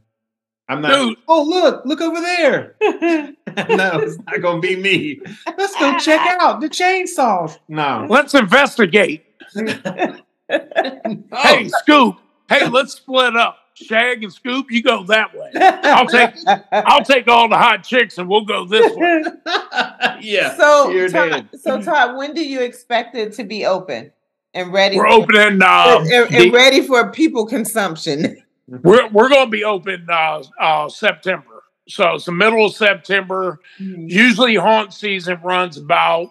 I'm 0.69 0.81
not. 0.81 0.93
Dude, 0.93 1.19
Oh 1.29 1.43
look, 1.45 1.85
look 1.85 2.01
over 2.01 2.21
there. 2.21 2.75
no, 2.81 4.01
it's 4.01 4.19
not 4.27 4.41
gonna 4.41 4.61
be 4.61 4.75
me. 4.77 5.21
Let's 5.57 5.77
go 5.79 5.97
check 5.99 6.21
out 6.41 6.61
the 6.61 6.69
chainsaws. 6.69 7.59
No. 7.69 8.07
let's 8.11 8.35
investigate. 8.35 9.25
Oh, 9.57 10.17
Hey, 10.51 11.71
Scoob. 11.87 12.17
Hey, 12.49 12.69
let's 12.69 12.95
split 12.95 13.37
up. 13.37 13.57
Shag 13.83 14.23
and 14.25 14.33
Scoob, 14.33 14.65
you 14.71 14.83
go 14.83 15.05
that 15.05 15.35
way. 15.35 15.51
I'll 15.55 16.07
take 16.07 16.35
I'll 16.73 17.05
take 17.05 17.29
all 17.29 17.49
the 17.49 17.57
hot 17.57 17.85
chicks 17.85 18.19
and 18.19 18.29
we'll 18.29 18.45
go 18.45 18.65
this 18.67 18.95
way. 18.97 19.23
yeah. 20.21 20.57
So, 20.57 20.91
you're 20.91 21.09
Todd, 21.09 21.49
dead. 21.51 21.61
so 21.61 21.81
Todd, 21.83 22.17
when 22.17 22.35
do 22.35 22.45
you 22.47 22.61
expect 22.61 23.15
it 23.17 23.33
to 23.35 23.45
be 23.45 23.67
open 23.67 24.13
and 24.55 24.73
ready? 24.73 24.97
We're 24.97 25.09
for- 25.11 25.23
opening 25.23 25.63
um, 25.63 26.03
and, 26.05 26.11
and 26.13 26.29
the- 26.31 26.51
ready 26.51 26.87
for 26.87 27.11
people 27.11 27.47
consumption. 27.47 28.43
we're 28.67 29.09
we're 29.09 29.29
gonna 29.29 29.51
be 29.51 29.65
open 29.65 30.07
uh 30.11 30.43
uh 30.61 30.89
September. 30.89 31.63
So 31.89 32.15
it's 32.15 32.27
the 32.27 32.33
middle 32.33 32.67
of 32.67 32.75
September. 32.75 33.59
Usually 33.79 34.55
haunt 34.55 34.95
season 34.95 35.41
runs 35.43 35.77
about 35.77 36.31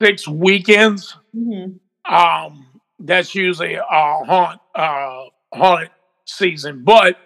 six 0.00 0.26
weekends. 0.26 1.16
Mhm. 1.34 1.78
Um, 2.04 2.66
that's 2.98 3.34
usually 3.34 3.74
a 3.74 3.82
haunt 3.84 4.60
uh 4.74 5.24
haunted 5.54 5.90
season. 6.26 6.84
But 6.84 7.16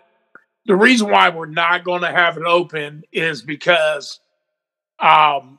the 0.67 0.77
reason 0.77 1.11
why 1.11 1.29
we're 1.31 1.47
not 1.47 1.85
going 1.85 2.03
to 2.03 2.11
have 2.11 2.37
it 2.37 2.45
open 2.45 3.03
is 3.13 3.43
because 3.43 4.21
um 4.99 5.59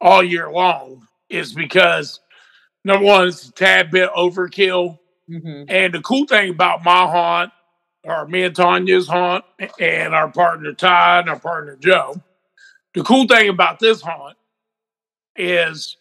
all 0.00 0.22
year 0.22 0.50
long 0.50 1.06
is 1.30 1.52
because 1.52 2.20
number 2.84 3.04
one, 3.06 3.28
it's 3.28 3.48
a 3.48 3.52
tad 3.52 3.90
bit 3.90 4.10
overkill. 4.16 4.98
Mhm. 5.30 5.66
And 5.68 5.94
the 5.94 6.02
cool 6.02 6.26
thing 6.26 6.50
about 6.50 6.84
my 6.84 7.06
haunt, 7.06 7.52
or 8.04 8.26
me 8.28 8.42
and 8.44 8.54
Tanya's 8.54 9.08
haunt, 9.08 9.44
and 9.80 10.14
our 10.14 10.30
partner 10.30 10.72
Todd 10.74 11.20
and 11.22 11.30
our 11.30 11.38
partner 11.40 11.76
Joe, 11.76 12.20
the 12.94 13.02
cool 13.02 13.26
thing 13.26 13.48
about 13.48 13.78
this 13.78 14.02
haunt 14.02 14.36
is 15.36 15.96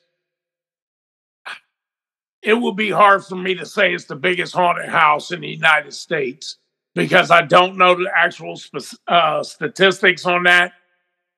it 2.44 2.54
will 2.54 2.74
be 2.74 2.90
hard 2.92 3.24
for 3.26 3.36
me 3.36 3.56
to 3.56 3.66
say 3.66 3.94
it's 3.94 4.06
the 4.06 4.16
biggest 4.16 4.54
haunted 4.54 4.90
house 4.90 5.32
in 5.32 5.42
the 5.42 5.48
United 5.50 5.94
States 5.94 6.58
because 6.96 7.32
I 7.32 7.42
don't 7.44 7.78
know 7.78 7.96
the 7.96 8.10
actual 8.16 8.56
spe- 8.58 8.98
uh, 9.08 9.44
statistics 9.44 10.26
on 10.26 10.44
that. 10.44 10.74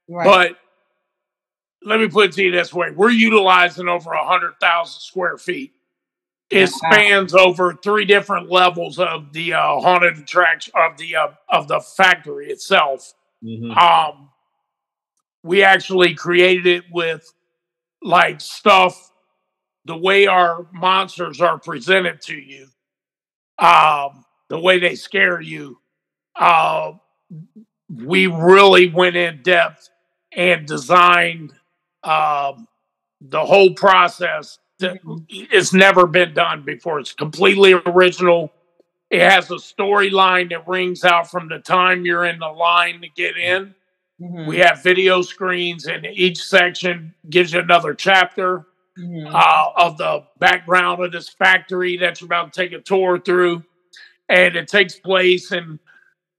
Right. 0.10 0.26
But 0.26 0.58
let 1.84 2.00
me 2.00 2.08
put 2.08 2.28
it 2.30 2.32
to 2.34 2.44
you 2.44 2.52
this 2.52 2.74
way: 2.74 2.92
we're 2.92 3.10
utilizing 3.12 3.88
over 3.88 4.12
a 4.12 4.26
hundred 4.26 4.54
thousand 4.60 5.02
square 5.02 5.38
feet. 5.38 5.74
It 6.50 6.70
Wow. 6.84 6.92
spans 6.92 7.34
over 7.34 7.74
three 7.74 8.06
different 8.06 8.52
levels 8.52 9.00
of 9.00 9.34
the 9.34 9.54
uh, 9.54 9.80
haunted 9.80 10.18
attraction 10.18 10.74
of 10.76 10.98
the 10.98 11.16
uh, 11.16 11.28
of 11.50 11.68
the 11.68 11.80
factory 11.80 12.50
itself. 12.50 13.14
Mhm. 13.44 13.76
Um, 13.76 14.30
we 15.44 15.64
actually 15.64 16.14
created 16.16 16.66
it 16.66 16.84
with 16.92 17.32
like 18.02 18.42
stuff 18.42 19.12
the 19.86 19.96
way 19.98 20.28
our 20.28 20.66
monsters 20.74 21.42
are 21.42 21.60
presented 21.60 22.22
to 22.22 22.36
you, 22.36 22.68
um, 23.60 24.26
the 24.50 24.60
way 24.60 24.80
they 24.80 24.96
scare 24.96 25.40
you. 25.40 25.80
Uh, 26.36 26.94
we 27.90 28.28
really 28.28 28.90
went 28.90 29.16
in 29.16 29.42
depth 29.44 29.90
and 30.36 30.66
designed 30.68 31.54
um, 32.04 32.68
the 33.22 33.46
whole 33.46 33.74
process. 33.74 34.60
That 34.80 34.98
it's 35.30 35.72
never 35.72 36.06
been 36.06 36.34
done 36.34 36.64
before. 36.64 37.00
It's 37.00 37.14
completely 37.14 37.74
original. 37.74 38.52
It 39.10 39.22
has 39.22 39.50
a 39.50 39.56
storyline 39.56 40.50
that 40.50 40.68
rings 40.68 41.06
out 41.06 41.32
from 41.32 41.48
the 41.48 41.60
time 41.60 42.06
you're 42.06 42.26
in 42.26 42.40
the 42.40 42.50
line 42.50 43.00
to 43.02 43.08
get 43.08 43.38
in. 43.38 43.74
Mhm. 44.22 44.48
We 44.48 44.58
have 44.58 44.84
video 44.84 45.22
screens, 45.22 45.86
and 45.86 46.06
each 46.06 46.44
section 46.44 47.14
gives 47.30 47.54
you 47.54 47.60
another 47.62 47.94
chapter 47.94 48.66
Mhm. 48.98 49.30
uh, 49.34 49.72
of 49.78 49.98
the 49.98 50.24
background 50.40 51.04
of 51.04 51.12
this 51.12 51.30
factory 51.30 51.98
that 51.98 52.22
you're 52.22 52.28
about 52.28 52.54
to 52.54 52.62
take 52.62 52.72
a 52.72 52.82
tour 52.82 53.20
through. 53.20 53.64
And 54.30 54.56
it 54.56 54.68
takes 54.68 54.98
place 55.00 55.52
in 55.52 55.80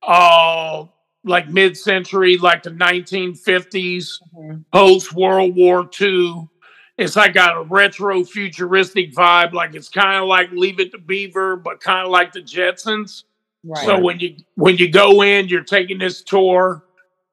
uh, 0.03 0.85
like 1.25 1.49
mid 1.49 1.77
century, 1.77 2.37
like 2.39 2.63
the 2.63 2.71
1950s, 2.71 4.21
Mhm. 4.35 4.65
post 4.73 5.13
World 5.13 5.57
War 5.57 5.89
II. 6.01 6.49
It's 6.99 7.17
like 7.17 7.35
got 7.35 7.57
a 7.57 7.63
retro 7.65 8.25
futuristic 8.25 9.13
vibe, 9.13 9.53
like 9.53 9.75
it's 9.75 9.89
kind 9.89 10.17
of 10.23 10.29
like 10.29 10.51
Leave 10.53 10.81
It 10.81 10.93
to 10.93 10.99
Beaver, 10.99 11.57
but 11.57 11.81
kind 11.81 12.07
of 12.07 12.11
like 12.13 12.33
the 12.33 12.41
Jetsons. 12.41 13.25
Right. 13.65 13.85
So 13.85 13.99
when 13.99 14.21
you 14.21 14.37
when 14.55 14.77
you 14.77 14.89
go 14.91 15.23
in, 15.23 15.49
you're 15.49 15.65
taking 15.65 15.99
this 15.99 16.23
tour 16.23 16.85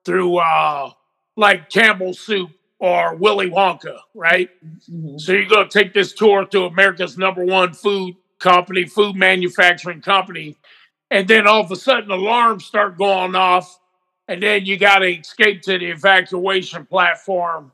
through 0.06 0.38
uh 0.38 0.92
like 1.38 1.70
Campbell 1.70 2.14
Soup 2.14 2.50
or 2.84 3.16
Willy 3.16 3.50
Wonka, 3.50 3.98
right? 4.14 4.50
Mhm. 4.92 5.18
So 5.18 5.32
you're 5.32 5.46
gonna 5.46 5.70
take 5.70 5.94
this 5.94 6.12
tour 6.12 6.46
through 6.46 6.66
America's 6.66 7.18
number 7.18 7.46
one 7.46 7.72
food 7.72 8.16
company, 8.40 8.84
food 8.84 9.16
manufacturing 9.16 10.02
company, 10.02 10.58
and 11.10 11.26
then 11.26 11.48
all 11.48 11.62
of 11.62 11.72
a 11.72 11.78
sudden 11.78 12.12
alarms 12.12 12.66
start 12.66 12.98
going 12.98 13.36
off, 13.36 13.80
and 14.28 14.44
then 14.44 14.66
you 14.66 14.76
gotta 14.78 15.08
escape 15.18 15.62
to 15.62 15.80
the 15.80 15.86
evacuation 15.92 16.86
platform 16.86 17.72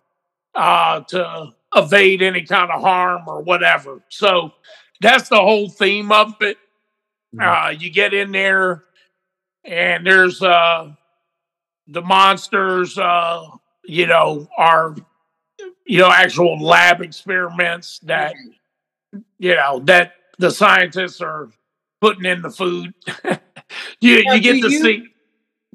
uh 0.53 0.99
to 1.01 1.53
evade 1.75 2.21
any 2.21 2.43
kind 2.43 2.69
of 2.71 2.79
harm 2.81 3.23
or 3.27 3.41
whatever. 3.41 4.03
So 4.09 4.53
that's 5.01 5.27
the 5.29 5.37
whole 5.41 5.69
theme 5.69 6.11
of 6.11 6.35
it. 6.41 6.57
Uh, 7.39 7.73
you 7.77 7.89
get 7.89 8.13
in 8.13 8.31
there, 8.31 8.83
and 9.63 10.05
there's 10.05 10.41
uh, 10.43 10.91
the 11.87 12.01
monsters. 12.01 12.97
Uh, 12.97 13.47
you 13.89 14.05
know, 14.05 14.47
our 14.57 14.95
you 15.85 15.99
know 15.99 16.11
actual 16.11 16.61
lab 16.61 17.01
experiments 17.01 17.99
that 18.03 18.33
mm-hmm. 18.33 19.19
you 19.39 19.55
know 19.55 19.79
that 19.85 20.13
the 20.37 20.51
scientists 20.51 21.21
are 21.21 21.49
putting 21.99 22.25
in 22.25 22.41
the 22.41 22.51
food. 22.51 22.93
you 23.99 24.23
Now, 24.23 24.33
you 24.33 24.41
get 24.41 24.61
to 24.61 24.71
you- 24.71 24.81
see. 24.81 25.05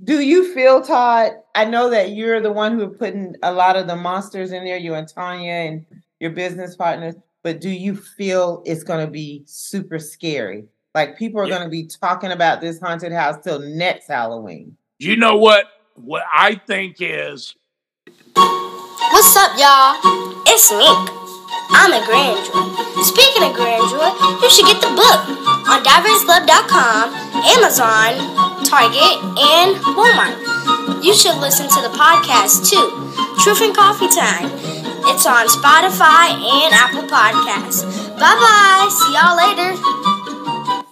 Do 0.02 0.20
you 0.20 0.52
feel, 0.52 0.82
Todd? 0.82 1.32
I 1.54 1.64
know 1.64 1.88
that 1.90 2.10
you're 2.10 2.40
the 2.40 2.52
one 2.52 2.76
who 2.78 2.88
putting 2.88 3.36
a 3.44 3.52
lot 3.52 3.76
of 3.76 3.86
the 3.86 3.94
monsters 3.94 4.50
in 4.50 4.64
there, 4.64 4.76
you 4.76 4.94
and 4.94 5.06
Tanya 5.06 5.52
and 5.52 5.86
your 6.18 6.32
business 6.32 6.74
partners, 6.74 7.14
but 7.44 7.60
do 7.60 7.70
you 7.70 7.94
feel 7.94 8.62
it's 8.66 8.82
going 8.82 9.06
to 9.06 9.10
be 9.10 9.44
super 9.46 10.00
scary? 10.00 10.64
Like 10.96 11.16
people 11.16 11.40
are 11.40 11.46
Yeah. 11.46 11.58
going 11.58 11.66
to 11.66 11.70
be 11.70 11.86
talking 11.86 12.32
about 12.32 12.60
this 12.60 12.80
haunted 12.80 13.12
house 13.12 13.36
till 13.44 13.60
next 13.60 14.08
Halloween. 14.08 14.76
You 14.98 15.16
know 15.16 15.36
what? 15.36 15.66
What 15.94 16.24
I 16.34 16.56
think 16.66 16.96
is 16.98 17.54
What's 19.34 19.50
up, 19.50 19.58
y'all? 19.58 19.98
It's 20.46 20.70
Mink. 20.70 21.10
I'm 21.74 21.90
a 21.90 21.98
Grandjoy. 22.06 23.02
Speaking 23.02 23.42
of 23.42 23.50
Grandjoy, 23.58 24.40
you 24.40 24.48
should 24.48 24.64
get 24.64 24.80
the 24.80 24.94
book 24.94 25.26
on 25.66 25.82
diverseluv.com, 25.82 27.10
Amazon, 27.42 28.14
Target, 28.62 29.18
and 29.34 29.74
Walmart. 29.98 31.02
You 31.02 31.12
should 31.12 31.36
listen 31.38 31.66
to 31.66 31.80
the 31.82 31.90
podcast 31.98 32.70
too, 32.70 32.86
Truth 33.42 33.62
and 33.62 33.74
Coffee 33.74 34.06
Time. 34.06 34.52
It's 35.10 35.26
on 35.26 35.48
Spotify 35.48 36.38
and 36.38 36.72
Apple 36.72 37.02
Podcasts. 37.02 37.82
Bye 38.14 38.38
bye. 38.38 38.86
See 38.88 39.14
y'all 39.14 39.36
later. 39.36 40.86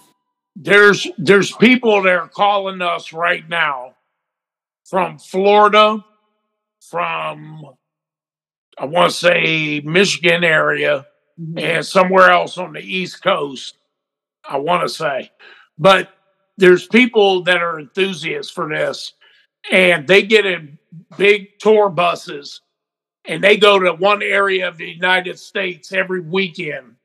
there's 0.57 1.07
there's 1.17 1.53
people 1.53 2.01
that 2.01 2.13
are 2.13 2.27
calling 2.27 2.81
us 2.81 3.13
right 3.13 3.47
now 3.47 3.95
from 4.83 5.17
Florida, 5.17 6.03
from 6.81 7.77
I 8.77 8.85
want 8.85 9.11
to 9.11 9.15
say 9.17 9.81
Michigan 9.81 10.43
area, 10.43 11.05
and 11.57 11.85
somewhere 11.85 12.29
else 12.29 12.57
on 12.57 12.73
the 12.73 12.81
East 12.81 13.23
Coast. 13.23 13.77
I 14.47 14.57
want 14.57 14.83
to 14.83 14.89
say, 14.89 15.31
but 15.77 16.09
there's 16.57 16.85
people 16.87 17.43
that 17.43 17.57
are 17.61 17.79
enthusiasts 17.79 18.51
for 18.51 18.67
this, 18.69 19.13
and 19.71 20.07
they 20.07 20.21
get 20.23 20.45
in 20.45 20.77
big 21.17 21.57
tour 21.59 21.89
buses, 21.89 22.61
and 23.25 23.43
they 23.43 23.57
go 23.57 23.79
to 23.79 23.93
one 23.93 24.21
area 24.21 24.67
of 24.67 24.77
the 24.77 24.85
United 24.89 25.39
States 25.39 25.91
every 25.93 26.19
weekend, 26.19 26.95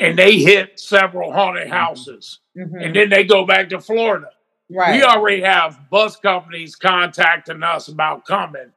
and 0.00 0.16
they 0.18 0.38
hit 0.38 0.78
several 0.80 1.32
haunted 1.32 1.68
houses 1.68 2.40
Mhm. 2.56 2.84
and 2.84 2.96
then 2.96 3.08
they 3.10 3.24
go 3.24 3.44
back 3.44 3.68
to 3.70 3.80
Florida. 3.80 4.30
Right. 4.70 4.94
We 4.96 5.02
already 5.02 5.42
have 5.42 5.90
bus 5.90 6.16
companies 6.16 6.74
contacting 6.76 7.62
us 7.62 7.88
about 7.88 8.24
coming, 8.24 8.72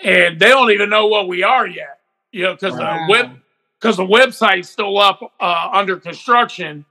and 0.00 0.38
they 0.38 0.48
don't 0.48 0.70
even 0.70 0.90
know 0.90 1.06
what 1.06 1.28
we 1.28 1.42
are 1.42 1.66
yet. 1.66 1.98
You 2.32 2.42
know, 2.44 2.54
because 2.54 2.74
Wow. 2.78 3.06
the 3.06 3.12
web 3.12 3.30
because 3.80 3.96
the 3.96 4.04
website's 4.06 4.68
still 4.68 4.98
up 4.98 5.20
uh, 5.40 5.68
under 5.72 5.96
construction, 5.96 6.84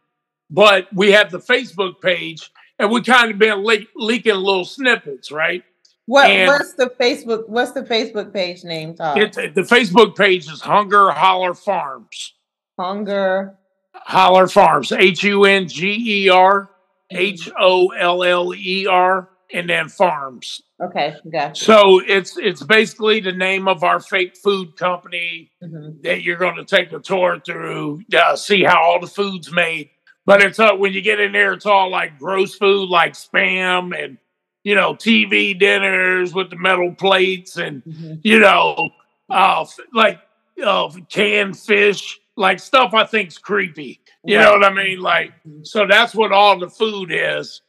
but 0.49 0.87
we 0.93 1.11
have 1.11 1.29
the 1.31 1.39
Facebook 1.39 2.01
page, 2.01 2.49
and 2.79 2.89
we 2.89 3.01
kind 3.01 3.29
of 3.31 3.37
been 3.37 3.63
le- 3.63 3.85
leaking 3.95 4.35
little 4.35 4.65
snippets, 4.65 5.31
right? 5.31 5.63
what 6.05 6.29
and- 6.29 6.47
what's 6.47 6.73
the 6.73 6.89
Facebook 6.99 7.47
what's 7.49 7.71
the 7.73 7.83
Facebook 7.83 8.33
page 8.33 8.63
name, 8.63 8.95
Todd? 8.95 9.17
It, 9.17 9.53
the 9.55 9.61
Facebook 9.63 10.15
page 10.15 10.49
is 10.49 10.61
Hunger 10.61 11.11
Holler 11.11 11.53
Farms. 11.53 12.33
Hunger. 12.79 13.57
Holler 13.93 14.47
Farms, 14.47 14.91
H 14.91 15.23
U 15.23 15.43
N 15.45 15.67
G 15.67 16.25
E 16.25 16.29
R 16.29 16.69
H 17.11 17.49
O 17.59 17.89
L 17.89 18.23
L 18.23 18.53
E 18.55 18.85
R, 18.87 19.27
and 19.53 19.69
then 19.69 19.89
Farms. 19.89 20.61
Okay, 20.81 21.15
gotcha. 21.31 21.63
So 21.63 21.99
it's 22.05 22.37
it's 22.37 22.61
basically 22.63 23.19
the 23.19 23.31
name 23.31 23.67
of 23.67 23.83
our 23.83 23.99
fake 23.99 24.35
food 24.37 24.75
company 24.77 25.51
Mhm. 25.63 26.01
that 26.03 26.21
you're 26.21 26.37
going 26.37 26.55
to 26.57 26.65
take 26.65 26.91
a 26.91 26.99
tour 26.99 27.39
through, 27.45 28.03
uh, 28.15 28.35
see 28.35 28.63
how 28.63 28.81
all 28.81 28.99
the 28.99 29.07
food's 29.07 29.51
made. 29.51 29.89
But 30.25 30.43
it's 30.43 30.59
uh, 30.59 30.73
when 30.73 30.93
you 30.93 31.01
get 31.01 31.19
in 31.19 31.31
there, 31.31 31.53
it's 31.53 31.65
all 31.65 31.89
like 31.89 32.19
gross 32.19 32.55
food, 32.55 32.89
like 32.89 33.13
spam 33.13 33.97
and 33.97 34.17
you 34.63 34.75
know 34.75 34.93
TV 34.93 35.57
dinners 35.57 36.33
with 36.33 36.49
the 36.49 36.57
metal 36.57 36.93
plates 36.93 37.57
and 37.57 37.83
Mhm. 37.85 38.19
you 38.23 38.39
know 38.39 38.89
uh, 39.29 39.65
like 39.93 40.19
uh, 40.63 40.89
canned 41.09 41.57
fish, 41.57 42.19
like 42.35 42.59
stuff 42.59 42.93
I 42.93 43.05
think's 43.05 43.37
creepy. 43.37 44.01
You 44.25 44.37
know 44.39 44.51
what 44.51 44.63
I 44.65 44.73
mean? 44.73 44.99
Like 44.99 45.31
so 45.63 45.87
that's 45.87 46.13
what 46.13 46.31
all 46.33 46.59
the 46.59 46.69
food 46.69 47.11
is, 47.11 47.61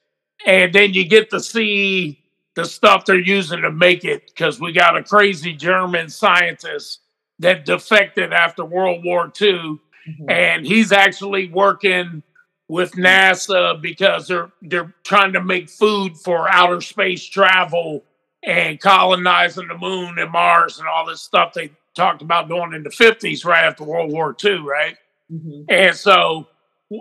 and 0.47 0.72
then 0.72 0.95
you 0.95 1.05
get 1.05 1.30
to 1.30 1.41
see 1.41 2.20
the 2.55 2.64
stuff 2.64 3.05
they're 3.05 3.18
using 3.18 3.62
to 3.62 3.70
make 3.70 4.05
it 4.05 4.26
because 4.28 4.61
we 4.61 4.72
got 4.72 4.97
a 4.97 5.03
crazy 5.03 5.53
German 5.53 6.09
scientist 6.09 7.01
that 7.39 7.64
defected 7.64 8.32
after 8.32 8.64
World 8.64 9.05
War 9.05 9.32
II 9.41 9.78
Mhm. 10.09 10.30
and 10.30 10.66
he's 10.66 10.91
actually 10.91 11.49
working 11.51 12.22
with 12.68 12.93
NASA 12.93 13.80
because 13.80 14.26
they're 14.28 14.51
they're 14.62 14.93
trying 15.05 15.32
to 15.34 15.43
make 15.45 15.68
food 15.70 16.16
for 16.16 16.49
outer 16.49 16.80
space 16.80 17.24
travel 17.24 18.05
and 18.43 18.80
colonizing 18.80 19.68
the 19.68 19.76
moon 19.76 20.18
and 20.18 20.30
Mars 20.30 20.78
and 20.78 20.89
all 20.89 21.05
this 21.07 21.20
stuff 21.22 21.53
they 21.53 21.70
talked 21.95 22.22
about 22.22 22.49
doing 22.49 22.72
in 22.72 22.82
the 22.82 22.91
50s 22.91 23.45
right 23.45 23.64
after 23.64 23.84
World 23.84 24.11
War 24.12 24.34
II, 24.43 24.59
right? 24.59 24.97
Mhm. 25.32 25.64
And 25.68 25.95
so 25.97 26.49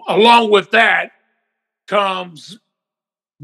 along 0.10 0.50
with 0.52 0.72
that 0.72 1.12
comes 1.88 2.60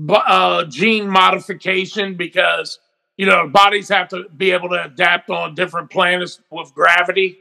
uh, 0.10 0.66
gene 0.66 1.08
modification 1.08 2.16
because 2.16 2.80
you 3.18 3.26
know 3.26 3.48
bodies 3.48 3.90
have 3.90 4.08
to 4.10 4.26
be 4.38 4.52
able 4.52 4.70
to 4.70 4.84
adapt 4.84 5.30
on 5.30 5.56
different 5.56 5.90
planets 5.90 6.40
with 6.52 6.74
gravity. 6.74 7.38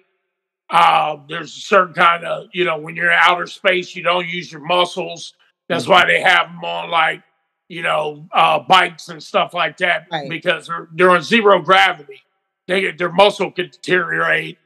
Uh, 0.70 1.16
there's 1.28 1.56
a 1.56 1.60
certain 1.60 1.94
kind 1.94 2.24
of 2.24 2.46
you 2.52 2.64
know 2.64 2.78
when 2.78 2.96
you're 2.96 3.10
in 3.10 3.18
outer 3.20 3.46
space 3.46 3.94
you 3.94 4.02
don't 4.02 4.28
use 4.28 4.50
your 4.52 4.62
muscles. 4.64 5.34
That's 5.68 5.88
why 5.88 6.04
they 6.06 6.20
have 6.20 6.48
them 6.48 6.62
on 6.64 6.90
like 6.90 7.22
you 7.68 7.82
know 7.82 8.26
uh, 8.32 8.60
bikes 8.60 9.08
and 9.08 9.22
stuff 9.22 9.54
like 9.54 9.78
that 9.78 10.06
Right. 10.10 10.28
because 10.28 10.66
they're 10.66 10.88
they're 10.94 11.16
in 11.16 11.22
zero 11.22 11.60
gravity. 11.60 12.20
They 12.68 12.90
their 12.92 13.12
muscle 13.12 13.50
could 13.50 13.70
deteriorate. 13.72 14.58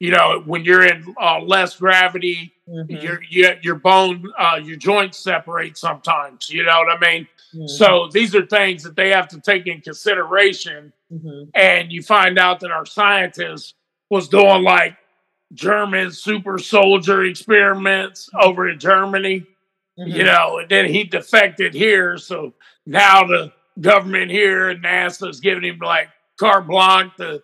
You 0.00 0.10
know 0.10 0.42
when 0.44 0.64
you're 0.64 0.84
in 0.84 1.14
uh, 1.20 1.40
less 1.40 1.76
gravity, 1.76 2.52
Mhm. 2.68 3.02
your 3.02 3.22
your 3.28 3.54
your 3.62 3.74
bone 3.76 4.24
uh 4.38 4.56
your 4.62 4.76
joints 4.76 5.18
separate 5.18 5.76
sometimes 5.76 6.48
you 6.48 6.64
know 6.64 6.78
what 6.78 6.96
i 6.96 6.98
mean 6.98 7.28
Mhm. 7.54 7.68
so 7.68 8.08
these 8.12 8.34
are 8.34 8.44
things 8.46 8.82
that 8.82 8.96
they 8.96 9.10
have 9.10 9.28
to 9.28 9.40
take 9.40 9.66
in 9.66 9.80
consideration 9.80 10.92
Mhm. 11.12 11.50
and 11.54 11.92
you 11.92 12.02
find 12.02 12.38
out 12.38 12.60
that 12.60 12.70
our 12.70 12.86
scientist 12.86 13.74
was 14.10 14.28
doing 14.28 14.62
like 14.62 14.96
german 15.52 16.10
super 16.10 16.58
soldier 16.58 17.24
experiments 17.24 18.28
over 18.40 18.68
in 18.68 18.78
germany 18.78 19.46
you 19.96 20.22
Mhm. 20.22 20.24
know 20.26 20.58
and 20.58 20.68
then 20.68 20.86
he 20.86 21.04
defected 21.04 21.74
here 21.74 22.18
so 22.18 22.52
now 22.86 23.24
the 23.24 23.52
government 23.80 24.30
here 24.30 24.70
and 24.70 24.82
nasa 24.82 25.28
is 25.28 25.40
giving 25.40 25.64
him 25.64 25.78
like 25.80 26.08
carte 26.38 26.66
blanche 26.66 27.12
to 27.18 27.42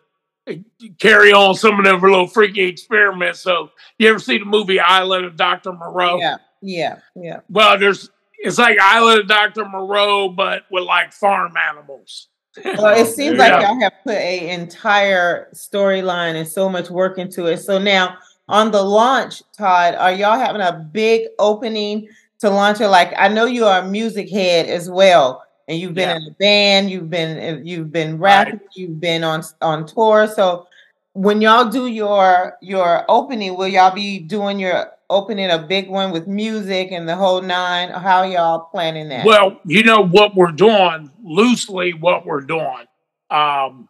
uh, 0.48 0.54
carry 0.98 1.32
on 1.32 1.54
some 1.54 1.78
of 1.78 1.84
them 1.84 2.00
little 2.00 2.26
freaky 2.26 2.62
experiments 2.62 3.40
so 3.40 3.70
you 3.98 4.08
ever 4.08 4.18
see 4.18 4.38
the 4.38 4.44
movie 4.44 4.80
island 4.80 5.24
of 5.24 5.36
dr 5.36 5.70
moreau 5.72 6.18
Yeah. 6.18 6.36
Yeah. 6.62 6.98
Yeah. 7.14 7.40
well, 7.48 7.78
there's 7.78 8.10
it's 8.40 8.58
like 8.58 8.78
Island 8.80 9.20
of 9.20 9.28
Dr. 9.28 9.64
Moreau, 9.66 10.28
but 10.28 10.62
with 10.70 10.84
like 10.84 11.12
farm 11.12 11.54
animals. 11.56 12.28
Well, 12.64 12.98
it 12.98 13.06
seems 13.06 13.32
you 13.34 13.38
like 13.38 13.62
y'all 13.62 13.80
have 13.80 13.92
put 14.04 14.16
a 14.16 14.50
entire 14.50 15.48
storyline 15.54 16.34
and 16.34 16.46
so 16.48 16.68
much 16.68 16.90
work 16.90 17.16
into 17.18 17.46
it. 17.46 17.58
So 17.58 17.78
now 17.78 18.16
on 18.48 18.72
the 18.72 18.82
launch, 18.82 19.42
Todd, 19.56 19.94
are 19.94 20.12
y'all 20.12 20.38
having 20.38 20.60
a 20.60 20.72
big 20.92 21.28
opening 21.38 22.08
to 22.40 22.50
launch 22.50 22.80
it? 22.80 22.88
Like 22.88 23.12
I 23.16 23.28
know 23.28 23.44
you 23.44 23.66
are 23.66 23.82
a 23.82 23.88
music 23.88 24.28
head 24.28 24.66
as 24.66 24.90
well, 24.90 25.44
and 25.68 25.78
you've 25.78 25.94
been 25.94 26.08
Yeah. 26.08 26.16
in 26.16 26.22
a 26.24 26.34
band, 26.40 26.90
you've 26.90 27.08
been 27.08 27.38
uh, 27.38 27.60
you've 27.62 27.92
been 27.92 28.18
rapping, 28.18 28.60
you've 28.74 29.00
been 29.00 29.22
on 29.22 29.44
on 29.62 29.86
tour. 29.86 30.26
So 30.26 30.66
when 31.12 31.40
y'all 31.40 31.68
do 31.70 31.86
your 31.86 32.56
your 32.60 33.04
opening, 33.08 33.56
will 33.56 33.68
y'all 33.68 33.94
be 33.94 34.18
doing 34.18 34.58
your 34.58 34.90
opening 35.10 35.50
a 35.50 35.58
big 35.58 35.90
one 35.90 36.12
with 36.12 36.26
music 36.26 36.92
and 36.92 37.06
the 37.08 37.16
whole 37.16 37.42
nine? 37.42 37.90
How 37.90 38.22
y'all 38.22 38.60
planning 38.70 39.08
that? 39.10 39.26
Well, 39.26 39.60
you 39.66 39.82
know 39.82 40.06
what 40.06 40.34
we're 40.34 40.52
doing, 40.52 41.10
loosely 41.22 41.92
what 41.92 42.24
we're 42.24 42.40
doing. 42.40 42.86
Um, 43.30 43.88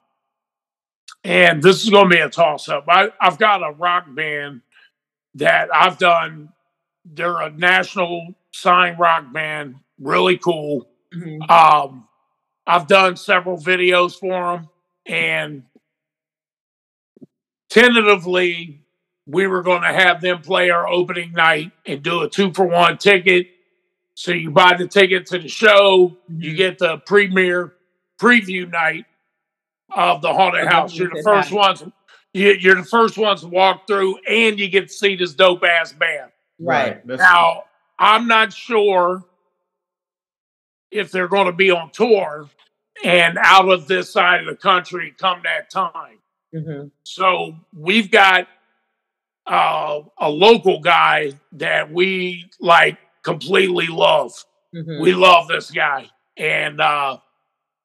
and 1.22 1.62
this 1.62 1.84
is 1.84 1.90
going 1.90 2.08
to 2.10 2.16
be 2.16 2.20
a 2.20 2.30
toss 2.30 2.68
up. 2.68 2.86
I, 2.88 3.10
I've 3.20 3.38
got 3.38 3.62
a 3.62 3.72
rock 3.72 4.06
band 4.14 4.62
that 5.34 5.68
I've 5.74 5.98
done. 5.98 6.48
They're 7.04 7.40
a 7.42 7.50
national 7.50 8.34
sign 8.52 8.96
rock 8.98 9.32
band, 9.32 9.76
really 9.98 10.38
cool. 10.38 10.88
Mhm. 11.14 11.48
Um, 11.50 12.08
I've 12.66 12.86
done 12.86 13.16
several 13.16 13.56
videos 13.58 14.18
for 14.18 14.56
them, 14.58 14.68
and 15.06 15.64
tentatively, 17.68 18.79
we 19.30 19.46
were 19.46 19.62
going 19.62 19.82
to 19.82 19.92
have 19.92 20.20
them 20.20 20.40
play 20.42 20.70
our 20.70 20.88
opening 20.88 21.32
night 21.32 21.72
and 21.86 22.02
do 22.02 22.22
a 22.22 22.28
two 22.28 22.52
for 22.52 22.66
one 22.66 22.98
ticket. 22.98 23.48
So 24.14 24.32
you 24.32 24.50
buy 24.50 24.74
the 24.76 24.88
ticket 24.88 25.26
to 25.26 25.38
the 25.38 25.48
show, 25.48 26.16
you 26.28 26.52
Mhm. 26.52 26.56
get 26.56 26.78
the 26.78 26.98
premiere 26.98 27.74
preview 28.20 28.68
night 28.70 29.06
of 29.90 30.20
the 30.22 30.32
haunted 30.32 30.66
house. 30.66 30.94
You're 30.94 31.10
the 31.10 31.22
first 31.22 31.52
ones. 31.52 31.82
you- 32.32 32.52
You're 32.52 32.76
the 32.76 32.84
first 32.84 33.18
ones 33.18 33.40
to 33.40 33.48
walk 33.48 33.86
through, 33.88 34.18
and 34.28 34.58
you 34.60 34.68
get 34.68 34.88
to 34.88 34.92
see 34.94 35.16
this 35.16 35.34
dope 35.34 35.64
ass 35.64 35.92
band. 35.92 36.30
right. 36.60 37.04
Now, 37.06 37.64
I'm 37.98 38.26
not 38.28 38.52
sure 38.52 39.24
if 40.90 41.10
they're 41.10 41.26
going 41.28 41.46
to 41.46 41.52
be 41.52 41.70
on 41.70 41.90
tour 41.90 42.48
and 43.04 43.38
out 43.38 43.68
of 43.68 43.88
this 43.88 44.12
side 44.12 44.40
of 44.40 44.46
the 44.46 44.54
country 44.56 45.14
come 45.16 45.40
that 45.44 45.70
time. 45.70 46.18
Mhm. 46.54 46.90
So 47.02 47.56
we've 47.72 48.10
got 48.10 48.46
uh, 49.47 50.01
a 50.18 50.28
local 50.30 50.80
guy 50.80 51.32
that 51.53 51.91
we 51.93 52.47
like 52.61 52.99
completely 53.22 53.86
love. 53.88 54.32
Mhm. 54.74 55.01
We 55.01 55.14
love 55.14 55.49
this 55.49 55.70
guy. 55.70 56.09
And 56.36 56.80
uh, 56.80 57.18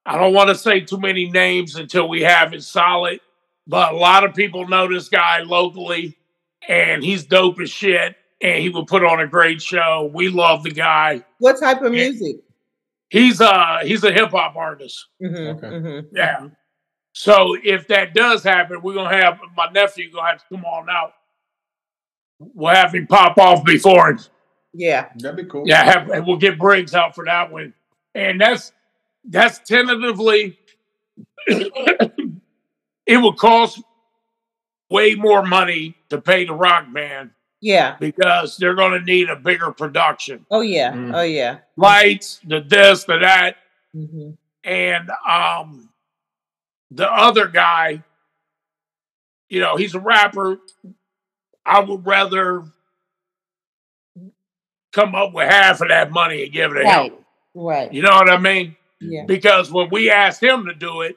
I 0.06 0.18
don't 0.18 0.34
want 0.34 0.50
to 0.50 0.56
say 0.56 0.82
too 0.82 1.00
many 1.00 1.30
names 1.30 1.76
until 1.76 2.08
we 2.08 2.22
have 2.22 2.54
it 2.54 2.64
solid, 2.64 3.20
but 3.68 3.94
a 3.94 3.98
lot 3.98 4.24
of 4.24 4.34
people 4.36 4.68
know 4.68 4.88
this 4.88 5.10
guy 5.10 5.40
locally 5.42 6.18
and 6.68 7.04
he's 7.04 7.26
dope 7.26 7.60
as 7.60 7.70
shit. 7.70 8.16
And 8.42 8.62
he 8.62 8.70
will 8.70 8.86
put 8.86 9.04
on 9.04 9.22
a 9.22 9.28
great 9.28 9.62
show. 9.62 10.12
We 10.14 10.28
love 10.30 10.64
the 10.64 10.72
guy. 10.72 11.24
What 11.40 11.58
type 11.60 11.82
of 11.82 11.92
music? 11.94 12.36
He's 13.10 13.40
uh 13.40 13.80
he's 13.84 14.04
a 14.04 14.12
hip 14.12 14.32
hop 14.32 14.56
artist. 14.58 15.08
Mhm, 15.22 15.56
Okay. 15.56 15.68
mhm, 15.68 16.08
Yeah. 16.12 16.50
So 17.14 17.56
if 17.64 17.88
that 17.88 18.14
does 18.14 18.44
happen, 18.44 18.82
we're 18.82 18.94
gonna 18.94 19.16
have 19.16 19.40
my 19.56 19.70
nephew 19.72 20.12
gonna 20.12 20.28
have 20.28 20.40
to 20.40 20.46
come 20.52 20.66
on 20.66 20.90
out. 20.90 21.14
We'll 22.40 22.74
have 22.76 22.94
him 22.94 23.08
pop 23.08 23.38
off 23.38 23.64
before 23.64 24.10
him. 24.12 24.20
Yeah. 24.74 25.10
that'd 25.18 25.38
be 25.38 25.46
cool. 25.46 25.64
Yeah, 25.66 25.84
have, 25.84 26.10
and 26.10 26.28
we'll 26.28 26.38
get 26.38 26.58
Brigz 26.60 26.94
out 26.94 27.16
for 27.16 27.26
that 27.26 27.52
one. 27.52 27.74
And 28.14 28.40
that's 28.42 28.72
that's 29.24 29.60
tentatively 29.60 30.58
it 31.48 32.12
would 33.08 33.38
cost 33.38 33.82
way 34.90 35.16
more 35.16 35.44
money 35.46 35.96
to 36.10 36.20
pay 36.22 36.46
the 36.46 36.54
rock 36.54 36.92
band 36.94 37.32
Yeah. 37.62 37.96
because 38.00 38.58
they're 38.58 38.76
gonna 38.76 39.02
need 39.02 39.30
a 39.30 39.36
bigger 39.36 39.72
production. 39.72 40.46
Oh 40.52 40.62
yeah. 40.62 40.92
Mm. 40.94 41.16
Oh 41.16 41.22
yeah. 41.24 41.60
Lights, 41.78 42.40
the 42.46 42.60
this, 42.62 43.04
the 43.06 43.20
that. 43.20 43.58
hmm 43.94 44.32
and 44.68 45.12
um 45.30 45.90
the 46.90 47.08
other 47.08 47.48
guy 47.48 48.04
you 49.48 49.60
know 49.60 49.76
he's 49.78 49.94
a 49.94 50.00
rapper 50.00 50.58
i 51.66 51.80
would 51.80 52.06
rather 52.06 52.64
come 54.92 55.14
up 55.16 55.34
with 55.34 55.50
half 55.50 55.82
of 55.82 55.90
that 55.90 56.12
money 56.12 56.44
and 56.44 56.54
give 56.54 56.72
it 56.72 56.76
to 56.76 56.84
Right. 56.84 57.12
him 57.12 57.20
Right. 57.54 57.94
you 57.94 58.02
know 58.02 58.12
what 58.12 58.30
i 58.30 58.38
mean 58.38 58.76
Yeah. 59.00 59.26
because 59.26 59.72
when 59.72 59.90
we 59.92 60.10
asked 60.10 60.42
him 60.42 60.66
to 60.66 60.74
do 60.74 61.02
it 61.02 61.16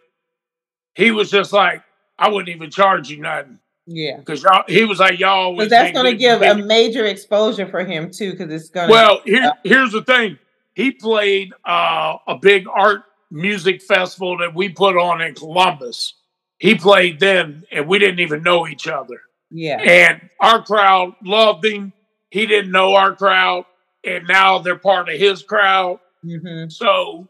he 0.94 1.10
was 1.10 1.30
just 1.30 1.52
like 1.52 1.82
i 2.18 2.28
wouldn't 2.28 2.54
even 2.54 2.70
charge 2.70 3.08
you 3.10 3.20
nothing 3.20 3.58
Yeah. 3.86 4.16
because 4.18 4.42
y'all 4.42 4.64
he 4.68 4.84
was 4.84 4.98
like 4.98 5.18
y'all 5.18 5.54
Because 5.56 5.70
that's 5.70 5.92
going 5.92 6.10
to 6.12 6.16
give 6.16 6.42
a 6.42 6.54
major 6.56 7.04
exposure 7.06 7.66
for 7.68 7.84
him 7.84 8.10
too. 8.10 8.32
Because 8.32 8.52
it's 8.52 8.68
going 8.70 8.88
to. 8.88 8.92
Well, 8.92 9.20
here, 9.24 9.52
here's 9.64 9.92
the 9.92 10.02
thing. 10.02 10.38
He 10.74 10.90
played 10.92 11.52
uh, 11.64 12.16
a 12.26 12.36
big 12.36 12.66
art 12.72 13.02
music 13.30 13.80
festival 13.82 14.36
that 14.38 14.54
we 14.54 14.68
put 14.68 14.96
on 14.96 15.20
in 15.22 15.34
Columbus. 15.34 16.14
He 16.58 16.74
played 16.74 17.18
then, 17.18 17.64
and 17.72 17.88
we 17.88 17.98
didn't 17.98 18.20
even 18.20 18.42
know 18.42 18.66
each 18.68 18.86
other. 18.88 19.20
Yeah. 19.50 19.80
And 19.80 20.28
our 20.40 20.62
crowd 20.62 21.14
loved 21.24 21.64
him. 21.64 21.92
He 22.30 22.46
didn't 22.46 22.70
know 22.72 22.94
our 22.94 23.14
crowd, 23.16 23.64
and 24.04 24.26
now 24.28 24.58
they're 24.58 24.76
part 24.78 25.08
of 25.08 25.18
his 25.18 25.42
crowd. 25.42 25.98
hmm 26.22 26.68
So 26.68 27.28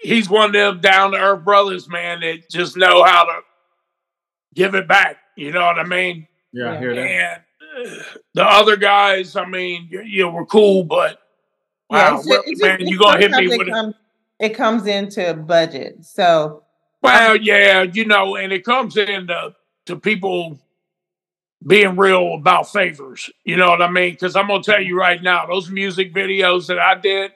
he's 0.00 0.28
one 0.28 0.46
of 0.46 0.52
them 0.52 0.80
down 0.80 1.12
to 1.12 1.18
earth 1.18 1.44
brothers, 1.44 1.88
man, 1.88 2.20
that 2.20 2.50
just 2.50 2.76
know 2.76 3.04
how 3.04 3.24
to 3.24 3.40
give 4.54 4.74
it 4.74 4.88
back. 4.88 5.16
You 5.36 5.52
know 5.52 5.64
what 5.64 5.78
I 5.78 5.84
mean? 5.84 6.26
Yeah, 6.52 6.72
I 6.72 6.78
hear 6.78 6.94
that. 6.94 7.00
And 7.06 7.42
uh, 7.88 8.02
the 8.34 8.44
other 8.44 8.76
guys, 8.76 9.36
I 9.36 9.46
mean, 9.46 9.88
you, 9.90 10.02
you 10.02 10.22
know, 10.24 10.30
were 10.30 10.46
cool, 10.46 10.84
but 10.84 11.18
Wow, 11.88 12.18
it's- 12.20 12.42
it's 12.46 12.62
man, 12.62 12.78
just- 12.80 12.90
you 12.90 12.98
gonna 12.98 13.18
hit 13.20 13.30
me 13.30 13.44
it 13.44 13.58
with 13.58 13.68
it. 13.68 13.70
comes, 13.70 13.94
it 14.40 14.48
comes 14.50 14.86
into 14.86 15.34
budget. 15.34 16.04
So 16.04 16.64
Well, 17.02 17.36
yeah, 17.36 17.82
you 17.82 18.04
know, 18.06 18.36
and 18.36 18.52
it 18.52 18.64
comes 18.64 18.96
into 18.96 19.54
to 19.86 19.96
people 19.96 20.58
being 21.66 21.96
real 21.96 22.34
about 22.34 22.70
favors. 22.72 23.30
You 23.44 23.56
know 23.56 23.68
what 23.70 23.82
I 23.82 23.90
mean? 23.90 24.12
Because 24.12 24.36
I'm 24.36 24.48
gonna 24.48 24.62
tell 24.62 24.80
you 24.82 24.98
right 24.98 25.22
now, 25.22 25.46
those 25.46 25.70
music 25.70 26.12
videos 26.12 26.66
that 26.68 26.78
I 26.78 26.94
did, 26.96 27.32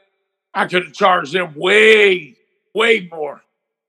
I 0.55 0.67
could 0.67 0.85
have 0.85 0.93
charged 0.93 1.33
them 1.33 1.55
way, 1.57 2.37
way 2.75 3.09
more 3.11 3.43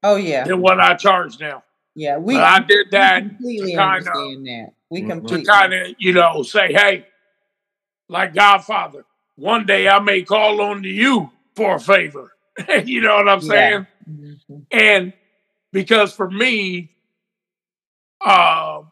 oh 0.03 0.15
yeah, 0.15 0.43
than 0.45 0.61
what 0.61 0.79
I 0.79 0.95
charge 0.95 1.39
now. 1.39 1.63
yeah, 1.95 2.17
we, 2.17 2.35
But 2.35 2.43
I 2.43 2.59
did 2.59 2.87
we 2.87 2.91
that 2.91 3.19
completely 3.27 3.69
kinda- 3.71 3.83
understand 3.83 4.45
that. 4.47 4.67
We 4.89 5.01
Mhm. 5.01 5.07
completely 5.09 5.43
to 5.45 5.51
kind 5.51 5.73
of, 5.73 5.95
you 5.97 6.13
know, 6.13 6.43
say, 6.43 6.71
hey, 6.71 7.07
like 8.07 8.33
Godfather, 8.33 9.05
one 9.35 9.65
day 9.65 9.87
I 9.89 9.99
may 9.99 10.21
call 10.23 10.61
on 10.61 10.83
to 10.83 10.89
you 10.89 11.31
for 11.55 11.75
a 11.75 11.79
favor. 11.79 12.31
you 12.85 13.01
know 13.01 13.15
what 13.17 13.27
I'm 13.27 13.39
Yeah. 13.41 13.49
saying? 13.49 13.87
Mhm. 14.09 14.65
And 14.71 15.13
because 15.73 16.13
for 16.13 16.29
me, 16.29 16.91
uh, 18.21 18.83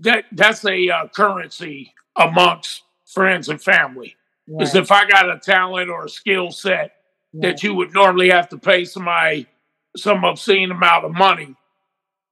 that 0.00 0.24
that's 0.32 0.64
a 0.64 0.88
uh, 0.88 1.08
currency 1.08 1.94
amongst 2.16 2.82
friends 3.06 3.48
and 3.48 3.62
family. 3.62 4.16
Is 4.60 4.74
Right, 4.74 4.82
if 4.82 4.90
I 4.90 5.06
got 5.06 5.30
a 5.30 5.38
talent 5.38 5.90
or 5.90 6.06
a 6.06 6.08
skill 6.08 6.50
set 6.50 6.92
right. 7.34 7.42
that 7.42 7.62
you 7.62 7.74
would 7.74 7.92
normally 7.92 8.30
have 8.30 8.48
to 8.50 8.58
pay 8.58 8.84
somebody 8.84 9.46
some 9.96 10.24
obscene 10.24 10.70
amount 10.70 11.04
of 11.04 11.12
money, 11.12 11.54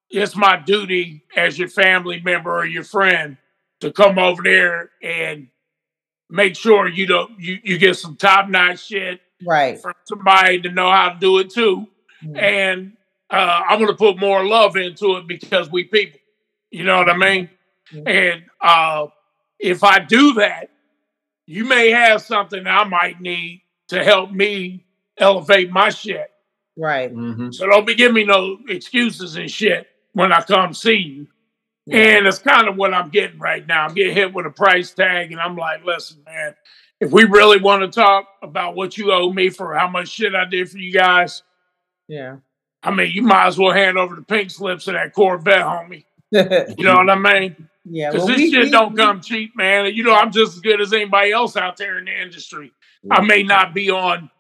it's 0.09 0.37
my 0.37 0.57
duty 0.57 1.23
as 1.37 1.59
your 1.59 1.69
family 1.69 2.21
member 2.25 2.57
or 2.57 2.65
your 2.65 2.85
friend 2.85 3.37
to 3.81 3.93
come 3.93 4.19
over 4.19 4.43
there 4.43 4.91
and 5.03 5.49
make 6.31 6.57
sure 6.57 6.89
you 6.89 7.07
don't 7.07 7.39
you, 7.39 7.59
you 7.63 7.79
get 7.79 7.97
some 7.97 8.17
top 8.17 8.49
notch 8.49 8.87
shit 8.87 9.21
right. 9.45 9.81
from 9.81 9.93
somebody 10.05 10.61
to 10.63 10.71
know 10.71 10.91
how 10.91 11.11
to 11.11 11.19
do 11.19 11.39
it 11.39 11.51
too. 11.51 11.87
Mhm. 12.25 12.39
And 12.39 12.97
uh, 13.31 13.63
I'm 13.69 13.79
gonna 13.79 13.95
put 13.95 14.19
more 14.19 14.45
love 14.45 14.77
into 14.77 15.17
it 15.17 15.27
because 15.27 15.71
we 15.71 15.85
people. 15.85 16.21
You 16.71 16.85
know 16.85 16.99
what 16.99 17.09
I 17.09 17.17
mean? 17.17 17.51
Mhm. 17.93 18.09
And 18.09 18.45
uh, 18.61 19.07
if 19.59 19.85
I 19.85 20.01
do 20.01 20.35
that, 20.35 20.71
you 21.47 21.65
may 21.65 21.91
have 21.91 22.23
something 22.23 22.67
I 22.67 22.85
might 22.85 23.21
need 23.21 23.63
to 23.89 24.03
help 24.03 24.33
me 24.33 24.85
elevate 25.19 25.71
my 25.71 25.91
shit. 25.91 26.31
Right. 26.77 27.15
Mhm. 27.15 27.55
So 27.55 27.67
don't 27.67 27.87
be 27.87 27.95
giving 27.95 28.15
me 28.15 28.25
no 28.25 28.59
excuses 28.69 29.37
and 29.37 29.51
shit 29.51 29.89
when 30.13 30.33
I 30.33 30.43
come 30.43 30.75
see 30.75 30.95
you. 30.97 31.27
Yeah. 31.87 31.99
And 32.19 32.27
it's 32.27 32.39
kind 32.41 32.69
of 32.69 32.77
what 32.77 32.93
I'm 32.93 33.11
getting 33.11 33.39
right 33.39 33.65
now. 33.67 33.85
I'm 33.87 33.95
getting 33.95 34.15
hit 34.15 34.35
with 34.35 34.45
a 34.47 34.51
price 34.51 34.93
tag, 34.93 35.31
and 35.31 35.41
I'm 35.41 35.57
like, 35.57 35.85
listen, 35.85 36.19
man, 36.27 36.55
if 37.01 37.13
we 37.13 37.25
really 37.25 37.61
want 37.61 37.83
to 37.83 37.89
talk 37.89 38.27
about 38.43 38.75
what 38.75 38.99
you 38.99 39.13
owe 39.13 39.33
me 39.33 39.51
for 39.51 39.75
how 39.75 39.89
much 39.89 40.09
shit 40.09 40.35
I 40.35 40.45
did 40.47 40.69
for 40.71 40.79
you 40.79 40.93
guys, 40.93 41.43
Yeah. 42.09 42.39
I 42.83 42.91
mean, 42.91 43.11
you 43.13 43.23
might 43.23 43.47
as 43.47 43.59
well 43.59 43.73
hand 43.73 43.99
over 43.99 44.15
the 44.17 44.23
pink 44.23 44.51
slips 44.51 44.87
of 44.89 44.95
that 44.95 45.13
Corvette, 45.13 45.63
homie. 45.65 46.05
You 46.33 46.85
know 46.85 46.97
what 46.97 47.09
I 47.11 47.15
mean? 47.17 47.69
Yeah. 47.89 48.11
Because 48.11 48.27
well, 48.27 48.35
this 48.35 48.39
we- 48.45 48.51
shit 48.51 48.65
we- 48.65 48.71
don't 48.71 48.93
we- 48.93 48.99
come 48.99 49.21
cheap, 49.21 49.57
man. 49.57 49.95
You 49.95 50.03
know, 50.05 50.15
I'm 50.15 50.33
just 50.33 50.55
as 50.55 50.61
good 50.61 50.81
as 50.81 50.93
anybody 50.93 51.33
else 51.33 51.57
out 51.57 51.77
there 51.77 51.99
in 51.99 52.05
the 52.07 52.23
industry. 52.23 52.73
I 53.11 53.21
may 53.21 53.43
not 53.43 53.73
be 53.73 53.91
on 53.91 54.31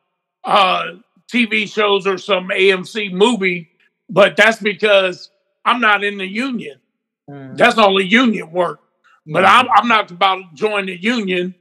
uh, 0.44 0.92
TV 1.32 1.72
shows 1.72 2.06
or 2.06 2.18
some 2.18 2.48
AMC 2.48 3.12
movie, 3.12 3.68
but 4.08 4.36
that's 4.36 4.60
because 4.60 5.30
I'm 5.64 5.80
not 5.80 6.02
in 6.04 6.18
the 6.18 6.26
union. 6.26 6.78
Mhm. 7.30 7.56
That's 7.56 7.78
only 7.78 8.04
union 8.04 8.50
work. 8.52 8.80
But. 9.26 9.44
I'm, 9.44 9.66
I'm 9.74 9.88
not 9.88 10.10
about 10.10 10.36
to 10.36 10.44
join 10.54 10.86
the 10.86 10.96
union 10.96 11.54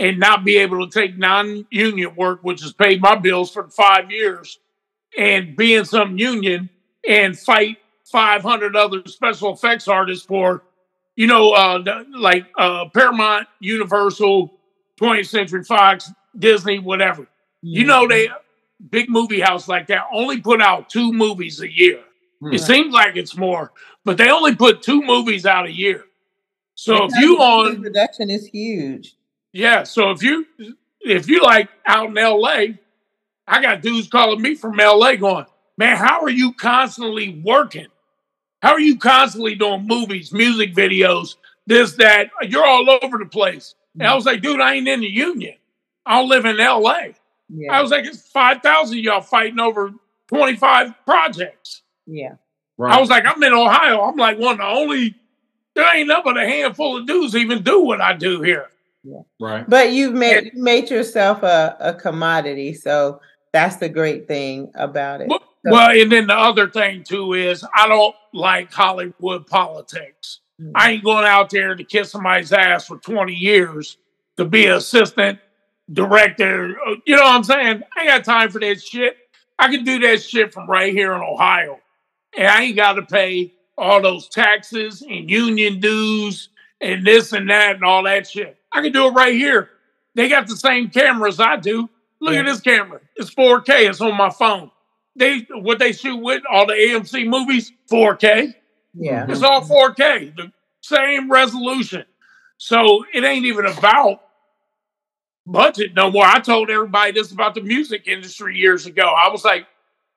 and 0.00 0.18
not 0.18 0.44
be 0.44 0.56
able 0.56 0.84
to 0.88 1.00
take 1.00 1.16
non-union 1.18 2.16
work, 2.16 2.40
which 2.42 2.62
has 2.62 2.72
paid 2.72 3.00
my 3.00 3.14
bills 3.14 3.52
for 3.52 3.68
five 3.68 4.10
years, 4.10 4.58
and 5.16 5.54
be 5.54 5.74
in 5.74 5.84
some 5.84 6.18
union 6.18 6.68
and 7.06 7.38
fight 7.38 7.78
500 8.10 8.74
other 8.74 9.02
special 9.06 9.52
effects 9.52 9.86
artists 9.86 10.26
for, 10.26 10.64
you 11.16 11.26
know, 11.26 11.52
uh, 11.52 11.78
the- 11.82 12.06
like 12.16 12.46
uh, 12.58 12.86
Paramount, 12.94 13.46
Universal, 13.60 14.52
20th 15.00 15.26
Century 15.28 15.64
Fox, 15.64 16.10
Disney, 16.38 16.78
whatever. 16.78 17.26
You 17.60 17.84
know, 17.84 18.08
they 18.08 18.28
big 18.90 19.08
movie 19.08 19.40
house 19.40 19.68
like 19.68 19.86
that 19.88 20.04
only 20.12 20.40
put 20.40 20.60
out 20.60 20.88
two 20.90 21.12
movies 21.12 21.60
a 21.60 21.70
year. 21.70 22.00
Hmm. 22.40 22.52
It 22.52 22.58
seems 22.60 22.92
like 22.92 23.16
it's 23.16 23.36
more, 23.36 23.72
but 24.04 24.16
they 24.16 24.30
only 24.30 24.56
put 24.56 24.82
two 24.82 25.02
movies 25.02 25.46
out 25.46 25.66
a 25.66 25.72
year. 25.72 26.04
So 26.74 27.04
if 27.04 27.12
you 27.20 27.38
on 27.38 27.80
production 27.82 28.30
is 28.30 28.46
huge. 28.46 29.14
yeah, 29.52 29.84
so 29.84 30.10
if 30.10 30.22
you 30.22 30.46
if 31.02 31.28
you 31.28 31.42
like 31.42 31.68
out 31.86 32.08
in 32.08 32.14
LA, 32.14 32.78
I 33.46 33.60
got 33.62 33.82
dudes 33.82 34.08
calling 34.08 34.40
me 34.42 34.54
from 34.54 34.76
LA 34.76 35.16
going, 35.16 35.46
man, 35.76 35.96
how 35.96 36.22
are 36.22 36.30
you 36.30 36.52
constantly 36.54 37.40
working? 37.44 37.86
How 38.62 38.72
are 38.72 38.80
you 38.80 38.96
constantly 38.96 39.56
doing 39.56 39.86
movies, 39.86 40.32
music 40.32 40.74
videos, 40.74 41.34
this, 41.66 41.96
that? 41.96 42.30
You're 42.42 42.64
all 42.64 42.88
over 43.02 43.18
the 43.18 43.26
place. 43.26 43.74
And 43.94 44.06
I 44.06 44.12
mm. 44.12 44.16
was 44.16 44.24
like, 44.24 44.40
dude, 44.40 44.60
I 44.60 44.74
ain't 44.74 44.88
in 44.88 45.00
the 45.00 45.08
union. 45.08 45.54
I 46.06 46.20
don't 46.20 46.28
live 46.28 46.44
in 46.44 46.56
LA. 46.56 47.08
Yeah. 47.48 47.72
I 47.72 47.82
was 47.82 47.90
like, 47.90 48.04
it's 48.04 48.26
5,000 48.28 48.98
y'all 48.98 49.20
fighting 49.20 49.60
over 49.60 49.92
25 50.28 50.94
projects. 51.04 51.82
yeah. 52.06 52.36
Right. 52.78 52.94
I 52.94 53.00
was 53.00 53.10
like, 53.10 53.24
I'm 53.26 53.40
in 53.42 53.52
Ohio. 53.52 54.00
I'm 54.00 54.16
like 54.16 54.38
one 54.38 54.52
of 54.52 54.58
the 54.58 54.66
only, 54.66 55.14
there 55.74 55.94
ain't 55.94 56.08
nothing 56.08 56.24
but 56.24 56.42
a 56.42 56.48
handful 56.48 56.96
of 56.96 57.06
dudes 57.06 57.36
even 57.36 57.62
do 57.62 57.82
what 57.82 58.00
I 58.00 58.14
do 58.14 58.40
here. 58.40 58.70
Yeah. 59.04 59.20
right. 59.38 59.68
But 59.68 59.92
you've 59.92 60.14
made 60.14 60.52
you 60.54 60.62
made 60.62 60.88
yourself 60.90 61.42
a, 61.42 61.76
a 61.80 61.94
commodity, 61.94 62.72
so 62.74 63.20
that's 63.52 63.76
the 63.76 63.88
great 63.88 64.26
thing 64.26 64.70
about 64.74 65.20
it. 65.20 65.28
Well, 65.64 65.74
well, 65.74 66.00
and 66.00 66.10
then 66.10 66.26
the 66.26 66.34
other 66.34 66.68
thing 66.68 67.04
too 67.04 67.34
is 67.34 67.64
I 67.74 67.86
don't 67.88 68.14
like 68.32 68.72
Hollywood 68.72 69.46
politics. 69.46 70.40
Mhm. 70.60 70.72
I 70.74 70.90
ain't 70.92 71.04
going 71.04 71.24
out 71.24 71.50
there 71.50 71.74
to 71.74 71.84
kiss 71.84 72.10
somebody's 72.10 72.52
ass 72.52 72.86
for 72.86 72.98
20 72.98 73.32
years 73.34 73.96
to 74.36 74.44
be 74.44 74.66
an 74.66 74.72
assistant 74.74 75.38
director. 75.92 76.76
Uh, 76.86 76.94
You 77.06 77.16
know 77.16 77.22
what 77.22 77.34
I'm 77.34 77.44
saying? 77.44 77.82
I 77.96 78.00
ain't 78.00 78.08
got 78.08 78.24
time 78.24 78.50
for 78.50 78.60
that 78.60 78.82
shit. 78.82 79.16
I 79.58 79.68
can 79.70 79.84
do 79.84 79.98
that 80.00 80.22
shit 80.22 80.52
from 80.52 80.68
right 80.68 80.92
here 80.92 81.12
in 81.12 81.20
Ohio. 81.20 81.80
And 82.36 82.48
I 82.48 82.62
ain't 82.62 82.76
got 82.76 82.94
to 82.94 83.02
pay 83.02 83.52
all 83.76 84.00
those 84.00 84.28
taxes 84.28 85.02
and 85.02 85.30
union 85.30 85.80
dues 85.80 86.48
and 86.80 87.06
this 87.06 87.32
and 87.32 87.48
that 87.50 87.76
and 87.76 87.84
all 87.84 88.02
that 88.04 88.26
shit. 88.26 88.56
I 88.72 88.80
can 88.82 88.92
do 88.92 89.06
it 89.08 89.10
right 89.12 89.34
here. 89.34 89.70
They 90.14 90.28
got 90.28 90.46
the 90.46 90.56
same 90.56 90.88
cameras 90.90 91.40
I 91.40 91.56
do. 91.56 91.88
Look 92.20 92.34
at 92.34 92.44
this 92.46 92.60
camera. 92.60 93.00
It's 93.16 93.30
4K. 93.30 93.88
It's 93.88 94.00
on 94.00 94.16
my 94.16 94.30
phone. 94.30 94.70
They 95.16 95.46
what 95.50 95.78
they 95.78 95.92
shoot 95.92 96.16
with 96.16 96.42
all 96.50 96.66
the 96.66 96.72
AMC 96.72 97.26
movies 97.28 97.72
4K. 97.90 98.54
yeah. 98.94 99.26
It's 99.28 99.42
all 99.42 99.60
4K, 99.60 100.36
the 100.36 100.52
same 100.80 101.30
resolution. 101.30 102.04
So 102.56 103.04
it 103.12 103.24
ain't 103.24 103.44
even 103.44 103.66
about 103.66 104.20
budget 105.46 105.94
no 105.94 106.10
more. 106.10 106.24
I 106.24 106.40
told 106.40 106.70
everybody 106.70 107.12
this 107.12 107.32
about 107.32 107.54
the 107.54 107.60
music 107.60 108.06
industry 108.06 108.56
years 108.56 108.86
ago. 108.86 109.02
I 109.02 109.28
was 109.30 109.44
like, 109.44 109.66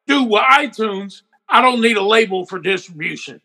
dude, 0.07 0.29
with 0.29 0.43
iTunes, 0.43 1.23
I 1.49 1.61
don't 1.61 1.81
need 1.81 1.97
a 1.97 2.03
label 2.03 2.45
for 2.45 2.59
distribution. 2.59 3.41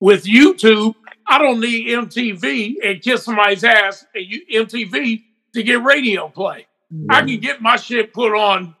With 0.00 0.24
YouTube, 0.24 0.94
I 1.26 1.38
don't 1.38 1.60
need 1.60 1.88
MTV 1.88 2.76
and 2.84 3.00
kiss 3.00 3.24
somebody's 3.24 3.64
ass 3.64 4.04
at 4.14 4.22
MTV 4.22 5.22
to 5.54 5.62
get 5.62 5.82
radio 5.82 6.28
play. 6.28 6.66
I 7.08 7.20
can 7.22 7.40
get 7.40 7.62
my 7.62 7.76
shit 7.76 8.12
put 8.12 8.34
on 8.36 8.74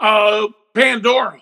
uh, 0.00 0.48
Pandora. 0.74 1.40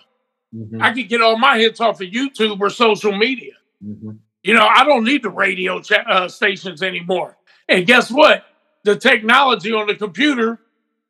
Mhm. 0.55 0.81
I 0.81 0.93
can 0.93 1.07
get 1.07 1.21
all 1.21 1.37
my 1.37 1.57
hits 1.57 1.79
off 1.79 2.01
of 2.01 2.07
YouTube 2.07 2.59
or 2.59 2.69
social 2.69 3.15
media. 3.17 3.53
Mhm. 3.85 4.19
You 4.43 4.53
know, 4.53 4.67
I 4.67 4.83
don't 4.83 5.03
need 5.03 5.23
the 5.23 5.29
radio 5.29 5.79
cha- 5.81 6.03
uh, 6.07 6.27
stations 6.27 6.81
anymore. 6.83 7.37
And 7.69 7.85
guess 7.85 8.11
what? 8.11 8.45
The 8.83 8.95
technology 8.95 9.71
on 9.71 9.87
the 9.87 9.95
computer, 9.95 10.59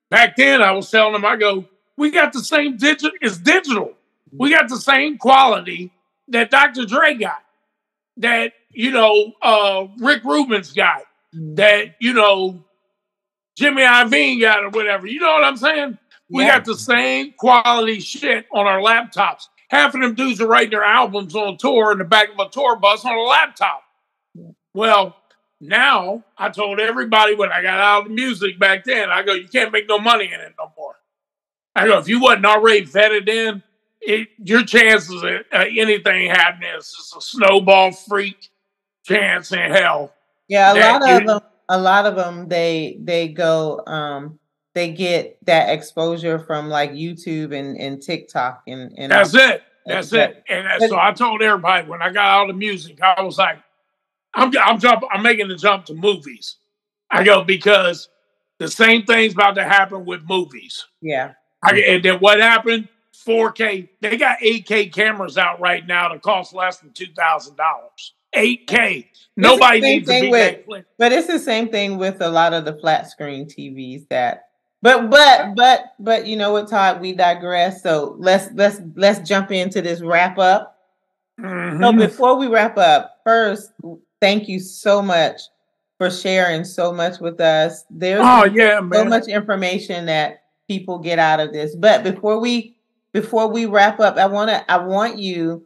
back 0.09 0.35
then 0.35 0.61
I 0.61 0.71
was 0.71 0.89
telling 0.91 1.13
them, 1.13 1.25
I 1.25 1.37
go, 1.37 1.65
we 1.97 2.11
got 2.11 2.33
the 2.33 2.43
same 2.43 2.77
digital, 2.77 3.11
it's 3.21 3.37
digital. 3.37 3.93
We 4.31 4.49
got 4.51 4.69
the 4.69 4.77
same 4.77 5.17
quality 5.17 5.91
that 6.29 6.51
Dr. 6.51 6.85
Dre 6.85 7.15
got, 7.15 7.43
that, 8.17 8.53
you 8.71 8.91
know, 8.91 9.33
uh, 9.41 9.87
Rick 9.99 10.23
Rubin's 10.23 10.71
got, 10.73 11.03
that, 11.33 11.95
you 11.99 12.13
know, 12.13 12.63
Jimmy 13.57 13.81
Iovine 13.83 14.39
got 14.41 14.63
or 14.63 14.69
whatever. 14.69 15.07
You 15.07 15.19
know 15.19 15.31
what 15.33 15.43
I'm 15.43 15.57
saying? 15.57 15.97
We 16.31 16.43
Yeah. 16.43 16.57
got 16.57 16.65
the 16.65 16.75
same 16.75 17.33
quality 17.33 17.99
shit 17.99 18.45
on 18.53 18.65
our 18.65 18.79
laptops. 18.79 19.47
Half 19.69 19.95
of 19.95 20.01
them 20.01 20.15
dudes 20.15 20.41
are 20.41 20.47
writing 20.47 20.71
their 20.71 20.83
albums 20.83 21.35
on 21.35 21.57
tour 21.57 21.91
in 21.91 21.97
the 21.97 22.03
back 22.05 22.29
of 22.29 22.39
a 22.39 22.49
tour 22.49 22.77
bus 22.77 23.03
on 23.05 23.13
a 23.13 23.21
laptop. 23.21 23.83
Well, 24.73 25.15
now 25.59 26.23
I 26.37 26.49
told 26.49 26.79
everybody 26.79 27.35
when 27.35 27.51
I 27.51 27.61
got 27.61 27.79
out 27.79 28.01
of 28.03 28.07
the 28.07 28.13
music 28.13 28.59
back 28.59 28.83
then, 28.85 29.09
I 29.09 29.23
go, 29.23 29.33
you 29.33 29.47
can't 29.47 29.71
make 29.71 29.87
no 29.87 29.99
money 29.99 30.25
in 30.25 30.39
it 30.39 30.53
no 30.57 30.71
more. 30.77 30.95
I 31.75 31.85
go, 31.87 31.99
if 31.99 32.07
you 32.07 32.19
wasn't 32.21 32.45
already 32.45 32.85
vetted 32.85 33.29
in, 33.29 33.63
it, 34.01 34.29
your 34.39 34.63
chances 34.63 35.21
of 35.21 35.29
uh, 35.53 35.65
anything 35.77 36.29
happening 36.29 36.71
is 36.77 36.93
just 36.95 37.15
a 37.15 37.21
snowball 37.21 37.91
freak 37.91 38.49
chance 39.05 39.51
in 39.51 39.71
hell. 39.71 40.13
Yeah, 40.47 40.73
a 40.73 40.75
lot 40.75 41.09
of 41.09 41.27
them. 41.27 41.39
A 41.69 41.77
lot 41.79 42.05
of 42.05 42.15
them. 42.15 42.49
They 42.49 42.97
they 42.99 43.29
go. 43.29 43.81
Um, 43.87 44.39
they 44.73 44.91
get 44.91 45.37
that 45.45 45.69
exposure 45.69 46.39
from 46.39 46.69
like 46.69 46.91
YouTube 46.91 47.57
and, 47.57 47.77
and 47.77 48.01
TikTok 48.01 48.63
and, 48.67 48.93
and 48.97 49.11
that's 49.11 49.33
it. 49.35 49.63
That's 49.85 50.13
it. 50.13 50.43
And 50.47 50.65
that's, 50.65 50.89
so 50.89 50.97
I 50.97 51.11
told 51.11 51.41
everybody 51.41 51.87
when 51.87 52.01
I 52.01 52.11
got 52.11 52.25
out 52.25 52.49
of 52.49 52.55
music, 52.55 53.01
I 53.01 53.21
was 53.21 53.37
like, 53.37 53.57
I'm 54.33 54.51
I'm 54.63 54.79
jump, 54.79 55.03
I'm 55.11 55.23
making 55.23 55.49
the 55.49 55.55
jump 55.55 55.85
to 55.85 55.93
movies. 55.93 56.55
I 57.09 57.23
go 57.23 57.43
because 57.43 58.09
the 58.59 58.69
same 58.69 59.03
thing's 59.03 59.33
about 59.33 59.55
to 59.55 59.63
happen 59.63 60.05
with 60.05 60.21
movies. 60.23 60.85
Yeah. 61.01 61.33
I, 61.63 61.79
and 61.81 62.03
then 62.03 62.19
what 62.19 62.39
happened? 62.39 62.87
4K. 63.27 63.89
They 63.99 64.17
got 64.17 64.39
8K 64.39 64.93
cameras 64.93 65.37
out 65.37 65.59
right 65.59 65.85
now 65.85 66.09
that 66.09 66.21
cost 66.21 66.53
less 66.53 66.77
than 66.77 66.91
two 66.93 67.11
thousand 67.15 67.57
dollars. 67.57 68.13
8K. 68.35 69.07
Nobody 69.35 69.81
needs 69.81 70.07
to 70.07 70.21
be 70.21 70.29
with, 70.29 70.85
But 70.97 71.11
it's 71.11 71.27
the 71.27 71.39
same 71.39 71.69
thing 71.69 71.97
with 71.97 72.21
a 72.21 72.29
lot 72.29 72.53
of 72.53 72.65
the 72.65 72.73
flat 72.73 73.09
screen 73.09 73.45
TVs 73.45 74.07
that 74.09 74.50
but 74.81 75.09
but 75.09 75.55
but 75.55 75.93
but 75.99 76.27
you 76.27 76.35
know 76.35 76.53
what, 76.53 76.67
Todd, 76.67 77.01
we 77.01 77.13
digress. 77.13 77.83
So 77.83 78.15
let's 78.19 78.49
let's 78.55 78.81
let's 78.95 79.27
jump 79.27 79.51
into 79.51 79.81
this 79.81 80.01
wrap 80.01 80.37
up. 80.37 80.77
Mm-hmm. 81.39 81.81
So 81.81 81.93
before 81.93 82.37
we 82.37 82.47
wrap 82.47 82.77
up, 82.77 83.19
first, 83.23 83.71
thank 84.19 84.47
you 84.47 84.59
so 84.59 85.01
much 85.01 85.41
for 85.97 86.09
sharing 86.09 86.63
so 86.63 86.91
much 86.91 87.19
with 87.19 87.39
us. 87.39 87.85
There's 87.91 88.21
oh, 88.23 88.45
yeah, 88.45 88.79
so 88.79 88.85
man. 88.85 89.09
much 89.09 89.27
information 89.27 90.07
that 90.07 90.43
people 90.67 90.97
get 90.97 91.19
out 91.19 91.39
of 91.39 91.53
this. 91.53 91.75
But 91.75 92.03
before 92.03 92.39
we 92.39 92.75
before 93.11 93.47
we 93.47 93.67
wrap 93.67 93.99
up, 93.99 94.17
I 94.17 94.25
want 94.25 94.49
to 94.49 94.71
I 94.71 94.77
want 94.77 95.19
you 95.19 95.63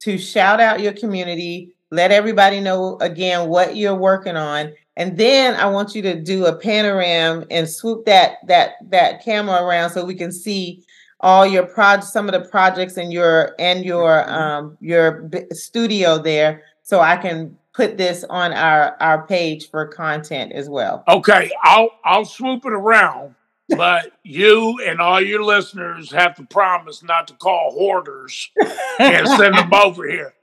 to 0.00 0.16
shout 0.16 0.60
out 0.60 0.80
your 0.80 0.92
community, 0.92 1.74
let 1.94 2.10
everybody 2.10 2.60
know 2.60 2.96
again 3.00 3.48
what 3.48 3.76
you're 3.76 3.94
working 3.94 4.36
on, 4.36 4.72
and 4.96 5.16
then 5.16 5.54
I 5.54 5.66
want 5.66 5.94
you 5.94 6.02
to 6.02 6.20
do 6.20 6.46
a 6.46 6.56
panorama 6.56 7.46
and 7.50 7.68
swoop 7.68 8.04
that 8.06 8.38
that 8.46 8.72
that 8.90 9.24
camera 9.24 9.62
around 9.62 9.90
so 9.90 10.04
we 10.04 10.14
can 10.14 10.32
see 10.32 10.84
all 11.20 11.46
your 11.46 11.66
projects, 11.66 12.12
some 12.12 12.28
of 12.28 12.32
the 12.32 12.48
projects 12.48 12.96
in 12.96 13.10
your 13.10 13.54
and 13.58 13.84
your 13.84 14.08
mm-hmm. 14.08 14.32
um 14.32 14.78
your 14.80 15.30
studio 15.52 16.18
there, 16.18 16.62
so 16.82 17.00
I 17.00 17.16
can 17.16 17.56
put 17.72 17.96
this 17.96 18.24
on 18.28 18.52
our 18.52 18.96
our 19.00 19.26
page 19.26 19.70
for 19.70 19.86
content 19.86 20.52
as 20.52 20.68
well. 20.68 21.04
Okay, 21.08 21.50
I'll 21.62 21.90
I'll 22.04 22.24
swoop 22.24 22.64
it 22.66 22.72
around 22.72 23.34
but 23.68 24.12
you 24.22 24.78
and 24.84 25.00
all 25.00 25.20
your 25.20 25.42
listeners 25.42 26.10
have 26.12 26.34
to 26.36 26.44
promise 26.44 27.02
not 27.02 27.28
to 27.28 27.34
call 27.34 27.72
hoarders 27.72 28.50
and 28.98 29.26
send 29.28 29.54
them 29.54 29.72
over 29.72 30.08
here 30.08 30.34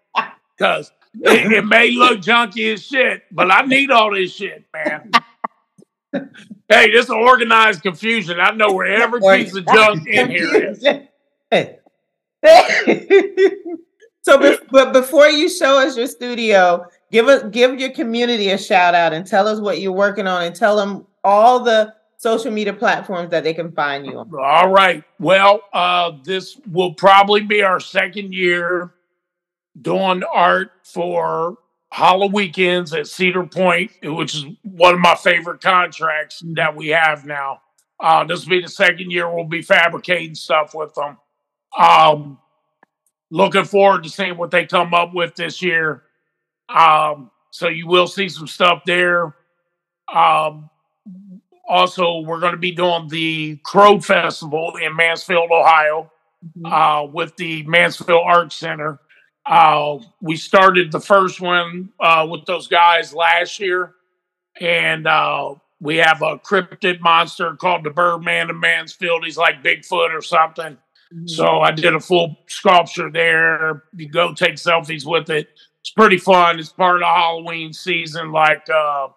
because 0.58 0.92
it, 1.14 1.52
it, 1.52 1.66
may 1.66 1.92
look 1.92 2.22
junky 2.22 2.74
as 2.74 2.84
shit, 2.84 3.24
but 3.32 3.52
I 3.52 3.64
need 3.64 3.92
all 3.92 4.14
this 4.14 4.34
shit, 4.34 4.64
man. 4.74 5.12
hey, 6.70 6.92
this 6.92 7.06
is 7.06 7.12
organized 7.12 7.82
confusion. 7.82 8.40
I 8.40 8.52
know 8.52 8.72
where 8.74 8.88
every 8.88 9.20
piece 9.20 9.56
of 9.56 9.66
junk 9.66 10.08
in 10.08 10.30
here 10.30 10.56
is. 10.56 10.82
so, 14.22 14.58
but 14.72 14.94
before 14.94 15.28
you 15.28 15.50
show 15.50 15.80
us 15.80 15.98
your 15.98 16.08
studio, 16.08 16.86
give 17.12 17.28
us 17.28 17.44
give 17.52 17.78
your 17.80 17.92
community 17.92 18.50
a 18.50 18.58
shout 18.58 18.96
out 18.96 19.14
and 19.14 19.28
tell 19.28 19.48
us 19.48 19.60
what 19.60 19.82
you're 19.82 19.92
working 19.92 20.28
on, 20.28 20.44
and 20.44 20.56
tell 20.56 20.76
them 20.76 21.06
all 21.24 21.60
the 21.60 21.94
social 22.22 22.52
media 22.52 22.72
platforms 22.72 23.32
that 23.32 23.44
they 23.44 23.54
can 23.54 23.72
find 23.72 24.06
you 24.06 24.20
on? 24.20 24.30
All 24.40 24.70
right. 24.70 25.04
Well, 25.20 25.62
uh, 25.74 26.12
this 26.24 26.56
will 26.72 26.94
probably 26.94 27.42
be 27.42 27.64
our 27.64 27.80
second 27.80 28.34
year 28.34 28.94
doing 29.80 30.24
art 30.24 30.72
for 30.84 31.58
HalloWeekends 31.94 32.98
at 32.98 33.08
Cedar 33.08 33.46
Point, 33.46 33.92
which 34.04 34.36
is 34.36 34.46
one 34.64 34.94
of 34.94 35.00
my 35.00 35.16
favorite 35.16 35.62
contracts 35.62 36.42
that 36.54 36.76
we 36.76 36.90
have 36.90 37.26
now. 37.26 37.62
Uh, 38.00 38.24
this 38.24 38.44
will 38.44 38.52
be 38.52 38.62
the 38.62 38.70
second 38.70 39.12
year 39.12 39.34
we'll 39.34 39.44
be 39.44 39.62
fabricating 39.62 40.36
stuff 40.36 40.74
with 40.74 40.94
them. 40.96 41.18
Um, 41.78 42.40
looking 43.30 43.66
forward 43.66 44.04
to 44.04 44.10
seeing 44.10 44.38
what 44.38 44.52
they 44.52 44.66
come 44.66 44.94
up 44.94 45.14
with 45.14 45.36
this 45.36 45.62
year. 45.62 46.04
Um, 46.70 47.30
so 47.52 47.68
you 47.68 47.88
will 47.88 48.08
see 48.08 48.30
some 48.30 48.48
stuff 48.48 48.84
there. 48.86 49.36
Um, 50.14 50.70
also, 51.68 52.20
we're 52.20 52.40
going 52.40 52.54
to 52.54 52.60
be 52.60 52.72
doing 52.72 53.08
the 53.08 53.58
Crow 53.64 54.00
Festival 54.00 54.74
in 54.82 54.96
Mansfield, 54.96 55.50
Ohio, 55.52 56.12
mm-hmm. 56.58 56.66
uh, 56.66 57.04
with 57.06 57.36
the 57.38 57.64
Mansfield 57.64 58.24
Art 58.26 58.52
Center. 58.52 59.00
Uh, 59.46 59.98
we 60.22 60.36
started 60.36 60.92
the 60.92 61.00
first 61.00 61.42
one 61.42 61.90
uh, 62.00 62.28
with 62.30 62.46
those 62.46 62.68
guys 62.68 63.14
last 63.14 63.60
year, 63.60 63.94
and 64.60 65.08
uh, 65.08 65.56
we 65.80 65.98
have 65.98 66.22
a 66.22 66.38
cryptid 66.38 67.02
monster 67.02 67.56
called 67.56 67.84
the 67.84 67.90
Birdman 67.90 68.50
of 68.50 68.58
Mansfield. 68.58 69.26
He's 69.26 69.38
like 69.38 69.64
Bigfoot 69.64 70.16
or 70.16 70.22
something. 70.22 70.78
Mm-hmm. 71.14 71.28
So 71.28 71.60
I 71.60 71.72
did 71.72 71.96
a 71.96 72.00
full 72.00 72.38
sculpture 72.48 73.12
there. 73.12 73.84
You 73.96 74.10
go 74.10 74.34
take 74.34 74.56
selfies 74.56 75.06
with 75.06 75.30
it. 75.30 75.50
It's 75.82 75.90
pretty 75.90 76.18
fun. 76.18 76.60
It's 76.60 76.70
part 76.70 76.98
of 76.98 77.02
the 77.02 77.08
Halloween 77.08 77.74
season, 77.74 78.32
like 78.32 78.68
uh, 78.70 79.08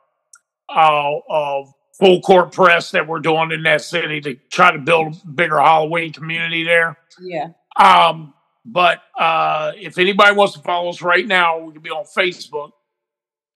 uh, 0.68 1.62
full 1.98 2.20
court 2.22 2.52
press 2.52 2.90
that 2.90 3.06
we're 3.06 3.20
doing 3.20 3.52
in 3.52 3.62
that 3.64 3.82
city 3.82 4.20
to 4.22 4.34
try 4.50 4.72
to 4.72 4.78
build 4.78 5.14
a 5.14 5.28
bigger 5.28 5.60
Halloween 5.60 6.12
community 6.12 6.64
there. 6.64 6.98
Yeah. 7.20 7.50
Um, 7.76 8.33
but 8.64 9.02
uh, 9.18 9.72
if 9.76 9.98
anybody 9.98 10.34
wants 10.34 10.54
to 10.54 10.60
follow 10.60 10.88
us 10.88 11.02
right 11.02 11.26
now, 11.26 11.58
we 11.58 11.72
can 11.72 11.82
be 11.82 11.90
on 11.90 12.04
Facebook. 12.04 12.70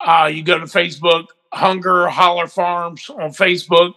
Uh, 0.00 0.30
you 0.32 0.42
go 0.42 0.58
to 0.58 0.66
Facebook, 0.66 1.26
Hunger 1.52 2.08
Holler 2.08 2.46
Farms 2.46 3.08
on 3.10 3.30
Facebook. 3.30 3.94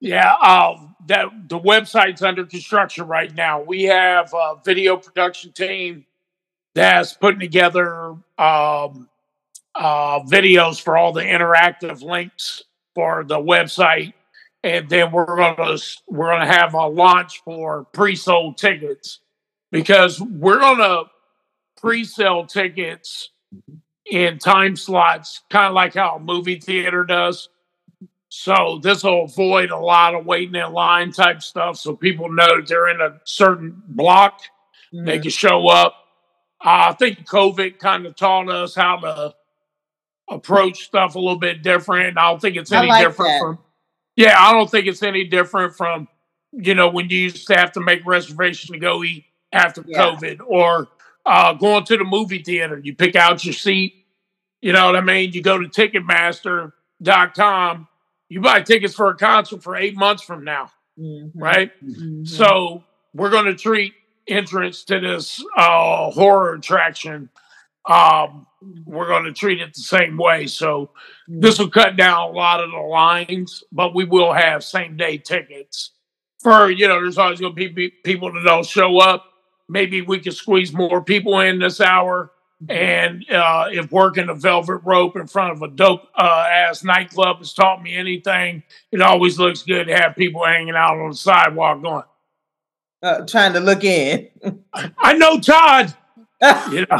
yeah, 0.00 0.32
um, 0.34 0.96
that 1.06 1.26
the 1.46 1.60
website's 1.60 2.22
under 2.22 2.44
construction 2.44 3.06
right 3.06 3.32
now. 3.36 3.62
We 3.62 3.84
have 3.84 4.34
a 4.34 4.56
video 4.64 4.96
production 4.96 5.52
team 5.52 6.06
that's 6.74 7.12
putting 7.12 7.38
together 7.38 8.16
um, 8.38 9.08
uh, 9.76 10.24
videos 10.24 10.82
for 10.82 10.96
all 10.96 11.12
the 11.12 11.22
interactive 11.22 12.02
links 12.02 12.64
for 12.96 13.22
the 13.22 13.38
website, 13.38 14.12
and 14.64 14.88
then 14.88 15.12
we're 15.12 15.36
gonna 15.36 15.78
we're 16.08 16.32
gonna 16.32 16.52
have 16.52 16.74
a 16.74 16.88
launch 16.88 17.44
for 17.44 17.84
pre-sold 17.92 18.58
tickets 18.58 19.20
because 19.72 20.20
we're 20.20 20.60
gonna 20.60 21.04
pre-sell 21.76 22.46
tickets 22.46 23.30
in 24.10 24.38
time 24.38 24.76
slots, 24.76 25.40
kind 25.50 25.66
of 25.66 25.74
like 25.74 25.94
how 25.94 26.16
a 26.16 26.20
movie 26.20 26.60
theater 26.60 27.02
does. 27.02 27.48
So 28.28 28.78
this 28.82 29.02
will 29.02 29.24
avoid 29.24 29.70
a 29.70 29.76
lot 29.78 30.14
of 30.14 30.24
waiting 30.24 30.54
in 30.54 30.72
line 30.72 31.10
type 31.12 31.42
stuff. 31.42 31.76
So 31.76 31.96
people 31.96 32.30
know 32.30 32.56
that 32.58 32.68
they're 32.68 32.88
in 32.88 33.00
a 33.00 33.20
certain 33.24 33.82
block, 33.88 34.40
they 34.92 35.18
Mhm. 35.18 35.22
can 35.22 35.30
show 35.30 35.68
up. 35.68 35.96
Uh, 36.64 36.90
I 36.90 36.92
think 36.92 37.26
COVID 37.28 37.78
kind 37.78 38.06
of 38.06 38.14
taught 38.14 38.48
us 38.48 38.74
how 38.74 38.96
to 38.98 39.34
approach 40.30 40.84
stuff 40.84 41.14
a 41.14 41.18
little 41.18 41.38
bit 41.38 41.62
different. 41.62 42.16
I 42.16 42.30
don't 42.30 42.40
think 42.40 42.56
it's 42.56 42.70
any 42.72 42.88
like 42.88 43.04
different 43.04 43.30
that. 43.32 43.40
from. 43.40 43.58
Yeah, 44.16 44.36
I 44.38 44.52
don't 44.52 44.70
think 44.70 44.86
it's 44.86 45.02
any 45.02 45.24
different 45.24 45.74
from, 45.74 46.08
you 46.52 46.74
know, 46.74 46.88
when 46.88 47.08
you 47.10 47.18
used 47.18 47.46
to 47.48 47.54
have 47.56 47.72
to 47.72 47.80
make 47.80 48.04
reservation 48.06 48.72
to 48.74 48.78
go 48.78 49.02
eat 49.02 49.24
after 49.52 49.84
Yeah. 49.86 49.98
COVID, 50.02 50.40
or 50.46 50.88
uh, 51.26 51.52
going 51.54 51.84
to 51.84 51.96
the 51.96 52.04
movie 52.04 52.42
theater. 52.42 52.78
You 52.82 52.94
pick 52.94 53.14
out 53.16 53.44
your 53.44 53.54
seat. 53.54 53.94
You 54.60 54.72
know 54.72 54.86
what 54.86 54.96
I 54.96 55.00
mean? 55.00 55.32
You 55.32 55.42
go 55.42 55.58
to 55.58 55.68
Ticketmaster.com. 57.00 57.88
You 58.28 58.40
buy 58.40 58.62
tickets 58.62 58.94
for 58.94 59.08
a 59.08 59.16
concert 59.16 59.62
for 59.62 59.76
eight 59.76 59.96
months 59.96 60.22
from 60.22 60.44
now, 60.44 60.70
Mhm. 60.98 61.32
right? 61.34 61.70
Mhm. 61.84 62.26
So 62.26 62.82
we're 63.12 63.30
going 63.30 63.44
to 63.46 63.54
treat 63.54 63.92
entrance 64.26 64.84
to 64.84 65.00
this 65.00 65.44
uh, 65.56 66.10
horror 66.10 66.54
attraction. 66.54 67.28
Um, 67.84 68.46
we're 68.86 69.08
going 69.08 69.24
to 69.24 69.32
treat 69.32 69.60
it 69.60 69.74
the 69.74 69.80
same 69.80 70.16
way. 70.16 70.46
So 70.46 70.90
this 71.26 71.58
will 71.58 71.68
cut 71.70 71.96
down 71.96 72.30
a 72.30 72.32
lot 72.32 72.60
of 72.60 72.70
the 72.70 72.76
lines, 72.78 73.64
but 73.72 73.94
we 73.94 74.04
will 74.04 74.32
have 74.32 74.62
same 74.64 74.96
day 74.96 75.18
tickets. 75.18 75.90
For 76.40 76.70
you 76.70 76.88
know, 76.88 77.00
there's 77.02 77.18
always 77.18 77.40
going 77.40 77.54
to 77.56 77.70
be 77.72 77.90
people 77.90 78.32
that 78.32 78.44
don't 78.44 78.64
show 78.66 78.98
up. 78.98 79.26
Maybe 79.68 80.02
we 80.02 80.20
could 80.20 80.34
squeeze 80.34 80.72
more 80.72 81.02
people 81.02 81.40
in 81.40 81.58
this 81.58 81.80
hour. 81.80 82.30
And 82.68 83.28
uh, 83.28 83.66
if 83.72 83.90
working 83.90 84.28
a 84.28 84.34
velvet 84.34 84.82
rope 84.84 85.16
in 85.16 85.26
front 85.26 85.52
of 85.52 85.62
a 85.62 85.68
dope 85.68 86.02
uh, 86.14 86.46
ass 86.48 86.84
nightclub 86.84 87.38
has 87.38 87.52
taught 87.52 87.82
me 87.82 87.96
anything, 87.96 88.62
it 88.92 89.00
always 89.00 89.36
looks 89.38 89.62
good 89.62 89.88
to 89.88 89.96
have 89.96 90.14
people 90.14 90.44
hanging 90.44 90.76
out 90.76 90.96
on 90.98 91.10
the 91.10 91.16
sidewalk 91.16 91.82
going, 91.82 92.04
Uh, 93.02 93.26
trying 93.26 93.52
to 93.54 93.60
look 93.60 93.82
in. 93.82 94.28
I 94.98 95.14
know 95.14 95.38
Todd. 95.40 95.94
You 96.72 96.84
know, 96.90 96.98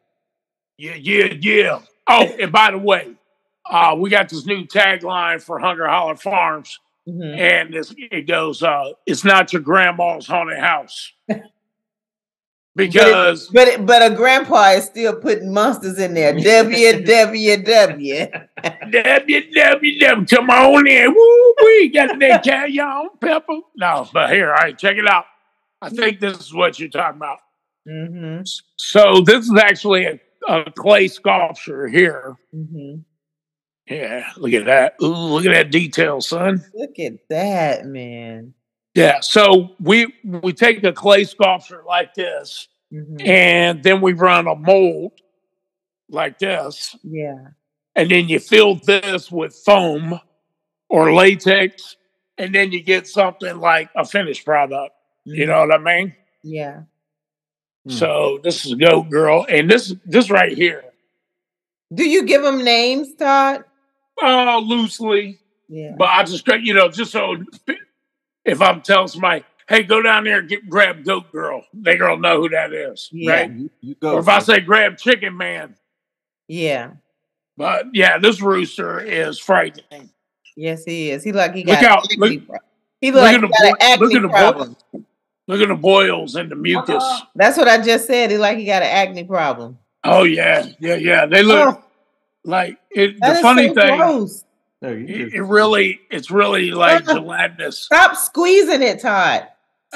Yeah, 0.78 0.94
yeah, 0.94 1.34
yeah. 1.38 1.80
Oh, 2.08 2.24
and 2.40 2.50
by 2.50 2.70
the 2.70 2.78
way, 2.78 3.12
uh, 3.70 3.94
we 3.98 4.08
got 4.08 4.30
this 4.30 4.46
new 4.46 4.64
tagline 4.66 5.42
for 5.42 5.58
Hunger 5.58 5.86
Holler 5.86 6.16
Farms, 6.16 6.78
Mhm. 7.06 7.38
and 7.38 7.74
it 8.10 8.26
goes, 8.26 8.62
uh, 8.62 8.92
"It's 9.06 9.22
not 9.24 9.52
your 9.52 9.60
grandma's 9.60 10.26
haunted 10.26 10.58
house," 10.60 11.12
because 12.76 13.48
But 13.48 13.68
it, 13.68 13.86
but 13.86 14.12
a 14.12 14.14
grandpa 14.14 14.70
is 14.70 14.84
still 14.84 15.16
putting 15.16 15.52
monsters 15.52 15.98
in 15.98 16.14
there. 16.14 16.34
www. 16.38 17.68
www. 18.64 20.30
Come 20.30 20.50
on 20.50 20.86
in. 20.86 21.14
Woo 21.14 21.54
we 21.62 21.88
got 21.88 22.18
that 22.18 22.42
cayenne 22.42 23.08
pepper. 23.20 23.60
No, 23.76 24.08
but 24.12 24.30
here, 24.30 24.48
all 24.48 24.54
right, 24.54 24.76
check 24.78 24.96
it 24.96 25.06
out. 25.06 25.24
I 25.82 25.88
think 25.90 26.20
this 26.20 26.38
is 26.38 26.54
what 26.54 26.78
you're 26.78 26.88
talking 26.90 27.16
about. 27.16 27.38
hmm 27.88 28.40
So 28.76 29.22
this 29.22 29.46
is 29.46 29.56
actually 29.56 30.04
a, 30.06 30.20
a 30.48 30.70
clay 30.72 31.08
sculpture 31.08 31.88
here. 31.88 32.36
hmm 32.52 32.96
Yeah, 33.86 34.30
look 34.36 34.52
at 34.52 34.66
that. 34.66 34.94
Ooh, 35.02 35.06
look 35.06 35.46
at 35.46 35.52
that 35.52 35.70
detail, 35.70 36.20
son. 36.20 36.64
Look 36.74 36.98
at 36.98 37.14
that, 37.28 37.86
man. 37.86 38.54
Yeah. 38.94 39.20
So 39.20 39.76
we 39.80 40.12
we 40.24 40.52
take 40.52 40.82
a 40.84 40.92
clay 40.92 41.24
sculpture 41.24 41.82
like 41.86 42.14
this, 42.14 42.68
Mhm. 42.92 43.26
and 43.26 43.82
then 43.82 44.00
we 44.00 44.12
run 44.14 44.46
a 44.48 44.54
mold 44.56 45.12
like 46.08 46.38
this, 46.40 46.96
Yeah. 47.04 47.48
and 47.94 48.10
then 48.10 48.28
you 48.28 48.40
fill 48.40 48.74
this 48.74 49.30
with 49.30 49.54
foam 49.54 50.18
or 50.88 51.12
latex, 51.12 51.96
and 52.36 52.52
then 52.54 52.72
you 52.72 52.82
get 52.82 53.06
something 53.06 53.58
like 53.58 53.90
a 53.94 54.04
finished 54.04 54.44
product. 54.44 54.92
You 55.24 55.46
know 55.46 55.60
what 55.60 55.72
I 55.72 55.78
mean? 55.78 56.14
Yeah. 56.42 56.82
Hmm. 57.84 57.90
So 57.90 58.40
this 58.42 58.66
is 58.66 58.74
Goat 58.74 59.08
Girl, 59.08 59.46
and 59.48 59.70
this 59.70 59.94
this 60.04 60.30
right 60.30 60.52
here, 60.56 60.84
Do 61.94 62.08
you 62.08 62.24
give 62.24 62.42
them 62.42 62.62
names, 62.64 63.14
Todd? 63.14 63.64
uh, 64.22 64.58
loosely, 64.58 65.38
Yeah. 65.68 65.94
but 65.96 66.08
I 66.08 66.24
just 66.24 66.44
you 66.62 66.74
know 66.74 66.88
just 66.88 67.12
so 67.12 67.36
if 68.50 68.60
I'm 68.62 68.80
telling 68.82 69.08
somebody, 69.08 69.44
hey, 69.68 69.82
go 69.82 70.02
down 70.02 70.24
there 70.24 70.38
and 70.40 70.48
get 70.48 70.68
grab 70.68 71.04
Goat 71.04 71.30
Girl, 71.32 71.64
they 71.72 71.96
gonna 71.96 72.20
know 72.20 72.40
who 72.42 72.48
that 72.50 72.72
is, 72.72 73.08
Yeah. 73.12 73.32
right? 73.32 73.50
You, 73.50 73.70
you 73.80 73.94
go. 73.94 74.14
Or 74.14 74.20
if 74.20 74.28
I 74.28 74.38
say 74.40 74.60
grab 74.60 74.98
Chicken 74.98 75.36
Man, 75.36 75.76
Yeah. 76.48 76.92
but 77.56 77.86
yeah, 77.92 78.18
this 78.18 78.40
rooster 78.40 79.00
is 79.00 79.38
frightening. 79.38 80.10
Yes, 80.56 80.84
he 80.84 81.10
is. 81.10 81.22
He 81.22 81.32
like 81.32 81.54
he 81.54 81.64
Look 81.64 81.80
got 81.80 81.84
out, 81.90 82.04
acne 82.04 82.16
look- 82.36 82.46
pro- 82.48 82.58
he 83.00 83.12
look 83.12 83.22
like 83.22 83.40
look 83.40 83.40
he 83.40 83.46
at 83.46 83.50
got 83.52 83.60
the 83.60 83.66
an 83.66 83.98
bo- 83.98 84.04
look 84.04 84.14
acne 84.32 84.64
at 84.64 84.92
bo- 84.92 85.02
Look 85.48 85.60
at 85.62 85.68
the 85.68 85.74
boils 85.74 86.36
and 86.36 86.48
the 86.48 86.54
mucus. 86.54 87.02
Uh-huh. 87.02 87.26
That's 87.34 87.56
what 87.58 87.66
I 87.66 87.82
just 87.82 88.06
said. 88.06 88.30
He 88.30 88.38
like 88.38 88.56
he 88.58 88.64
got 88.66 88.82
an 88.82 88.88
acne 89.08 89.24
problem. 89.24 89.78
Oh 90.04 90.22
yeah, 90.22 90.66
yeah, 90.78 90.94
yeah. 90.94 91.26
They 91.26 91.42
look 91.42 91.76
Oh, 91.76 91.84
like 92.44 92.78
it. 92.90 93.18
that 93.20 93.36
The 93.36 93.42
funny 93.42 93.68
so 93.68 93.74
thing, 93.74 93.96
gross. 93.98 94.44
No, 94.82 94.90
you 94.92 95.04
it, 95.04 95.06
just- 95.24 95.34
it 95.34 95.42
really, 95.42 96.00
it's 96.10 96.30
really 96.30 96.70
like 96.70 97.04
gelatinous. 97.06 97.78
Stop 97.80 98.16
squeezing 98.16 98.82
it, 98.82 99.00
Todd. 99.00 99.46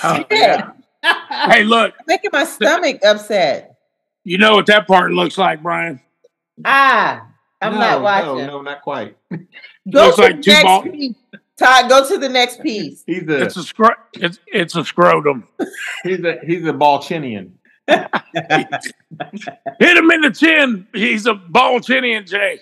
Oh, 0.02 0.24
yeah. 0.30 0.70
Hey, 1.28 1.64
look, 1.64 1.92
Making 2.06 2.30
my 2.32 2.44
stomach 2.44 3.04
upset. 3.04 3.76
you 4.24 4.38
know 4.38 4.54
what 4.54 4.64
that 4.66 4.86
part 4.86 5.12
looks 5.12 5.36
like, 5.36 5.62
Brian? 5.62 6.00
Ah, 6.64 7.26
I'm 7.60 7.74
no, 7.74 7.78
not 7.78 8.02
watching. 8.02 8.38
No, 8.38 8.46
no, 8.46 8.62
not 8.62 8.80
quite. 8.80 9.14
Go 9.30 9.38
Looks 9.86 10.16
to 10.16 10.22
like 10.22 10.36
the 10.36 10.42
two 10.42 10.50
next 10.52 10.64
ball- 10.64 10.82
piece. 10.82 11.14
Todd, 11.58 11.88
go 11.90 12.08
to 12.08 12.16
the 12.18 12.28
next 12.30 12.62
piece. 12.62 13.02
He's 13.06 13.28
a 13.28 13.42
It's 13.42 13.56
a 13.58 13.62
scro- 13.62 13.94
it's, 14.14 14.38
it's 14.46 14.76
a 14.76 14.84
scrotum. 14.84 15.46
he's 16.04 16.24
a 16.24 16.38
he's 16.46 16.64
a 16.66 16.72
Balchinian. 16.72 17.50
Hit 17.86 18.08
him 19.96 20.10
in 20.10 20.20
the 20.22 20.34
chin. 20.34 20.86
He's 20.94 21.26
a 21.26 21.34
ball 21.34 21.80
chinian 21.80 22.26
Jay. 22.26 22.60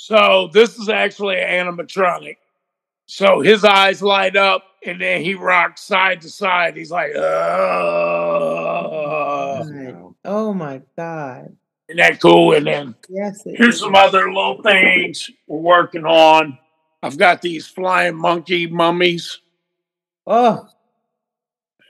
So 0.00 0.48
this 0.52 0.78
is 0.78 0.88
actually 0.88 1.40
an 1.40 1.66
animatronic. 1.66 2.36
So 3.06 3.40
his 3.40 3.64
eyes 3.64 4.00
light 4.00 4.36
up 4.36 4.62
and 4.86 5.00
then 5.00 5.22
he 5.22 5.34
rocks 5.34 5.82
side 5.82 6.20
to 6.20 6.30
side. 6.30 6.76
He's 6.76 6.92
like, 6.92 7.16
uh 7.16 7.20
God. 9.64 10.14
oh 10.24 10.54
my 10.54 10.82
God. 10.96 11.56
isn't 11.88 11.96
that 11.96 12.20
cool? 12.20 12.54
And 12.54 12.64
then 12.64 12.94
Yes. 13.08 13.42
here's 13.44 13.74
is. 13.74 13.80
some 13.80 13.96
other 13.96 14.32
little 14.32 14.62
things 14.62 15.28
we're 15.48 15.58
working 15.58 16.04
on. 16.04 16.56
I've 17.02 17.18
got 17.18 17.42
these 17.42 17.66
flying 17.66 18.14
monkey 18.14 18.68
mummies. 18.68 19.40
Oh, 20.28 20.68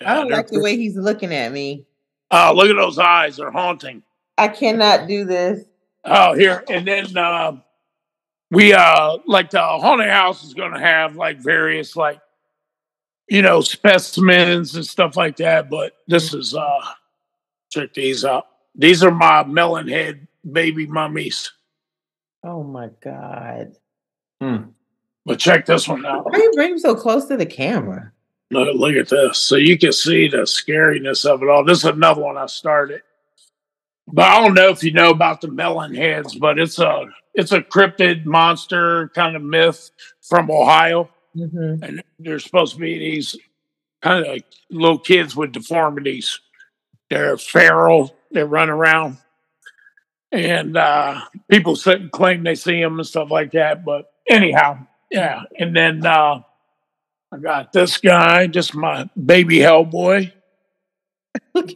I 0.05 0.15
don't 0.15 0.31
like 0.31 0.49
the 0.49 0.63
way 0.63 0.79
he's 0.79 0.97
looking 0.97 1.35
at 1.35 1.53
me. 1.53 1.85
Oh, 2.31 2.55
look 2.55 2.71
at 2.71 2.77
those 2.77 2.99
eyes. 2.99 3.37
They're 3.37 3.51
haunting. 3.51 4.03
I 4.39 4.49
cannot 4.49 5.07
do 5.09 5.27
this. 5.27 5.65
Oh, 6.07 6.33
here. 6.35 6.65
And 6.71 6.87
then 6.89 7.15
uh, 7.17 7.59
we, 8.51 8.73
uh, 8.73 9.19
like 9.27 9.51
the 9.51 9.61
haunted 9.61 10.11
house 10.11 10.45
is 10.45 10.55
going 10.55 10.73
to 10.73 10.81
have 10.81 11.17
like 11.17 11.39
various, 11.39 11.97
like, 11.97 12.21
you 13.29 13.43
know, 13.43 13.61
specimens 13.61 14.75
and 14.75 14.87
stuff 14.87 15.17
like 15.17 15.37
that. 15.37 15.69
But 15.69 15.93
this 16.07 16.33
is, 16.33 16.55
uh, 16.55 16.81
check 17.71 17.93
these 17.95 18.25
out. 18.25 18.47
These 18.75 19.03
are 19.03 19.11
my 19.11 19.45
melon 19.45 19.89
head 19.89 20.27
baby 20.51 20.87
mummies. 20.87 21.53
Oh 22.45 22.63
my 22.63 22.91
God. 23.03 23.75
But 25.27 25.39
check 25.39 25.67
this 25.67 25.87
one 25.87 26.07
out. 26.07 26.25
Why 26.25 26.39
are 26.39 26.43
you 26.43 26.53
bring 26.55 26.71
him 26.71 26.79
so 26.79 26.95
close 26.95 27.27
to 27.27 27.37
the 27.37 27.45
camera? 27.45 28.13
Look, 28.51 28.75
look 28.75 28.95
at 28.95 29.09
this. 29.09 29.39
So 29.39 29.57
you 29.57 29.77
can 29.77 29.93
see 29.93 30.29
the 30.29 30.39
scariness 30.39 31.27
of 31.27 31.43
it 31.43 31.49
all. 31.51 31.65
This 31.65 31.79
is 31.79 31.85
another 31.85 32.23
one 32.23 32.39
I 32.39 32.47
started. 32.47 33.03
But 34.07 34.25
I 34.25 34.41
don't 34.41 34.55
know 34.55 34.71
if 34.71 34.83
you 34.83 34.93
know 34.93 35.11
about 35.11 35.43
the 35.43 35.49
melon 35.49 35.95
heads, 35.95 36.35
but 36.35 36.59
it's 36.59 36.79
a 36.79 37.07
it's 37.39 37.53
a 37.53 37.61
cryptid 37.61 38.27
monster 38.27 39.11
kind 39.15 39.37
of 39.37 39.43
myth 39.43 39.91
from 40.21 40.51
Ohio. 40.51 41.09
Mm-hmm. 41.37 41.85
And 41.85 42.03
they're 42.19 42.41
supposed 42.41 42.75
to 42.75 42.81
be 42.81 42.99
these 42.99 43.37
kind 44.03 44.27
of 44.27 44.33
like 44.33 44.45
little 44.71 44.99
kids 44.99 45.37
with 45.37 45.53
deformities. 45.53 46.41
They're 47.09 47.39
feral, 47.39 48.15
they 48.33 48.43
run 48.43 48.69
around. 48.69 49.19
And 50.33 50.77
uh 50.77 51.23
people 51.49 51.77
sit 51.77 52.01
and 52.01 52.11
claim 52.11 52.43
they 52.43 52.57
see 52.57 52.83
them 52.83 52.99
and 52.99 53.07
stuff 53.07 53.31
like 53.31 53.53
that. 53.53 53.85
But 53.85 54.13
anyhow, 54.29 54.87
yeah. 55.11 55.45
And 55.57 55.75
then 55.75 56.05
uh 56.05 56.43
I 57.31 57.37
got 57.37 57.73
this 57.73 57.99
guy, 57.99 58.49
just 58.49 58.75
my 58.75 59.09
baby 59.15 59.59
Hellboy. 59.59 60.33
oh 61.55 61.73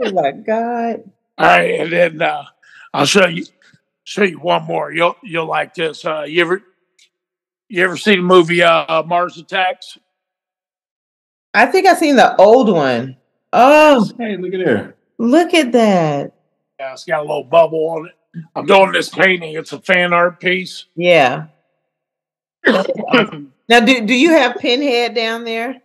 my 0.00 0.30
god! 0.32 1.10
All 1.36 1.46
right, 1.46 1.80
and 1.80 1.92
then 1.92 2.22
uh, 2.22 2.44
I'll 2.94 3.06
show 3.06 3.26
you 3.26 3.44
show 4.08 4.24
you 4.24 4.38
one 4.38 4.64
more. 4.64 4.90
You'll 4.90 5.16
you'll 5.22 5.46
like 5.46 5.74
this. 5.74 6.04
Uh, 6.04 6.22
you 6.22 6.40
ever 6.40 6.62
you 7.68 7.84
ever 7.84 7.96
seen 7.96 8.16
the 8.16 8.22
movie 8.22 8.62
uh, 8.62 9.02
Mars 9.02 9.36
Attacks? 9.36 9.98
I 11.52 11.66
think 11.66 11.86
I 11.86 11.94
seen 11.94 12.16
the 12.16 12.34
old 12.36 12.70
one. 12.72 13.16
Oh, 13.52 14.08
Hey, 14.18 14.36
look 14.36 14.54
at 14.54 14.64
there. 14.64 14.94
look 15.18 15.54
at 15.54 15.72
that! 15.72 16.34
Yeah, 16.78 16.92
it's 16.92 17.04
got 17.04 17.20
a 17.20 17.22
little 17.22 17.44
bubble 17.44 17.88
on 17.90 18.06
it. 18.06 18.12
I'm 18.54 18.66
doing 18.66 18.92
this 18.92 19.08
painting. 19.08 19.54
It's 19.54 19.72
a 19.72 19.80
fan 19.80 20.12
art 20.12 20.40
piece. 20.40 20.86
Yeah. 20.96 21.46
Now, 23.70 23.80
do 23.80 24.06
do 24.06 24.14
you 24.14 24.30
have 24.30 24.56
Pinhead 24.56 25.14
down 25.14 25.44
there? 25.44 25.82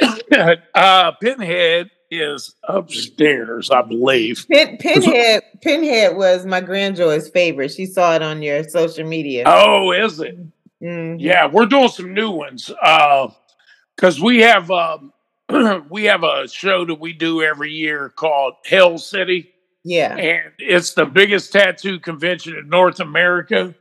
uh, 0.74 1.12
Pinhead 1.20 1.90
is 2.20 2.54
upstairs, 2.64 3.70
I 3.70 3.82
believe. 3.82 4.46
Pin, 4.50 4.76
Pinhead 4.78 5.42
Pinhead 5.62 6.16
was 6.16 6.44
my 6.46 6.60
grandjoy's 6.60 7.28
favorite. 7.30 7.70
She 7.72 7.86
saw 7.86 8.14
it 8.14 8.22
on 8.22 8.42
your 8.42 8.64
social 8.64 9.06
media. 9.06 9.44
Oh, 9.46 9.92
is 9.92 10.20
it? 10.20 10.36
Mhm. 10.82 11.16
Yeah, 11.18 11.46
we're 11.46 11.66
doing 11.66 11.88
some 11.88 12.12
new 12.14 12.30
ones. 12.30 12.70
Uh, 12.82 13.28
because 13.96 14.20
we 14.20 14.40
have 14.40 14.70
um, 14.70 15.12
we 15.90 16.04
have 16.04 16.24
a 16.24 16.48
show 16.48 16.84
that 16.84 16.98
we 17.00 17.12
do 17.12 17.42
every 17.42 17.70
year 17.72 18.08
called 18.08 18.54
Hell 18.66 18.98
City, 18.98 19.52
Yeah. 19.84 20.16
and 20.16 20.52
it's 20.58 20.94
the 20.94 21.06
biggest 21.06 21.52
tattoo 21.52 22.00
convention 22.00 22.56
in 22.56 22.68
North 22.68 23.00
America. 23.00 23.74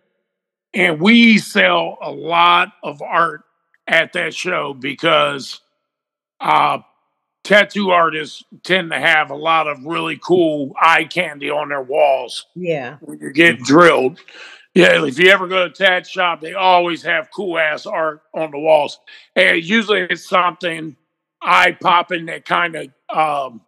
And 0.75 0.99
we 0.99 1.37
sell 1.39 1.97
a 2.01 2.09
lot 2.11 2.73
of 2.83 3.01
art 3.01 3.41
at 3.87 4.13
that 4.13 4.33
show 4.33 4.73
because 4.73 5.61
uh, 6.39 6.79
tattoo 7.43 7.89
artists 7.91 8.43
tend 8.63 8.91
to 8.91 8.99
have 8.99 9.29
a 9.31 9.35
lot 9.35 9.67
of 9.67 9.83
really 9.85 10.17
cool 10.17 10.73
eye 10.81 11.03
candy 11.05 11.49
on 11.49 11.69
their 11.69 11.81
walls 11.81 12.45
Yeah. 12.55 12.97
when 13.01 13.19
you're 13.19 13.31
getting 13.31 13.63
drilled. 13.63 14.19
Yeah, 14.73 15.05
if 15.05 15.19
you 15.19 15.29
ever 15.29 15.47
go 15.47 15.65
to 15.67 15.71
a 15.71 15.73
tat 15.73 16.07
shop, 16.07 16.41
they 16.41 16.53
always 16.53 17.03
have 17.03 17.29
cool 17.35 17.59
ass 17.59 17.85
art 17.85 18.21
on 18.33 18.49
the 18.51 18.57
walls. 18.57 18.99
And 19.35 19.63
usually 19.63 20.01
it's 20.01 20.27
something 20.27 20.95
eye 21.41 21.77
popping 21.79 22.25
that 22.27 22.45
kind 22.45 22.75
of, 22.75 22.87
um, 23.15 23.61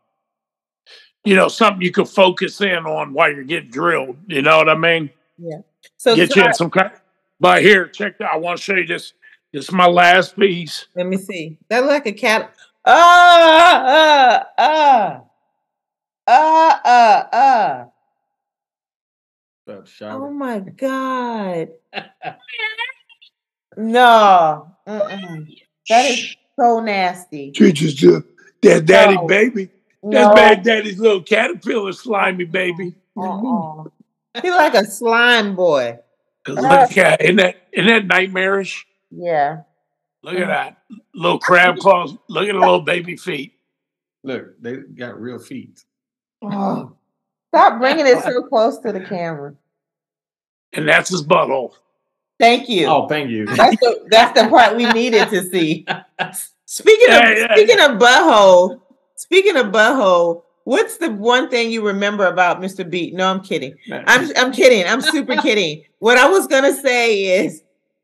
you 1.23 1.35
know, 1.35 1.47
something 1.47 1.81
you 1.81 1.91
could 1.91 2.07
focus 2.09 2.59
in 2.61 2.85
on 2.85 3.13
while 3.13 3.31
you're 3.31 3.43
getting 3.43 3.69
drilled. 3.69 4.17
You 4.27 4.41
know 4.41 4.57
what 4.57 4.69
I 4.69 4.75
mean? 4.75 5.11
Yeah. 5.37 5.59
So, 5.97 6.15
Get 6.15 6.31
so 6.31 6.39
you 6.39 6.43
I- 6.43 6.47
in 6.47 6.53
some 6.53 6.71
kind. 6.71 6.91
But 7.39 7.61
here, 7.61 7.87
check 7.87 8.17
that. 8.19 8.31
I 8.31 8.37
want 8.37 8.57
to 8.57 8.63
show 8.63 8.75
you 8.75 8.87
this. 8.87 9.13
This 9.53 9.65
is 9.65 9.71
my 9.71 9.85
last 9.87 10.37
piece. 10.37 10.87
let 10.95 11.05
me 11.05 11.17
see. 11.17 11.57
That 11.69 11.81
look 11.81 11.89
like 11.91 12.05
a 12.07 12.11
cat. 12.13 12.54
Ah, 12.87 13.83
ah, 13.85 14.45
ah, 14.57 15.21
ah, 16.27 16.81
ah, 16.85 17.29
ah. 17.33 17.85
About 19.67 19.89
Oh 20.01 20.31
my 20.31 20.59
god. 20.59 21.69
No. 23.77 24.71
Mm-mm. 24.87 25.47
That 25.89 26.11
is 26.11 26.35
so 26.57 26.79
nasty. 26.79 27.51
Teacher's 27.51 27.93
that 28.61 28.85
daddy 28.85 29.15
No. 29.15 29.27
baby. 29.27 29.69
No. 30.01 30.17
That's 30.17 30.35
bad 30.35 30.63
daddy's 30.63 30.99
little 30.99 31.21
caterpillar 31.21 31.91
slimy 31.91 32.45
baby. 32.45 32.95
Uh-uh. 33.17 33.83
He 34.41 34.49
like 34.49 34.75
a 34.75 34.85
slime 34.85 35.55
boy. 35.55 35.99
Look 36.47 36.97
at 36.97 37.21
isn't 37.21 37.37
that 37.37 37.55
isn't 37.73 37.87
that 37.87 38.07
nightmarish? 38.07 38.85
Yeah. 39.11 39.63
Look 40.25 40.39
at 40.39 40.47
that 40.47 40.77
little 41.13 41.37
crab 41.37 41.77
claws. 41.77 42.15
Look 42.29 42.47
at 42.49 42.53
the 42.53 42.59
little 42.59 42.81
baby 42.81 43.15
feet. 43.15 43.53
Look, 44.23 44.59
they 44.59 44.77
got 44.77 45.21
real 45.21 45.37
feet. 45.37 45.85
Oh. 46.41 46.93
Stop 47.49 47.79
bringing 47.79 48.07
it 48.07 48.23
so 48.23 48.41
close 48.41 48.79
to 48.79 48.91
the 48.91 49.01
camera. 49.01 49.53
And 50.73 50.87
that's 50.87 51.11
his 51.11 51.23
butthole. 51.23 51.73
Thank 52.39 52.67
you. 52.67 52.87
Oh, 52.87 53.07
thank 53.07 53.29
you. 53.29 53.45
That's 53.45 53.77
the 53.77 54.07
that's 54.09 54.41
the 54.41 54.49
part 54.49 54.75
we 54.75 54.91
needed 54.93 55.29
to 55.29 55.43
see. 55.43 55.85
Speaking 56.65 57.07
of 57.07 57.21
Yeah, 57.21 57.37
yeah, 57.37 57.53
speaking 57.53 57.79
of 57.79 57.91
butthole, 57.91 58.81
speaking 59.15 59.57
of 59.57 59.67
butthole, 59.67 60.41
what's 60.63 60.97
the 60.97 61.11
one 61.11 61.51
thing 61.51 61.69
you 61.69 61.85
remember 61.85 62.25
about 62.25 62.61
Mr. 62.61 62.89
Beat? 62.89 63.13
No, 63.13 63.29
I'm 63.29 63.41
kidding. 63.41 63.75
I'm 63.91 64.35
I'm 64.35 64.51
kidding. 64.51 64.87
I'm 64.87 65.01
super 65.01 65.35
kidding. 65.43 65.83
What 65.99 66.17
I 66.17 66.27
was 66.27 66.47
gonna 66.47 66.73
say 66.73 67.45
is, 67.45 67.61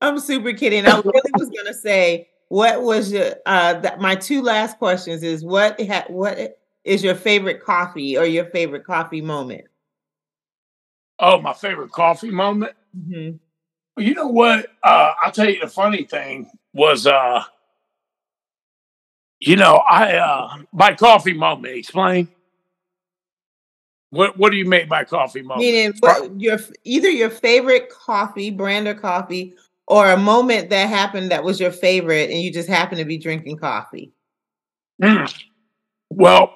I'm 0.00 0.18
super 0.18 0.52
kidding. 0.52 0.86
I 0.86 0.96
really 0.96 1.30
was 1.38 1.50
gonna 1.50 1.74
say, 1.74 2.28
what 2.48 2.82
was 2.82 3.12
your 3.12 3.34
uh? 3.46 3.74
That 3.80 4.00
my 4.00 4.14
two 4.14 4.42
last 4.42 4.78
questions 4.78 5.22
is 5.22 5.44
what 5.44 5.80
ha, 5.80 6.04
what 6.08 6.58
is 6.84 7.04
your 7.04 7.14
favorite 7.14 7.62
coffee 7.62 8.16
or 8.16 8.24
your 8.24 8.46
favorite 8.46 8.84
coffee 8.84 9.20
moment? 9.20 9.64
Oh, 11.18 11.40
my 11.40 11.52
favorite 11.52 11.92
coffee 11.92 12.30
moment. 12.30 12.72
Mhm. 12.96 13.38
You 13.96 14.14
know 14.14 14.28
what? 14.28 14.68
Uh, 14.82 15.12
I'll 15.22 15.32
tell 15.32 15.50
you 15.50 15.60
the 15.60 15.68
funny 15.68 16.04
thing 16.04 16.50
was 16.72 17.06
uh 17.06 17.44
you 19.38 19.56
know, 19.56 19.76
I 19.76 20.16
uh 20.16 20.56
by 20.72 20.94
coffee 20.94 21.34
moment, 21.34 21.76
explain. 21.76 22.28
What 24.10 24.36
what 24.38 24.50
do 24.50 24.56
you 24.56 24.64
mean 24.64 24.88
by 24.88 25.04
coffee 25.04 25.42
moment? 25.42 25.60
Meaning, 25.60 25.92
what, 26.00 26.40
your 26.40 26.58
either 26.84 27.10
your 27.10 27.30
favorite 27.30 27.90
coffee 27.90 28.50
brand 28.50 28.88
or 28.88 28.94
coffee, 28.94 29.54
or 29.90 30.12
a 30.12 30.16
moment 30.16 30.70
that 30.70 30.88
happened 30.88 31.32
that 31.32 31.42
was 31.42 31.58
your 31.58 31.72
favorite, 31.72 32.30
and 32.30 32.40
you 32.40 32.52
just 32.52 32.68
happen 32.68 32.96
to 32.96 33.04
be 33.04 33.18
drinking 33.18 33.56
coffee. 33.56 34.12
Mm. 35.02 35.34
Well, 36.10 36.54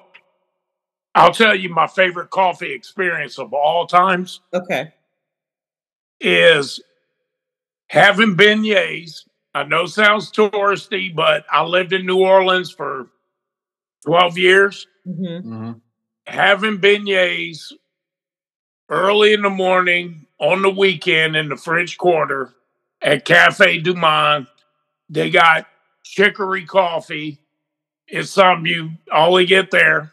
I'll 1.13 1.33
tell 1.33 1.53
you 1.53 1.67
my 1.67 1.85
favorite 1.87 2.29
coffee 2.29 2.71
experience 2.71 3.37
of 3.37 3.53
all 3.53 3.87
times 3.87 4.39
Okay. 4.53 4.93
is 6.21 6.79
having 7.89 8.37
beignets. 8.37 9.25
I 9.53 9.63
know 9.63 9.83
it 9.83 9.89
sounds 9.89 10.31
touristy, 10.31 11.13
but 11.13 11.45
I 11.51 11.63
lived 11.63 11.91
in 11.91 12.05
New 12.05 12.19
Orleans 12.21 12.71
for 12.71 13.09
12 14.05 14.37
years. 14.37 14.87
hmm 15.03 15.39
hmm 15.39 15.71
Having 16.25 16.77
beignets 16.79 17.73
early 18.89 19.33
in 19.33 19.41
the 19.41 19.49
morning 19.49 20.25
on 20.39 20.61
the 20.61 20.69
weekend 20.69 21.35
in 21.35 21.49
the 21.49 21.57
French 21.57 21.97
Quarter 21.97 22.53
at 23.05 23.23
Cafe 23.23 23.77
Du 23.79 23.93
Monde. 23.93 24.47
They 25.09 25.29
got 25.29 25.67
chicory 26.03 26.65
coffee. 26.65 27.39
It's 28.07 28.31
something 28.31 28.65
you 28.65 28.89
only 29.13 29.45
get 29.45 29.71
there. 29.71 30.11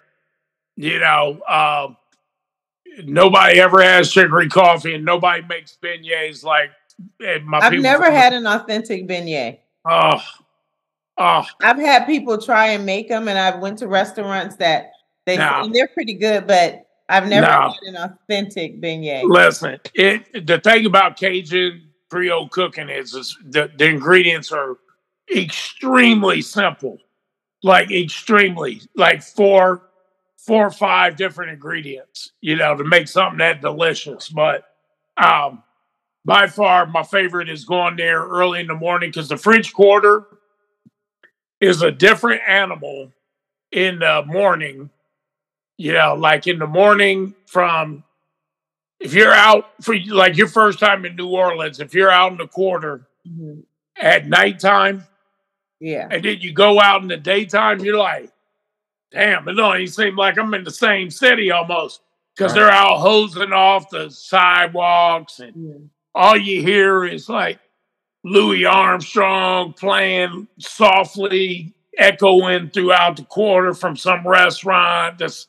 You 0.76 1.01
know, 1.01 1.40
um, 1.49 1.97
nobody 3.05 3.59
ever 3.61 3.82
has 3.82 4.12
chicory 4.12 4.49
coffee, 4.49 4.95
and 4.95 5.05
nobody 5.05 5.43
makes 5.47 5.76
beignets 5.82 6.45
like 6.45 6.70
eh, 7.24 7.38
my. 7.45 7.59
I've 7.59 7.72
never 7.74 8.05
from- 8.05 8.14
had 8.14 8.32
an 8.32 8.47
authentic 8.47 9.07
beignet. 9.09 9.59
Oh, 9.84 10.20
oh, 11.18 11.45
I've 11.62 11.78
had 11.78 12.07
people 12.07 12.40
try 12.40 12.68
and 12.68 12.86
make 12.86 13.09
them, 13.09 13.28
and 13.28 13.38
I've 13.38 13.61
went 13.61 13.78
to 13.78 13.88
restaurants 13.88 14.57
that 14.57 14.93
they 15.26 15.36
No. 15.36 15.68
they're 15.72 15.88
pretty 15.88 16.14
good, 16.14 16.47
but 16.47 16.86
I've 17.09 17.28
never 17.28 17.47
No. 17.47 17.70
had 17.70 17.82
an 17.82 17.97
authentic 17.97 18.80
beignet. 18.80 19.24
listen. 19.24 19.78
It 19.95 20.47
the 20.47 20.59
thing 20.59 20.86
about 20.86 21.18
Cajun 21.18 21.91
Creole 22.12 22.50
cooking 22.50 22.90
is, 22.90 23.14
is 23.14 23.38
the, 23.42 23.70
the 23.78 23.88
ingredients 23.88 24.52
are 24.52 24.76
extremely 25.34 26.42
simple, 26.42 26.98
like 27.62 27.90
extremely, 27.90 28.82
like 28.94 29.22
four, 29.22 29.88
four 30.36 30.66
or 30.66 30.70
five 30.70 31.16
different 31.16 31.52
ingredients, 31.52 32.32
you 32.42 32.56
know, 32.56 32.76
to 32.76 32.84
make 32.84 33.08
something 33.08 33.38
that 33.38 33.62
delicious. 33.62 34.28
But 34.28 34.64
um, 35.16 35.62
by 36.26 36.48
far, 36.48 36.84
my 36.84 37.02
favorite 37.02 37.48
is 37.48 37.64
going 37.64 37.96
there 37.96 38.22
early 38.22 38.60
in 38.60 38.66
the 38.66 38.74
morning 38.74 39.08
because 39.08 39.30
the 39.30 39.38
French 39.38 39.72
Quarter 39.72 40.26
is 41.62 41.80
a 41.80 41.90
different 41.90 42.42
animal 42.46 43.10
in 43.70 44.00
the 44.00 44.22
morning. 44.26 44.90
You 45.78 45.94
know, 45.94 46.14
like 46.14 46.46
in 46.46 46.58
the 46.58 46.66
morning 46.66 47.34
from 47.46 48.04
if 49.03 49.12
you're 49.14 49.32
out 49.32 49.70
for 49.82 49.94
like 50.09 50.36
your 50.36 50.48
first 50.48 50.78
time 50.78 51.05
in 51.05 51.16
New 51.16 51.28
Orleans, 51.28 51.80
if 51.80 51.94
you're 51.94 52.11
out 52.11 52.32
in 52.32 52.38
the 52.38 52.46
quarter 52.46 53.07
Mhm. 53.28 53.64
at 53.96 54.26
nighttime 54.28 55.07
Yeah. 55.80 56.09
and 56.11 56.22
then 56.24 56.38
you 56.40 56.53
go 56.53 56.80
out 56.80 57.03
in 57.03 57.09
the 57.09 57.16
daytime, 57.16 57.80
you're 57.80 57.98
like, 57.98 58.30
damn, 59.11 59.46
it 59.48 59.55
don't 59.55 59.76
even 59.76 59.86
seem 59.92 60.16
like 60.16 60.38
I'm 60.38 60.55
in 60.55 60.64
the 60.64 60.70
same 60.70 61.11
city 61.11 61.50
almost. 61.50 62.00
Because 62.36 62.53
Right. 62.53 62.61
they're 62.61 62.70
out 62.70 62.98
hosing 62.98 63.53
off 63.53 63.90
the 63.90 64.09
sidewalks 64.11 65.38
and 65.40 65.90
all 66.14 66.36
you 66.36 66.62
hear 66.62 67.05
is 67.05 67.28
like 67.28 67.59
Louis 68.24 68.64
Armstrong 68.64 69.72
playing 69.74 70.46
softly, 70.59 71.74
echoing 71.98 72.70
throughout 72.70 73.16
the 73.16 73.24
quarter 73.24 73.74
from 73.74 73.96
some 73.96 74.26
restaurant 74.26 75.18
that's 75.18 75.48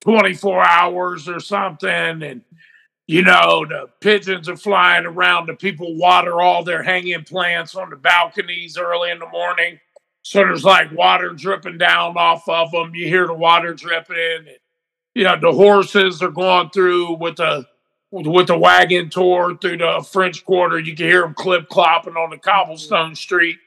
24 0.00 0.64
hours 0.64 1.28
or 1.28 1.40
something. 1.40 1.90
And, 2.22 2.42
you 3.06 3.22
know, 3.22 3.64
the 3.64 3.88
pigeons 4.00 4.48
are 4.48 4.56
flying 4.56 5.06
around. 5.06 5.46
The 5.46 5.54
people 5.54 5.94
water 5.96 6.40
all 6.40 6.64
their 6.64 6.82
hanging 6.82 7.22
plants 7.24 7.74
on 7.76 7.90
the 7.90 7.96
balconies 7.96 8.76
early 8.76 9.10
in 9.10 9.20
the 9.20 9.28
morning. 9.28 9.78
So 10.22 10.40
there's 10.40 10.64
like 10.64 10.90
water 10.90 11.30
dripping 11.30 11.78
down 11.78 12.16
off 12.16 12.48
of 12.48 12.72
them. 12.72 12.94
You 12.96 13.06
hear 13.06 13.28
the 13.28 13.34
water 13.34 13.74
dripping. 13.74 14.16
And, 14.16 14.48
you 15.14 15.22
know, 15.22 15.38
the 15.38 15.52
horses 15.52 16.20
are 16.20 16.32
going 16.32 16.70
through 16.70 17.14
with 17.18 17.36
the 17.36 17.64
with 18.10 18.48
the 18.48 18.58
wagon 18.58 19.08
tour 19.08 19.56
through 19.60 19.76
the 19.76 20.04
French 20.10 20.44
Quarter. 20.44 20.80
You 20.80 20.96
can 20.96 21.06
hear 21.06 21.22
them 21.22 21.34
clip 21.34 21.68
clopping 21.68 22.16
on 22.16 22.30
the 22.30 22.36
mm-hmm. 22.36 22.50
cobblestone 22.50 23.14
street. 23.14 23.58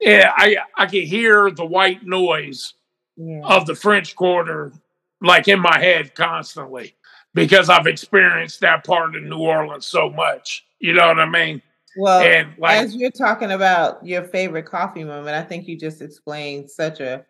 Yeah, 0.00 0.32
I 0.34 0.56
I 0.74 0.86
can 0.86 1.02
hear 1.02 1.50
the 1.50 1.66
white 1.66 2.02
noise 2.02 2.72
Yeah. 3.18 3.42
of 3.44 3.66
the 3.66 3.74
French 3.74 4.16
Quarter 4.16 4.72
like 5.20 5.48
in 5.48 5.60
my 5.60 5.78
head 5.78 6.14
constantly 6.14 6.94
because 7.34 7.68
I've 7.68 7.86
experienced 7.86 8.60
that 8.60 8.84
part 8.84 9.14
of 9.14 9.22
New 9.22 9.38
Orleans 9.38 9.86
so 9.86 10.10
much. 10.10 10.64
You 10.78 10.94
know 10.94 11.08
what 11.08 11.18
I 11.18 11.28
mean? 11.28 11.62
Well, 11.96 12.20
and 12.22 12.54
like 12.58 12.78
as 12.78 12.94
you're 12.94 13.10
talking 13.10 13.50
about 13.52 14.04
your 14.06 14.22
favorite 14.24 14.64
coffee 14.66 15.04
moment, 15.04 15.36
I 15.36 15.42
think 15.42 15.66
you 15.66 15.76
just 15.78 16.00
explained 16.00 16.70
such 16.70 17.00
a 17.00 17.24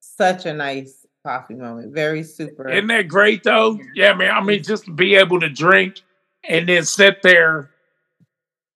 such 0.00 0.46
a 0.46 0.52
nice 0.52 1.06
coffee 1.24 1.54
moment. 1.54 1.92
Very 1.94 2.22
super. 2.22 2.68
Isn't 2.68 2.86
that 2.86 3.08
great 3.08 3.42
though? 3.42 3.78
Yeah, 3.94 4.14
man. 4.14 4.30
I 4.30 4.42
mean, 4.42 4.62
just 4.62 4.94
be 4.96 5.16
able 5.16 5.40
to 5.40 5.50
drink 5.50 6.00
and 6.48 6.68
then 6.68 6.84
sit 6.84 7.22
there, 7.22 7.70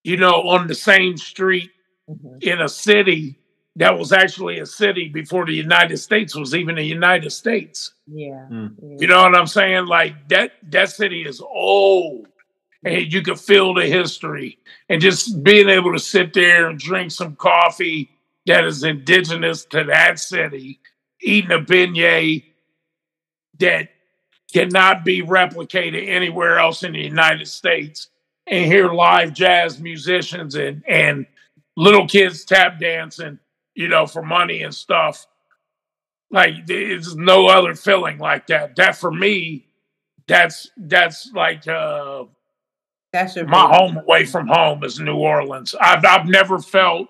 you 0.04 0.16
know, 0.16 0.48
on 0.48 0.66
the 0.66 0.74
same 0.74 1.16
street 1.16 1.70
Mhm. 2.08 2.42
in 2.42 2.60
a 2.60 2.68
city 2.68 3.39
that 3.80 3.98
was 3.98 4.12
actually 4.12 4.58
a 4.58 4.66
city 4.66 5.08
before 5.08 5.46
the 5.46 5.54
United 5.54 5.96
States 5.96 6.36
was 6.36 6.54
even 6.54 6.74
the 6.74 6.82
United 6.82 7.30
States. 7.30 7.94
Yeah. 8.06 8.46
Mm. 8.50 9.00
You 9.00 9.06
know 9.06 9.22
what 9.22 9.34
I'm 9.34 9.46
saying? 9.46 9.86
Like 9.86 10.28
that 10.28 10.52
that 10.70 10.90
city 10.90 11.22
is 11.22 11.40
old. 11.40 12.26
And 12.84 13.10
you 13.10 13.22
can 13.22 13.36
feel 13.36 13.72
the 13.72 13.86
history. 13.86 14.58
And 14.90 15.00
just 15.00 15.42
being 15.42 15.70
able 15.70 15.94
to 15.94 15.98
sit 15.98 16.34
there 16.34 16.68
and 16.68 16.78
drink 16.78 17.10
some 17.10 17.36
coffee 17.36 18.10
that 18.46 18.64
is 18.64 18.84
indigenous 18.84 19.64
to 19.66 19.84
that 19.84 20.18
city, 20.18 20.80
eating 21.22 21.50
a 21.50 21.60
beignet 21.60 22.44
that 23.60 23.88
cannot 24.52 25.06
be 25.06 25.22
replicated 25.22 26.06
anywhere 26.06 26.58
else 26.58 26.82
in 26.82 26.92
the 26.92 27.00
United 27.00 27.48
States, 27.48 28.08
and 28.46 28.66
hear 28.66 28.92
live 28.92 29.32
jazz 29.32 29.80
musicians 29.80 30.54
and 30.54 30.82
and 30.86 31.24
little 31.76 32.06
kids 32.06 32.44
tap 32.44 32.78
dancing, 32.78 33.38
you 33.74 33.88
know, 33.88 34.06
for 34.06 34.22
money 34.22 34.62
and 34.62 34.74
stuff. 34.74 35.26
Like 36.30 36.66
there's 36.66 37.16
no 37.16 37.46
other 37.48 37.74
feeling 37.74 38.18
like 38.18 38.46
that. 38.48 38.76
That 38.76 38.96
for 38.96 39.10
me, 39.10 39.66
that's 40.28 40.70
that's 40.76 41.30
like 41.34 41.66
uh 41.66 42.24
That's 43.12 43.34
your 43.36 43.46
my 43.46 43.62
favorite. 43.62 43.76
home 43.78 43.96
away 43.98 44.24
from 44.26 44.46
home 44.46 44.84
is 44.84 45.00
New 45.00 45.16
Orleans. 45.16 45.74
I've 45.80 46.04
I've 46.04 46.26
never 46.26 46.58
felt 46.60 47.08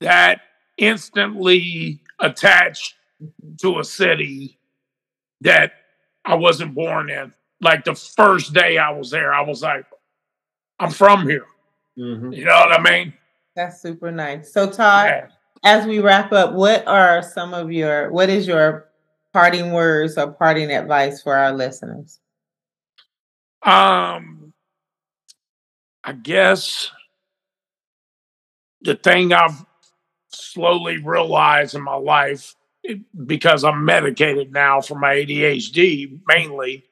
that 0.00 0.40
instantly 0.78 2.00
attached 2.20 2.94
to 3.60 3.78
a 3.80 3.84
city 3.84 4.58
that 5.42 5.72
I 6.24 6.34
wasn't 6.36 6.74
born 6.74 7.10
in. 7.10 7.32
Like 7.60 7.84
the 7.84 7.94
first 7.94 8.54
day 8.54 8.78
I 8.78 8.90
was 8.90 9.10
there, 9.10 9.32
I 9.32 9.42
was 9.42 9.62
like, 9.62 9.84
I'm 10.78 10.90
from 10.90 11.28
here. 11.28 11.46
Mhm. 11.98 12.34
You 12.34 12.44
know 12.46 12.54
what 12.66 12.72
I 12.80 12.82
mean? 12.82 13.12
That's 13.54 13.82
super 13.82 14.10
nice. 14.10 14.52
So 14.52 14.70
Todd, 14.70 15.06
Yeah. 15.08 15.26
As 15.62 15.86
we 15.86 16.00
wrap 16.00 16.32
up, 16.32 16.52
what 16.54 16.86
are 16.86 17.22
some 17.22 17.54
of 17.54 17.70
your 17.70 18.10
what 18.10 18.28
is 18.28 18.46
your 18.46 18.88
parting 19.32 19.72
words 19.72 20.18
or 20.18 20.32
parting 20.32 20.70
advice 20.70 21.22
for 21.22 21.34
our 21.34 21.52
listeners? 21.52 22.18
Um, 23.62 24.52
I 26.02 26.12
guess 26.12 26.90
the 28.80 28.96
thing 28.96 29.32
I've 29.32 29.64
slowly 30.30 30.98
realized 30.98 31.74
in 31.74 31.82
my 31.82 31.94
life, 31.94 32.56
because 33.26 33.62
I'm 33.62 33.84
medicated 33.84 34.52
now 34.52 34.80
for 34.80 34.98
my 34.98 35.14
ADHD 35.14 36.18
mainly, 36.26 36.84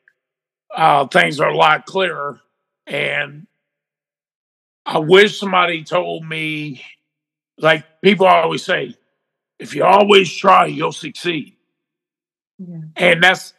uh, 0.75 1.07
things 1.09 1.41
are 1.41 1.51
a 1.51 1.57
lot 1.57 1.87
clearer. 1.87 2.41
And 2.87 3.49
I 4.87 4.99
wish 4.99 5.39
somebody 5.39 5.83
told 5.83 6.25
me, 6.25 6.83
like 7.63 7.85
people 8.03 8.27
always 8.27 8.65
say, 8.65 8.95
if 9.59 9.75
you 9.75 9.85
always 9.85 10.35
try, 10.35 10.67
you'll 10.67 10.93
succeed. 10.93 11.55
Yeah. 12.59 12.79
And 12.97 13.23
that's 13.23 13.55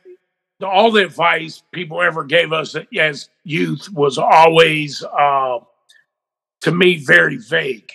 the, 0.59 0.67
all 0.67 0.91
the 0.91 1.05
advice 1.05 1.63
people 1.71 2.01
ever 2.01 2.23
gave 2.23 2.53
us 2.53 2.75
as 2.97 3.29
youth 3.43 3.89
was 3.91 4.17
always, 4.17 5.03
uh, 5.03 5.59
to 6.61 6.71
me, 6.71 6.97
very 6.97 7.37
vague. 7.37 7.91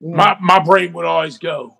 Yeah. 0.00 0.16
My 0.16 0.36
my 0.40 0.58
brain 0.58 0.92
would 0.92 1.04
always 1.06 1.38
go, 1.38 1.78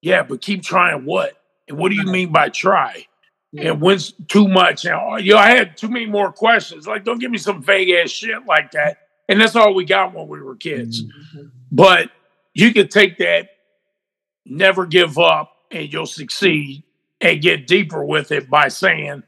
"Yeah, 0.00 0.22
but 0.22 0.40
keep 0.40 0.62
trying 0.62 1.04
what? 1.04 1.34
And 1.68 1.78
what 1.78 1.90
do 1.90 1.96
you 1.96 2.04
mean 2.04 2.32
by 2.32 2.48
try? 2.48 3.06
Yeah. 3.52 3.72
And 3.72 3.80
when's 3.80 4.12
too 4.28 4.46
much?" 4.48 4.84
And 4.84 5.24
you 5.24 5.32
know, 5.32 5.38
I 5.38 5.50
had 5.50 5.76
too 5.76 5.88
many 5.88 6.06
more 6.06 6.32
questions. 6.32 6.86
Like, 6.86 7.04
don't 7.04 7.18
give 7.18 7.30
me 7.30 7.38
some 7.38 7.62
vague 7.62 7.90
ass 7.90 8.10
shit 8.10 8.46
like 8.46 8.72
that. 8.72 8.98
And 9.28 9.40
that's 9.40 9.56
all 9.56 9.74
we 9.74 9.84
got 9.84 10.14
when 10.14 10.28
we 10.28 10.40
were 10.40 10.56
kids. 10.56 11.02
Mhm. 11.04 11.50
But 11.70 12.10
you 12.54 12.72
could 12.72 12.90
take 12.90 13.18
that, 13.18 13.48
never 14.46 14.86
give 14.86 15.18
up, 15.18 15.52
and 15.70 15.92
you'll 15.92 16.06
succeed 16.06 16.82
and 17.20 17.40
get 17.40 17.66
deeper 17.66 18.04
with 18.04 18.32
it 18.32 18.50
by 18.50 18.68
saying, 18.68 19.22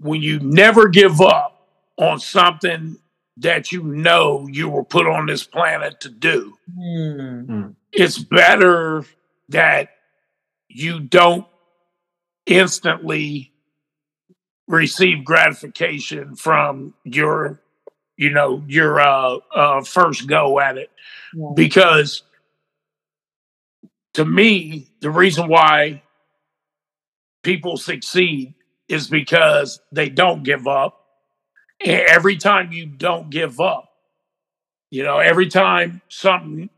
when 0.00 0.20
you 0.20 0.40
never 0.40 0.88
give 0.88 1.20
up 1.20 1.68
on 1.96 2.18
something 2.18 2.96
that 3.38 3.72
you 3.72 3.82
know 3.82 4.46
you 4.50 4.68
were 4.68 4.84
put 4.84 5.06
on 5.06 5.26
this 5.26 5.44
planet 5.44 6.00
to 6.00 6.08
do, 6.10 6.58
Hmm. 6.76 7.68
it's 7.92 8.18
better 8.18 9.04
that 9.48 9.90
you 10.68 11.00
don't 11.00 11.46
instantly 12.46 13.52
receive 14.66 15.24
gratification 15.24 16.34
from 16.36 16.94
your 17.04 17.60
you 18.16 18.30
know 18.30 18.64
your 18.66 19.00
uh, 19.00 19.36
uh 19.54 19.82
first 19.82 20.26
go 20.26 20.58
at 20.60 20.78
it 20.78 20.90
Yeah. 21.34 21.50
because 21.54 22.22
to 24.14 24.24
me 24.24 24.88
the 25.00 25.10
reason 25.10 25.48
why 25.48 26.02
people 27.42 27.76
succeed 27.76 28.54
is 28.88 29.08
because 29.08 29.80
they 29.90 30.08
don't 30.08 30.42
give 30.42 30.66
up 30.66 31.00
and 31.84 32.02
every 32.08 32.36
time 32.36 32.72
you 32.72 32.86
don't 32.86 33.30
give 33.30 33.60
up 33.60 33.88
you 34.90 35.02
know 35.02 35.18
every 35.18 35.48
time 35.48 36.02
something 36.08 36.68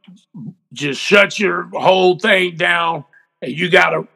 just 0.72 1.00
shuts 1.00 1.38
your 1.38 1.64
whole 1.72 2.18
thing 2.18 2.56
down 2.56 3.04
and 3.42 3.52
you 3.52 3.68
gotta 3.68 4.06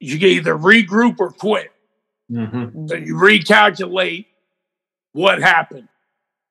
you 0.00 0.18
can 0.18 0.28
either 0.28 0.56
regroup 0.56 1.16
or 1.20 1.30
quit 1.30 1.70
Mhm. 2.30 2.88
so 2.88 2.96
you 2.96 3.14
recalculate 3.14 4.26
what 5.12 5.40
happened 5.40 5.88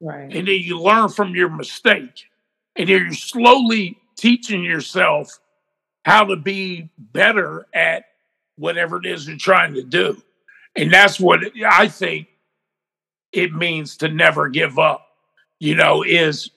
Right. 0.02 0.34
and 0.34 0.48
then 0.48 0.60
you 0.62 0.80
learn 0.80 1.10
from 1.10 1.36
your 1.36 1.50
mistake 1.50 2.28
and 2.76 2.90
you're 2.90 3.14
slowly 3.14 3.98
teaching 4.18 4.64
yourself 4.64 5.40
how 6.04 6.24
to 6.24 6.36
be 6.36 6.90
better 6.98 7.66
at 7.74 8.06
whatever 8.58 8.98
it 8.98 9.06
is 9.06 9.28
you're 9.28 9.38
trying 9.38 9.74
to 9.74 9.84
do. 9.84 10.22
And 10.76 10.92
that's 10.92 11.20
what 11.20 11.40
i 11.66 11.88
think 11.88 12.28
it 13.32 13.54
means 13.54 13.98
to 13.98 14.10
never 14.10 14.50
give 14.50 14.78
up 14.78 15.08
you 15.60 15.74
know 15.76 16.04
is 16.04 16.52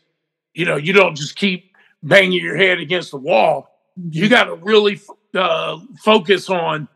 you 0.54 0.64
know 0.64 0.76
you 0.76 0.92
don't 0.92 1.14
just 1.14 1.36
keep 1.36 1.68
banging 2.02 2.42
your 2.42 2.56
head 2.56 2.78
against 2.78 3.10
the 3.10 3.16
wall. 3.16 3.70
You 4.10 4.28
got 4.28 4.44
to 4.44 4.54
really 4.56 5.00
uh, 5.34 5.80
focus 6.02 6.48
on 6.48 6.88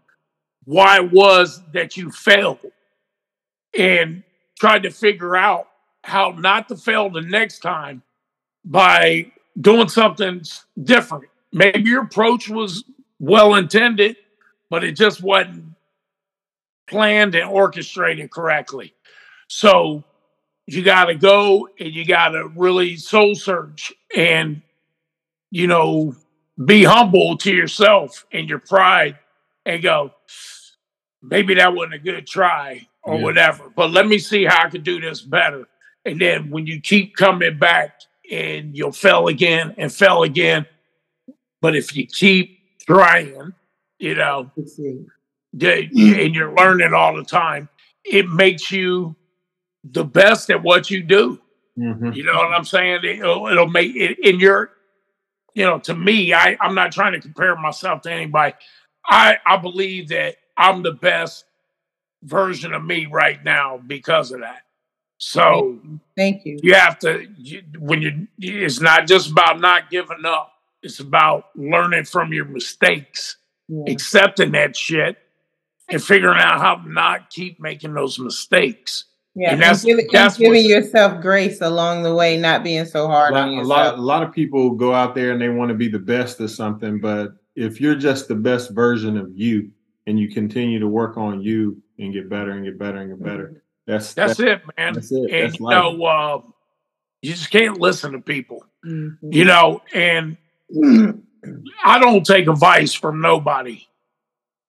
why 0.65 0.99
it 0.99 1.13
was 1.13 1.61
that 1.73 1.97
you 1.97 2.11
failed 2.11 2.61
and 3.77 4.23
try 4.59 4.79
to 4.79 4.91
figure 4.91 5.37
out 5.37 5.69
how 6.05 6.31
not 6.31 6.69
to 6.69 6.77
fail 6.77 7.11
the 7.11 7.21
next 7.21 7.61
time 7.61 8.03
by 8.65 9.31
doing 9.61 9.89
something 9.89 10.43
different. 10.83 11.25
Maybe 11.53 11.89
your 11.91 12.05
approach 12.05 12.49
was 12.49 12.85
well 13.19 13.55
intended, 13.55 14.17
but 14.71 14.85
it 14.85 14.93
just 14.97 15.23
wasn't 15.23 15.65
planned 16.89 17.35
and 17.35 17.49
orchestrated 17.49 18.31
correctly. 18.31 18.95
So 19.49 20.05
you 20.67 20.83
got 20.83 21.07
to 21.07 21.15
go 21.15 21.69
and 21.79 21.93
you 21.93 22.07
got 22.07 22.31
to 22.31 22.49
really 22.57 22.97
soul 22.97 23.35
search 23.35 23.93
and, 24.17 24.63
you 25.51 25.67
know, 25.67 26.15
be 26.65 26.85
humble 26.85 27.37
to 27.39 27.53
yourself 27.53 28.27
and 28.33 28.49
your 28.49 28.59
pride 28.61 29.19
and 29.67 29.83
go, 29.83 30.13
maybe 31.23 31.55
that 31.55 31.75
wasn't 31.75 31.95
a 31.95 31.99
good 31.99 32.27
try 32.27 32.87
or 33.03 33.17
Yeah. 33.17 33.23
whatever, 33.23 33.71
but 33.75 33.91
let 33.91 34.07
me 34.07 34.19
see 34.19 34.45
how 34.45 34.65
I 34.65 34.71
could 34.71 34.85
do 34.85 35.01
this 35.01 35.21
better. 35.21 35.67
And 36.05 36.21
then 36.21 36.51
when 36.51 36.67
you 36.67 36.81
keep 36.81 37.17
coming 37.17 37.59
back 37.59 38.01
and 38.31 38.77
you'll 38.77 38.93
fail 38.93 39.29
again 39.29 39.75
and 39.79 39.93
fail 39.93 40.23
again, 40.23 40.67
but 41.61 41.77
if 41.77 41.95
you 41.97 42.07
keep 42.07 42.59
trying, 42.87 43.53
you 43.99 44.15
know, 44.15 44.51
and 46.17 46.35
you're 46.35 46.55
learning 46.55 46.95
all 46.95 47.17
the 47.17 47.25
time, 47.25 47.69
it 48.05 48.29
makes 48.29 48.71
you 48.71 49.15
the 49.85 50.05
best 50.05 50.51
at 50.51 50.63
what 50.63 50.91
you 50.91 51.03
do. 51.03 51.41
Mhm. 51.79 52.15
You 52.15 52.25
know 52.25 52.35
what 52.35 52.53
I'm 52.53 52.65
saying? 52.65 53.01
It'll, 53.05 53.47
it'll 53.49 53.69
make 53.69 53.95
it 53.97 54.19
in 54.19 54.39
your 54.41 54.73
you 55.55 55.65
know, 55.65 55.79
to 55.81 55.95
me, 55.95 56.33
I, 56.33 56.57
I'm 56.61 56.75
not 56.75 56.93
trying 56.93 57.13
to 57.13 57.21
compare 57.21 57.55
myself 57.57 58.03
to 58.03 58.11
anybody. 58.11 58.55
I, 59.07 59.37
I 59.45 59.57
believe 59.59 60.09
that 60.09 60.37
I'm 60.57 60.83
the 60.83 60.93
best 60.93 61.45
version 62.23 62.73
of 62.73 62.85
me 62.85 63.07
right 63.07 63.43
now 63.45 63.79
because 63.87 64.33
of 64.33 64.41
that. 64.41 64.63
So 65.25 65.79
Thank 66.17 66.45
you. 66.45 66.59
you 66.65 66.75
have 66.75 66.99
to 66.99 67.29
you, 67.39 67.63
when 67.79 68.03
you 68.03 68.27
it's 68.41 68.81
not 68.81 69.07
just 69.07 69.31
about 69.31 69.61
not 69.61 69.89
giving 69.89 70.25
up. 70.25 70.53
It's 70.83 70.99
about 70.99 71.45
learning 71.55 72.07
from 72.07 72.33
your 72.33 72.45
mistakes, 72.45 73.37
Yeah. 73.69 73.85
accepting 73.87 74.51
that 74.51 74.77
shit, 74.77 75.17
and 75.89 76.03
figuring 76.03 76.41
out 76.41 76.61
how 76.61 76.75
to 76.75 76.93
not 76.93 77.31
keep 77.31 77.61
making 77.61 77.95
those 77.95 78.19
mistakes. 78.19 79.05
Yeah, 79.37 79.51
And 79.51 79.53
and, 79.53 79.63
that's- 79.63 79.85
giving, 79.85 80.09
and 80.13 80.37
giving 80.37 80.69
yourself 80.69 81.23
grace 81.23 81.61
along 81.61 82.03
the 82.03 82.13
way, 82.13 82.37
not 82.37 82.65
being 82.65 82.85
so 82.85 83.07
hard 83.07 83.33
lot, 83.33 83.49
on 83.49 83.59
a 83.59 83.63
lot, 83.63 83.97
a 83.97 84.03
lot 84.03 84.25
of 84.25 84.33
people 84.33 84.71
go 84.71 84.93
out 84.93 85.15
there 85.15 85.31
and 85.31 85.41
they 85.41 85.51
want 85.51 85.69
to 85.69 85.77
be 85.77 85.89
the 85.89 86.01
best 86.01 86.41
of 86.41 86.51
something, 86.51 86.99
but 86.99 87.35
if 87.55 87.81
you're 87.81 87.95
just 87.95 88.27
the 88.27 88.35
best 88.35 88.73
version 88.73 89.17
of 89.17 89.31
you 89.33 89.71
and 90.09 90.19
you 90.19 90.29
continue 90.29 90.81
to 90.81 90.89
work 90.89 91.17
on 91.17 91.41
you 91.41 91.81
and 92.01 92.13
get 92.13 92.29
better 92.29 92.51
and 92.51 92.65
get 92.65 92.77
better 92.77 92.99
and 92.99 93.11
get 93.11 93.23
better, 93.23 93.45
mm-hmm. 93.45 93.59
That's 93.87 94.15
That's 94.15 94.39
it, 94.41 94.63
man. 94.77 94.95
That's 94.95 95.11
it. 95.13 95.31
And 95.31 95.51
That's 95.51 95.59
you 95.61 95.67
life. 95.67 95.75
know, 95.75 96.05
uh, 96.05 96.41
you 97.23 97.33
just 97.33 97.51
can't 97.51 97.81
listen 97.81 98.13
to 98.13 98.21
people. 98.21 98.65
Mhm. 98.85 99.17
You 99.23 99.45
know, 99.45 99.83
and 99.95 100.37
I 101.85 101.99
don't 101.99 102.25
take 102.25 102.49
advice 102.49 102.95
from 102.95 103.21
nobody. 103.21 103.87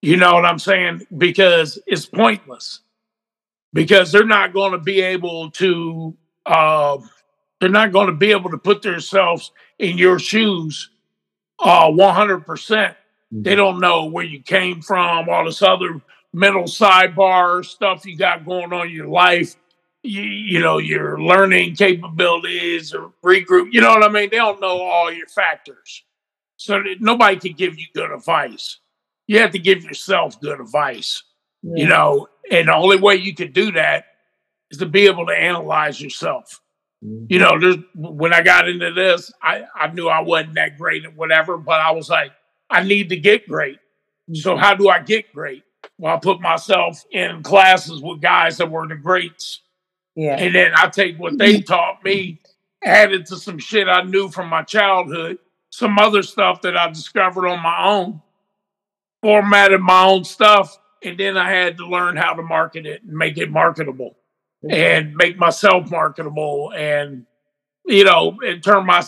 You 0.02 0.16
know 0.16 0.34
what 0.34 0.44
I'm 0.44 0.58
saying? 0.58 1.06
Because 1.16 1.78
it's 1.86 2.06
pointless. 2.06 2.80
Because 3.72 4.12
they're 4.12 4.26
not 4.26 4.52
going 4.52 4.72
to 4.72 4.78
be 4.78 5.00
able 5.00 5.50
to. 5.52 6.16
Uh, 6.46 6.98
they're 7.60 7.70
not 7.70 7.92
going 7.92 8.08
to 8.08 8.12
be 8.12 8.30
able 8.30 8.50
to 8.50 8.58
put 8.58 8.82
themselves 8.82 9.50
in 9.78 9.96
your 9.96 10.18
shoes. 10.18 10.90
Uh, 11.58 11.90
100. 11.90 12.40
percent 12.44 12.96
They 13.32 13.54
don't 13.54 13.80
know 13.80 14.04
where 14.06 14.24
you 14.24 14.42
came 14.42 14.82
from. 14.82 15.28
All 15.28 15.44
this 15.44 15.62
other 15.62 16.00
mental 16.34 16.64
sidebar 16.64 17.64
stuff 17.64 18.04
you 18.04 18.16
got 18.16 18.44
going 18.44 18.72
on 18.72 18.88
in 18.88 18.92
your 18.92 19.08
life. 19.08 19.54
You, 20.02 20.22
you 20.22 20.60
know 20.60 20.76
your 20.78 21.18
learning 21.18 21.76
capabilities 21.76 22.92
or 22.92 23.12
regroup. 23.24 23.68
You 23.72 23.80
know 23.80 23.88
what 23.90 24.02
I 24.04 24.08
mean? 24.08 24.28
They 24.30 24.36
don't 24.36 24.60
know 24.60 24.82
all 24.82 25.10
your 25.10 25.28
factors. 25.28 26.02
So 26.56 26.74
that 26.74 26.96
nobody 27.00 27.36
can 27.36 27.52
give 27.52 27.78
you 27.78 27.86
good 27.94 28.10
advice. 28.10 28.78
You 29.26 29.38
have 29.38 29.52
to 29.52 29.58
give 29.58 29.82
yourself 29.82 30.38
good 30.40 30.60
advice, 30.60 31.22
you 31.62 31.88
know, 31.88 32.28
and 32.50 32.68
the 32.68 32.74
only 32.74 32.98
way 32.98 33.16
you 33.16 33.34
can 33.34 33.52
do 33.52 33.72
that 33.72 34.04
is 34.70 34.78
to 34.78 34.86
be 34.86 35.06
able 35.06 35.26
to 35.26 35.32
analyze 35.32 36.00
yourself. 36.00 36.60
Mhm. 37.02 37.26
You 37.30 37.38
know, 37.38 37.58
there's 37.58 37.76
when 37.94 38.34
I 38.34 38.42
got 38.42 38.68
into 38.68 38.92
this, 38.92 39.32
I, 39.42 39.64
I 39.74 39.88
knew 39.88 40.08
I 40.08 40.20
wasn't 40.20 40.54
that 40.54 40.76
great 40.78 41.04
at 41.04 41.16
whatever, 41.16 41.56
but 41.56 41.80
I 41.80 41.92
was 41.92 42.08
like, 42.10 42.32
I 42.68 42.82
need 42.82 43.08
to 43.10 43.16
get 43.16 43.48
great. 43.48 43.78
So 44.32 44.56
how 44.56 44.74
do 44.74 44.88
I 44.88 45.00
get 45.00 45.32
great? 45.32 45.64
Well, 45.98 46.16
I 46.16 46.18
put 46.18 46.40
myself 46.40 47.04
in 47.10 47.42
classes 47.42 48.02
with 48.02 48.20
guys 48.20 48.58
that 48.58 48.70
were 48.70 48.86
the 48.86 48.96
greats. 48.96 49.60
yeah. 50.16 50.36
And 50.36 50.54
then 50.54 50.72
I 50.74 50.88
take 50.88 51.18
what 51.18 51.38
they 51.38 51.54
mm-hmm. 51.54 51.72
taught 51.72 52.04
me, 52.04 52.40
added 52.84 53.26
to 53.26 53.36
some 53.36 53.58
shit 53.58 53.88
I 53.88 54.02
knew 54.02 54.28
from 54.28 54.48
my 54.48 54.62
childhood, 54.62 55.38
some 55.70 55.98
other 55.98 56.22
stuff 56.22 56.62
that 56.62 56.76
I 56.76 56.88
discovered 56.88 57.48
on 57.48 57.62
my 57.62 57.84
own, 57.86 58.22
formatted 59.22 59.80
my 59.80 60.04
own 60.04 60.24
stuff, 60.24 60.78
and 61.02 61.18
then 61.18 61.36
I 61.36 61.50
had 61.50 61.78
to 61.78 61.86
learn 61.86 62.16
how 62.16 62.34
to 62.34 62.42
market 62.42 62.86
it 62.86 63.02
and 63.02 63.12
make 63.12 63.38
it 63.38 63.50
marketable 63.50 64.16
mm-hmm. 64.64 64.74
and 64.74 65.14
make 65.14 65.36
myself 65.36 65.90
marketable 65.90 66.72
and 66.74 67.26
you 67.86 68.04
know, 68.04 68.38
and 68.44 68.62
turn 68.62 68.86
my 68.86 69.04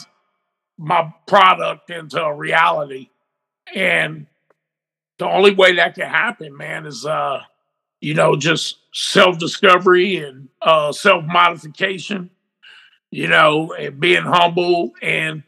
my 0.78 1.12
product 1.26 1.90
into 1.90 2.22
a 2.22 2.34
reality. 2.34 3.10
And 3.74 4.26
the 5.18 5.26
only 5.26 5.54
way 5.54 5.74
that 5.76 5.94
can 5.94 6.08
happen, 6.08 6.56
man, 6.56 6.86
is 6.86 7.04
uh, 7.06 7.40
you 8.00 8.14
know, 8.14 8.36
just 8.36 8.78
self-discovery 8.92 10.16
and 10.16 10.48
uh 10.62 10.92
self-modification, 10.92 12.30
you 13.10 13.28
know, 13.28 13.72
and 13.72 14.00
being 14.00 14.22
humble 14.22 14.92
and 15.02 15.42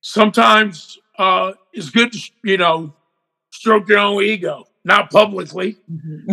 sometimes 0.00 0.98
uh 1.18 1.52
it's 1.72 1.90
good 1.90 2.12
to 2.12 2.30
you 2.44 2.56
know 2.56 2.94
stroke 3.50 3.88
your 3.88 3.98
own 3.98 4.22
ego, 4.22 4.66
not 4.84 5.10
publicly, 5.10 5.76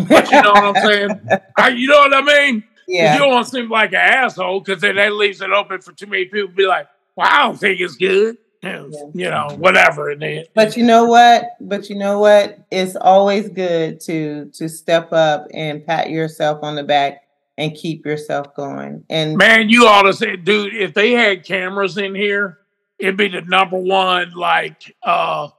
but 0.07 0.31
you 0.31 0.41
know 0.41 0.51
what 0.51 0.77
I'm 0.77 0.87
saying? 0.87 1.29
I, 1.57 1.69
you 1.69 1.87
know 1.87 1.97
what 1.97 2.13
I 2.13 2.21
mean? 2.21 2.63
yeah. 2.87 3.13
You 3.13 3.19
don't 3.19 3.31
want 3.31 3.45
to 3.47 3.51
seem 3.51 3.69
like 3.69 3.91
an 3.91 3.99
asshole 3.99 4.61
because 4.61 4.81
then 4.81 4.95
that 4.95 5.13
leaves 5.13 5.41
it 5.41 5.51
open 5.51 5.81
for 5.81 5.91
too 5.91 6.07
many 6.07 6.25
people 6.25 6.49
to 6.49 6.55
be 6.55 6.67
like, 6.67 6.87
well, 7.15 7.27
I 7.29 7.43
don't 7.43 7.59
think 7.59 7.79
it's 7.79 7.95
good. 7.95 8.37
You 8.65 8.71
know, 8.71 9.11
you 9.13 9.29
know, 9.29 9.55
whatever. 9.57 10.09
And 10.09 10.21
then, 10.21 10.45
But 10.53 10.75
you 10.75 10.83
know 10.83 11.05
what? 11.05 11.55
But 11.61 11.89
you 11.89 11.95
know 11.95 12.19
what? 12.19 12.59
It's 12.71 12.95
always 12.95 13.49
good 13.49 13.99
to 14.01 14.51
to 14.53 14.67
step 14.67 15.13
up 15.13 15.47
and 15.53 15.85
pat 15.85 16.09
yourself 16.09 16.63
on 16.63 16.75
the 16.75 16.83
back 16.83 17.23
and 17.57 17.73
keep 17.73 18.05
yourself 18.05 18.55
going. 18.55 19.03
And 19.09 19.37
man, 19.37 19.69
you 19.69 19.85
ought 19.85 20.03
to 20.03 20.13
say, 20.13 20.35
dude, 20.35 20.73
if 20.75 20.93
they 20.93 21.11
had 21.11 21.45
cameras 21.45 21.97
in 21.97 22.15
here, 22.15 22.59
it'd 22.99 23.17
be 23.17 23.29
the 23.29 23.41
number 23.41 23.77
one, 23.77 24.33
like, 24.33 24.95
uh, 25.03 25.49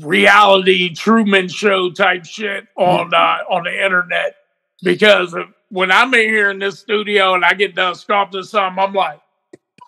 reality 0.00 0.94
Truman 0.94 1.48
Show 1.48 1.90
type 1.90 2.24
shit 2.24 2.66
on 2.76 3.12
uh, 3.12 3.38
on 3.50 3.64
the 3.64 3.84
internet. 3.84 4.36
Because 4.82 5.34
when 5.70 5.90
I'm 5.90 6.14
in 6.14 6.28
here 6.28 6.50
in 6.50 6.58
this 6.58 6.78
studio 6.78 7.34
and 7.34 7.44
I 7.44 7.52
get 7.54 7.74
done 7.74 7.94
sculpting 7.94 8.44
something, 8.44 8.82
I'm 8.82 8.94
like, 8.94 9.20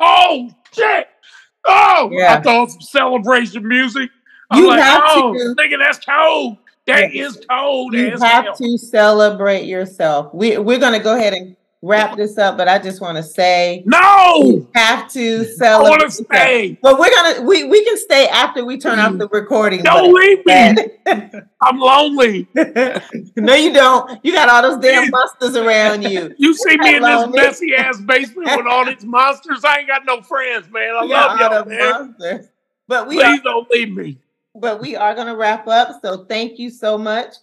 oh 0.01 0.51
shit, 0.73 1.09
oh, 1.67 2.09
Yeah. 2.13 2.35
I 2.37 2.41
thought 2.41 2.71
some 2.71 2.81
celebration 2.81 3.67
music. 3.67 4.11
I'm 4.51 4.63
You 4.63 4.69
like, 4.69 4.81
have 4.83 5.03
oh, 5.07 5.33
to. 5.35 5.55
nigga, 5.61 5.79
that's 5.79 6.05
cold. 6.05 6.57
That 6.87 7.13
Yeah. 7.15 7.27
is 7.27 7.41
cold 7.49 7.93
you 7.95 8.11
have 8.19 8.45
hell. 8.45 8.55
to 8.57 8.79
celebrate 8.79 9.65
yourself. 9.65 10.33
We 10.35 10.59
we're 10.59 10.79
gonna 10.79 11.03
go 11.03 11.17
ahead 11.17 11.35
and 11.35 11.57
wrap 11.83 12.17
this 12.17 12.37
up, 12.37 12.57
but 12.57 12.69
I 12.69 12.79
just 12.79 13.01
want 13.01 13.17
to 13.17 13.23
say 13.23 13.83
No, 13.87 14.67
have 14.75 15.11
to 15.13 15.45
sell. 15.45 15.87
I 15.87 15.91
want 15.91 16.03
to 16.03 16.11
stay. 16.11 16.79
But 16.83 16.99
we're 16.99 17.11
gonna 17.11 17.43
we 17.43 17.65
we 17.65 17.85
can 17.85 17.97
stay 17.97 18.29
after 18.29 18.65
we 18.65 18.79
turn 18.79 18.99
off 18.99 19.17
the 19.17 19.27
mm-hmm. 19.27 19.35
recording. 19.35 19.83
Don't 19.83 20.13
leave 20.13 20.45
me. 20.45 20.77
I'm 21.63 21.79
lonely. 21.79 22.49
no, 22.55 23.55
you 23.55 23.73
don't. 23.73 24.25
You 24.25 24.33
got 24.33 24.49
all 24.49 24.63
those 24.63 24.83
damn 24.83 25.11
monsters 25.11 25.57
around 25.57 26.03
you. 26.03 26.35
You 26.39 26.55
see 26.55 26.77
me 26.77 26.97
in 26.97 27.03
this 27.03 27.29
messy 27.29 27.75
ass 27.75 28.01
basement 28.01 28.57
with 28.57 28.67
all 28.67 28.85
these 28.85 29.05
monsters. 29.05 29.65
I 29.65 29.79
ain't 29.79 29.89
got 29.89 30.05
no 30.05 30.23
friends, 30.23 30.71
man. 30.71 30.95
I 30.97 31.03
You 31.03 31.09
love 31.09 31.41
y'all, 31.41 31.65
man. 31.65 31.91
monsters. 31.91 32.49
But 32.89 33.09
we 33.09 33.23
are, 33.23 33.31
Please 33.31 33.43
don't 33.43 33.71
leave 33.71 33.95
me. 33.95 34.19
but 34.55 34.81
we 34.81 34.97
are 34.97 35.15
gonna 35.15 35.37
wrap 35.37 35.67
up. 35.69 36.01
So 36.03 36.25
thank 36.25 36.59
you 36.59 36.71
so 36.71 36.99
much, 36.99 37.37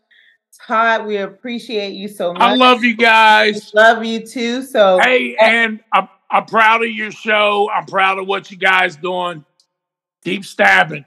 Todd. 0.65 1.05
We 1.05 1.17
appreciate 1.17 1.93
you 1.93 2.07
so 2.07 2.33
much. 2.33 2.41
I 2.41 2.55
love 2.55 2.83
you 2.83 2.95
guys. 2.95 3.71
Love 3.73 4.03
you 4.03 4.25
too. 4.25 4.63
So 4.63 4.99
Hey, 4.99 5.35
and 5.39 5.79
I'm, 5.93 6.07
I'm 6.31 6.45
proud 6.45 6.83
of 6.83 6.89
your 6.89 7.11
show. 7.11 7.69
I'm 7.73 7.85
proud 7.85 8.17
of 8.19 8.27
what 8.27 8.49
you 8.51 8.57
guys 8.57 8.95
doing. 8.97 9.45
Keep 10.23 10.45
stabbing. 10.45 11.05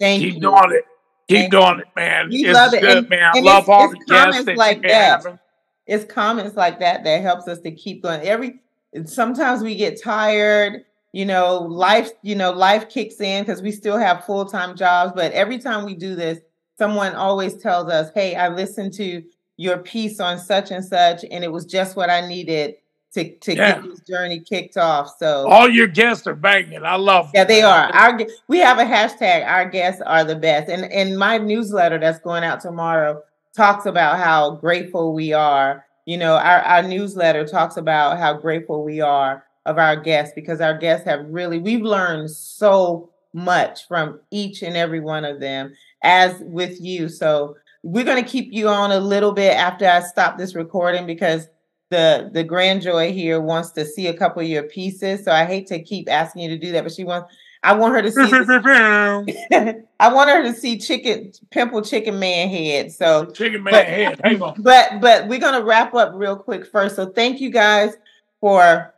thank 0.00 0.22
you. 0.22 0.28
Keep 0.28 0.34
you. 0.36 0.40
doing 0.42 0.70
it. 0.72 0.84
Keep 1.28 1.38
Thank 1.38 1.52
doing 1.52 1.78
it, 1.80 1.86
man. 1.96 2.28
We 2.30 2.44
it's 2.44 2.54
love 2.54 2.74
it. 2.74 2.80
good, 2.80 2.96
And- 2.98 3.08
man. 3.08 3.30
I 3.34 3.38
and 3.38 3.44
love 3.46 3.68
all 3.68 3.88
the 3.88 3.96
guests 3.96 4.10
comments 4.10 4.46
that 4.46 4.56
like 4.56 4.76
you 4.78 4.88
that. 4.88 5.22
having. 5.22 5.38
it's 5.86 6.04
comments 6.12 6.56
like 6.56 6.80
that 6.80 7.04
that 7.04 7.22
helps 7.22 7.48
us 7.48 7.58
to 7.60 7.70
keep 7.70 8.02
going 8.02 8.20
every 8.22 8.60
sometimes 9.06 9.62
we 9.62 9.74
get 9.74 10.00
tired 10.02 10.84
you 11.12 11.24
know 11.24 11.58
life 11.58 12.10
you 12.22 12.34
know 12.34 12.52
life 12.52 12.88
kicks 12.90 13.20
in 13.20 13.42
because 13.42 13.62
we 13.62 13.72
still 13.72 13.96
have 13.96 14.24
full-time 14.26 14.76
jobs 14.76 15.12
but 15.14 15.32
every 15.32 15.58
time 15.58 15.84
we 15.86 15.94
do 15.94 16.14
this 16.14 16.38
someone 16.78 17.14
always 17.14 17.56
tells 17.56 17.90
us 17.90 18.10
hey 18.14 18.34
i 18.34 18.48
listened 18.48 18.92
to 18.92 19.22
your 19.56 19.78
piece 19.78 20.18
on 20.20 20.38
such 20.38 20.70
and 20.70 20.84
such 20.84 21.24
and 21.30 21.44
it 21.44 21.52
was 21.52 21.64
just 21.66 21.96
what 21.96 22.10
i 22.10 22.26
needed 22.26 22.74
to 23.12 23.36
to 23.38 23.54
Yeah. 23.54 23.72
get 23.80 23.84
this 23.84 24.00
journey 24.00 24.40
kicked 24.40 24.76
off 24.76 25.14
so 25.18 25.46
All 25.48 25.68
your 25.68 25.86
guests 25.86 26.26
are 26.26 26.34
banging. 26.34 26.82
I 26.84 26.96
love 26.96 27.30
yeah, 27.34 27.44
them, 27.44 27.48
they 27.48 27.62
are. 27.62 27.92
Our 27.92 28.20
we 28.48 28.58
have 28.60 28.78
a 28.78 28.84
hashtag. 28.84 29.46
Our 29.46 29.68
guests 29.68 30.00
are 30.06 30.24
the 30.24 30.34
best, 30.36 30.70
and 30.70 30.90
and 30.90 31.18
my 31.18 31.36
newsletter 31.36 31.98
that's 31.98 32.20
going 32.20 32.42
out 32.42 32.60
tomorrow 32.60 33.22
talks 33.54 33.84
about 33.84 34.18
how 34.18 34.52
grateful 34.52 35.12
we 35.12 35.34
are. 35.34 35.84
You 36.06 36.16
know, 36.16 36.36
our 36.36 36.60
our 36.62 36.82
newsletter 36.82 37.46
talks 37.46 37.76
about 37.76 38.16
how 38.18 38.32
grateful 38.32 38.82
we 38.82 39.02
are 39.02 39.44
of 39.66 39.76
our 39.76 39.94
guests 39.94 40.32
because 40.34 40.62
our 40.62 40.78
guests 40.78 41.04
have 41.04 41.26
really 41.28 41.58
we've 41.58 41.82
learned 41.82 42.30
so 42.30 43.10
much 43.34 43.86
from 43.88 44.20
each 44.30 44.62
and 44.62 44.74
every 44.74 45.00
one 45.00 45.26
of 45.26 45.38
them, 45.38 45.74
as 46.02 46.34
with 46.40 46.80
you. 46.80 47.08
So 47.08 47.56
we're 47.82 48.04
going 48.04 48.22
to 48.22 48.28
keep 48.28 48.52
you 48.52 48.68
on 48.68 48.92
a 48.92 49.00
little 49.00 49.32
bit 49.32 49.56
after 49.56 49.86
I 49.88 50.00
stop 50.00 50.38
this 50.38 50.54
recording 50.54 51.06
because 51.06 51.48
the 51.90 52.30
the 52.32 52.42
grand 52.44 52.80
joy 52.82 53.12
here 53.12 53.40
wants 53.40 53.70
to 53.72 53.84
see 53.84 54.06
a 54.06 54.14
couple 54.14 54.40
of 54.42 54.48
your 54.48 54.62
pieces. 54.62 55.24
So 55.24 55.32
I 55.32 55.44
hate 55.44 55.66
to 55.68 55.82
keep 55.82 56.08
asking 56.10 56.42
you 56.42 56.48
to 56.50 56.58
do 56.58 56.72
that, 56.72 56.84
but 56.84 56.92
she 56.92 57.04
wants. 57.04 57.34
I 57.64 57.74
want 57.74 57.94
her 57.94 58.02
to 58.02 58.10
see. 58.10 58.22
I 60.00 60.12
want 60.12 60.30
her 60.30 60.42
to 60.42 60.52
see 60.52 60.78
chicken 60.78 61.30
pimple 61.50 61.82
chicken 61.82 62.18
man 62.18 62.48
head. 62.48 62.90
So 62.92 63.26
Chicken 63.26 63.62
man 63.62 63.72
But- 63.72 63.86
head. 63.86 64.20
Hang 64.24 64.42
on. 64.42 64.60
but 64.62 65.00
but 65.00 65.28
we're 65.28 65.38
gonna 65.38 65.62
wrap 65.64 65.94
up 65.94 66.12
real 66.14 66.36
quick 66.36 66.66
first. 66.66 66.96
So 66.96 67.06
thank 67.06 67.40
you 67.40 67.50
guys 67.50 67.94
for 68.40 68.92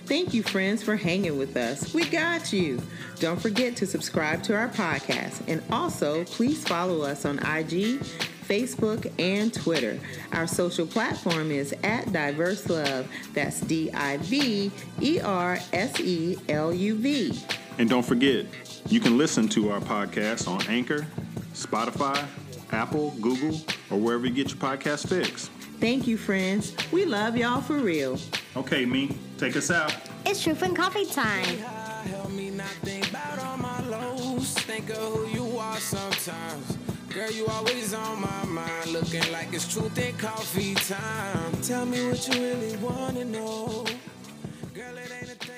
Thank 0.06 0.34
you, 0.34 0.42
friends, 0.42 0.82
for 0.82 0.96
hanging 0.96 1.38
with 1.38 1.56
us. 1.56 1.94
We 1.94 2.04
got 2.04 2.52
you. 2.52 2.82
Don't 3.20 3.40
forget 3.40 3.76
to 3.76 3.86
subscribe 3.86 4.42
to 4.44 4.56
our 4.56 4.68
podcast. 4.68 5.40
And 5.46 5.62
also, 5.70 6.24
please 6.24 6.64
follow 6.64 7.02
us 7.02 7.24
on 7.24 7.38
IG, 7.38 8.00
Facebook, 8.48 9.12
and 9.20 9.54
Twitter. 9.54 10.00
Our 10.32 10.48
social 10.48 10.86
platform 10.86 11.52
is 11.52 11.72
at 11.84 12.06
DiverseLuv. 12.06 13.06
That's 13.34 13.60
D 13.60 13.92
I 13.92 14.16
V 14.16 14.72
E 15.00 15.20
R 15.20 15.60
S 15.72 16.00
E 16.00 16.36
L 16.48 16.74
U 16.74 16.96
V. 16.96 17.38
And 17.78 17.88
don't 17.88 18.04
forget, 18.04 18.46
you 18.86 19.00
can 19.00 19.18
listen 19.18 19.48
to 19.50 19.70
our 19.70 19.80
podcast 19.80 20.48
on 20.48 20.62
Anchor, 20.68 21.06
Spotify, 21.52 22.26
Apple, 22.72 23.10
Google, 23.20 23.60
or 23.90 23.98
wherever 23.98 24.26
you 24.26 24.32
get 24.32 24.48
your 24.50 24.58
podcast 24.58 25.08
fix. 25.08 25.48
Thank 25.80 26.06
you, 26.06 26.16
friends. 26.16 26.74
We 26.92 27.04
love 27.04 27.36
y'all 27.36 27.60
for 27.60 27.74
real. 27.74 28.18
Okay, 28.56 28.84
me, 28.84 29.16
take 29.38 29.56
us 29.56 29.70
out. 29.70 29.94
It's 30.26 30.42
Truth 30.42 30.62
and 30.62 30.76
Coffee 30.76 31.06
time. 31.06 31.58
Think 34.70 34.90
of 34.90 34.96
who 34.98 35.26
you 35.26 35.58
are 35.58 35.76
sometimes. 35.78 36.78
Girl, 37.12 37.30
you 37.32 37.46
always 37.48 37.92
on 37.92 38.20
my 38.20 38.44
mind, 38.44 38.92
looking 38.92 39.30
like 39.32 39.52
it's 39.52 39.72
truth 39.72 39.98
and 39.98 40.16
coffee 40.16 40.74
time. 40.76 41.60
Tell 41.60 41.84
me 41.84 42.06
what 42.06 42.28
you 42.28 42.40
really 42.40 42.76
wanna 42.76 43.24
know. 43.24 43.84
Girl, 44.72 44.96
it 44.96 45.12
ain't 45.20 45.49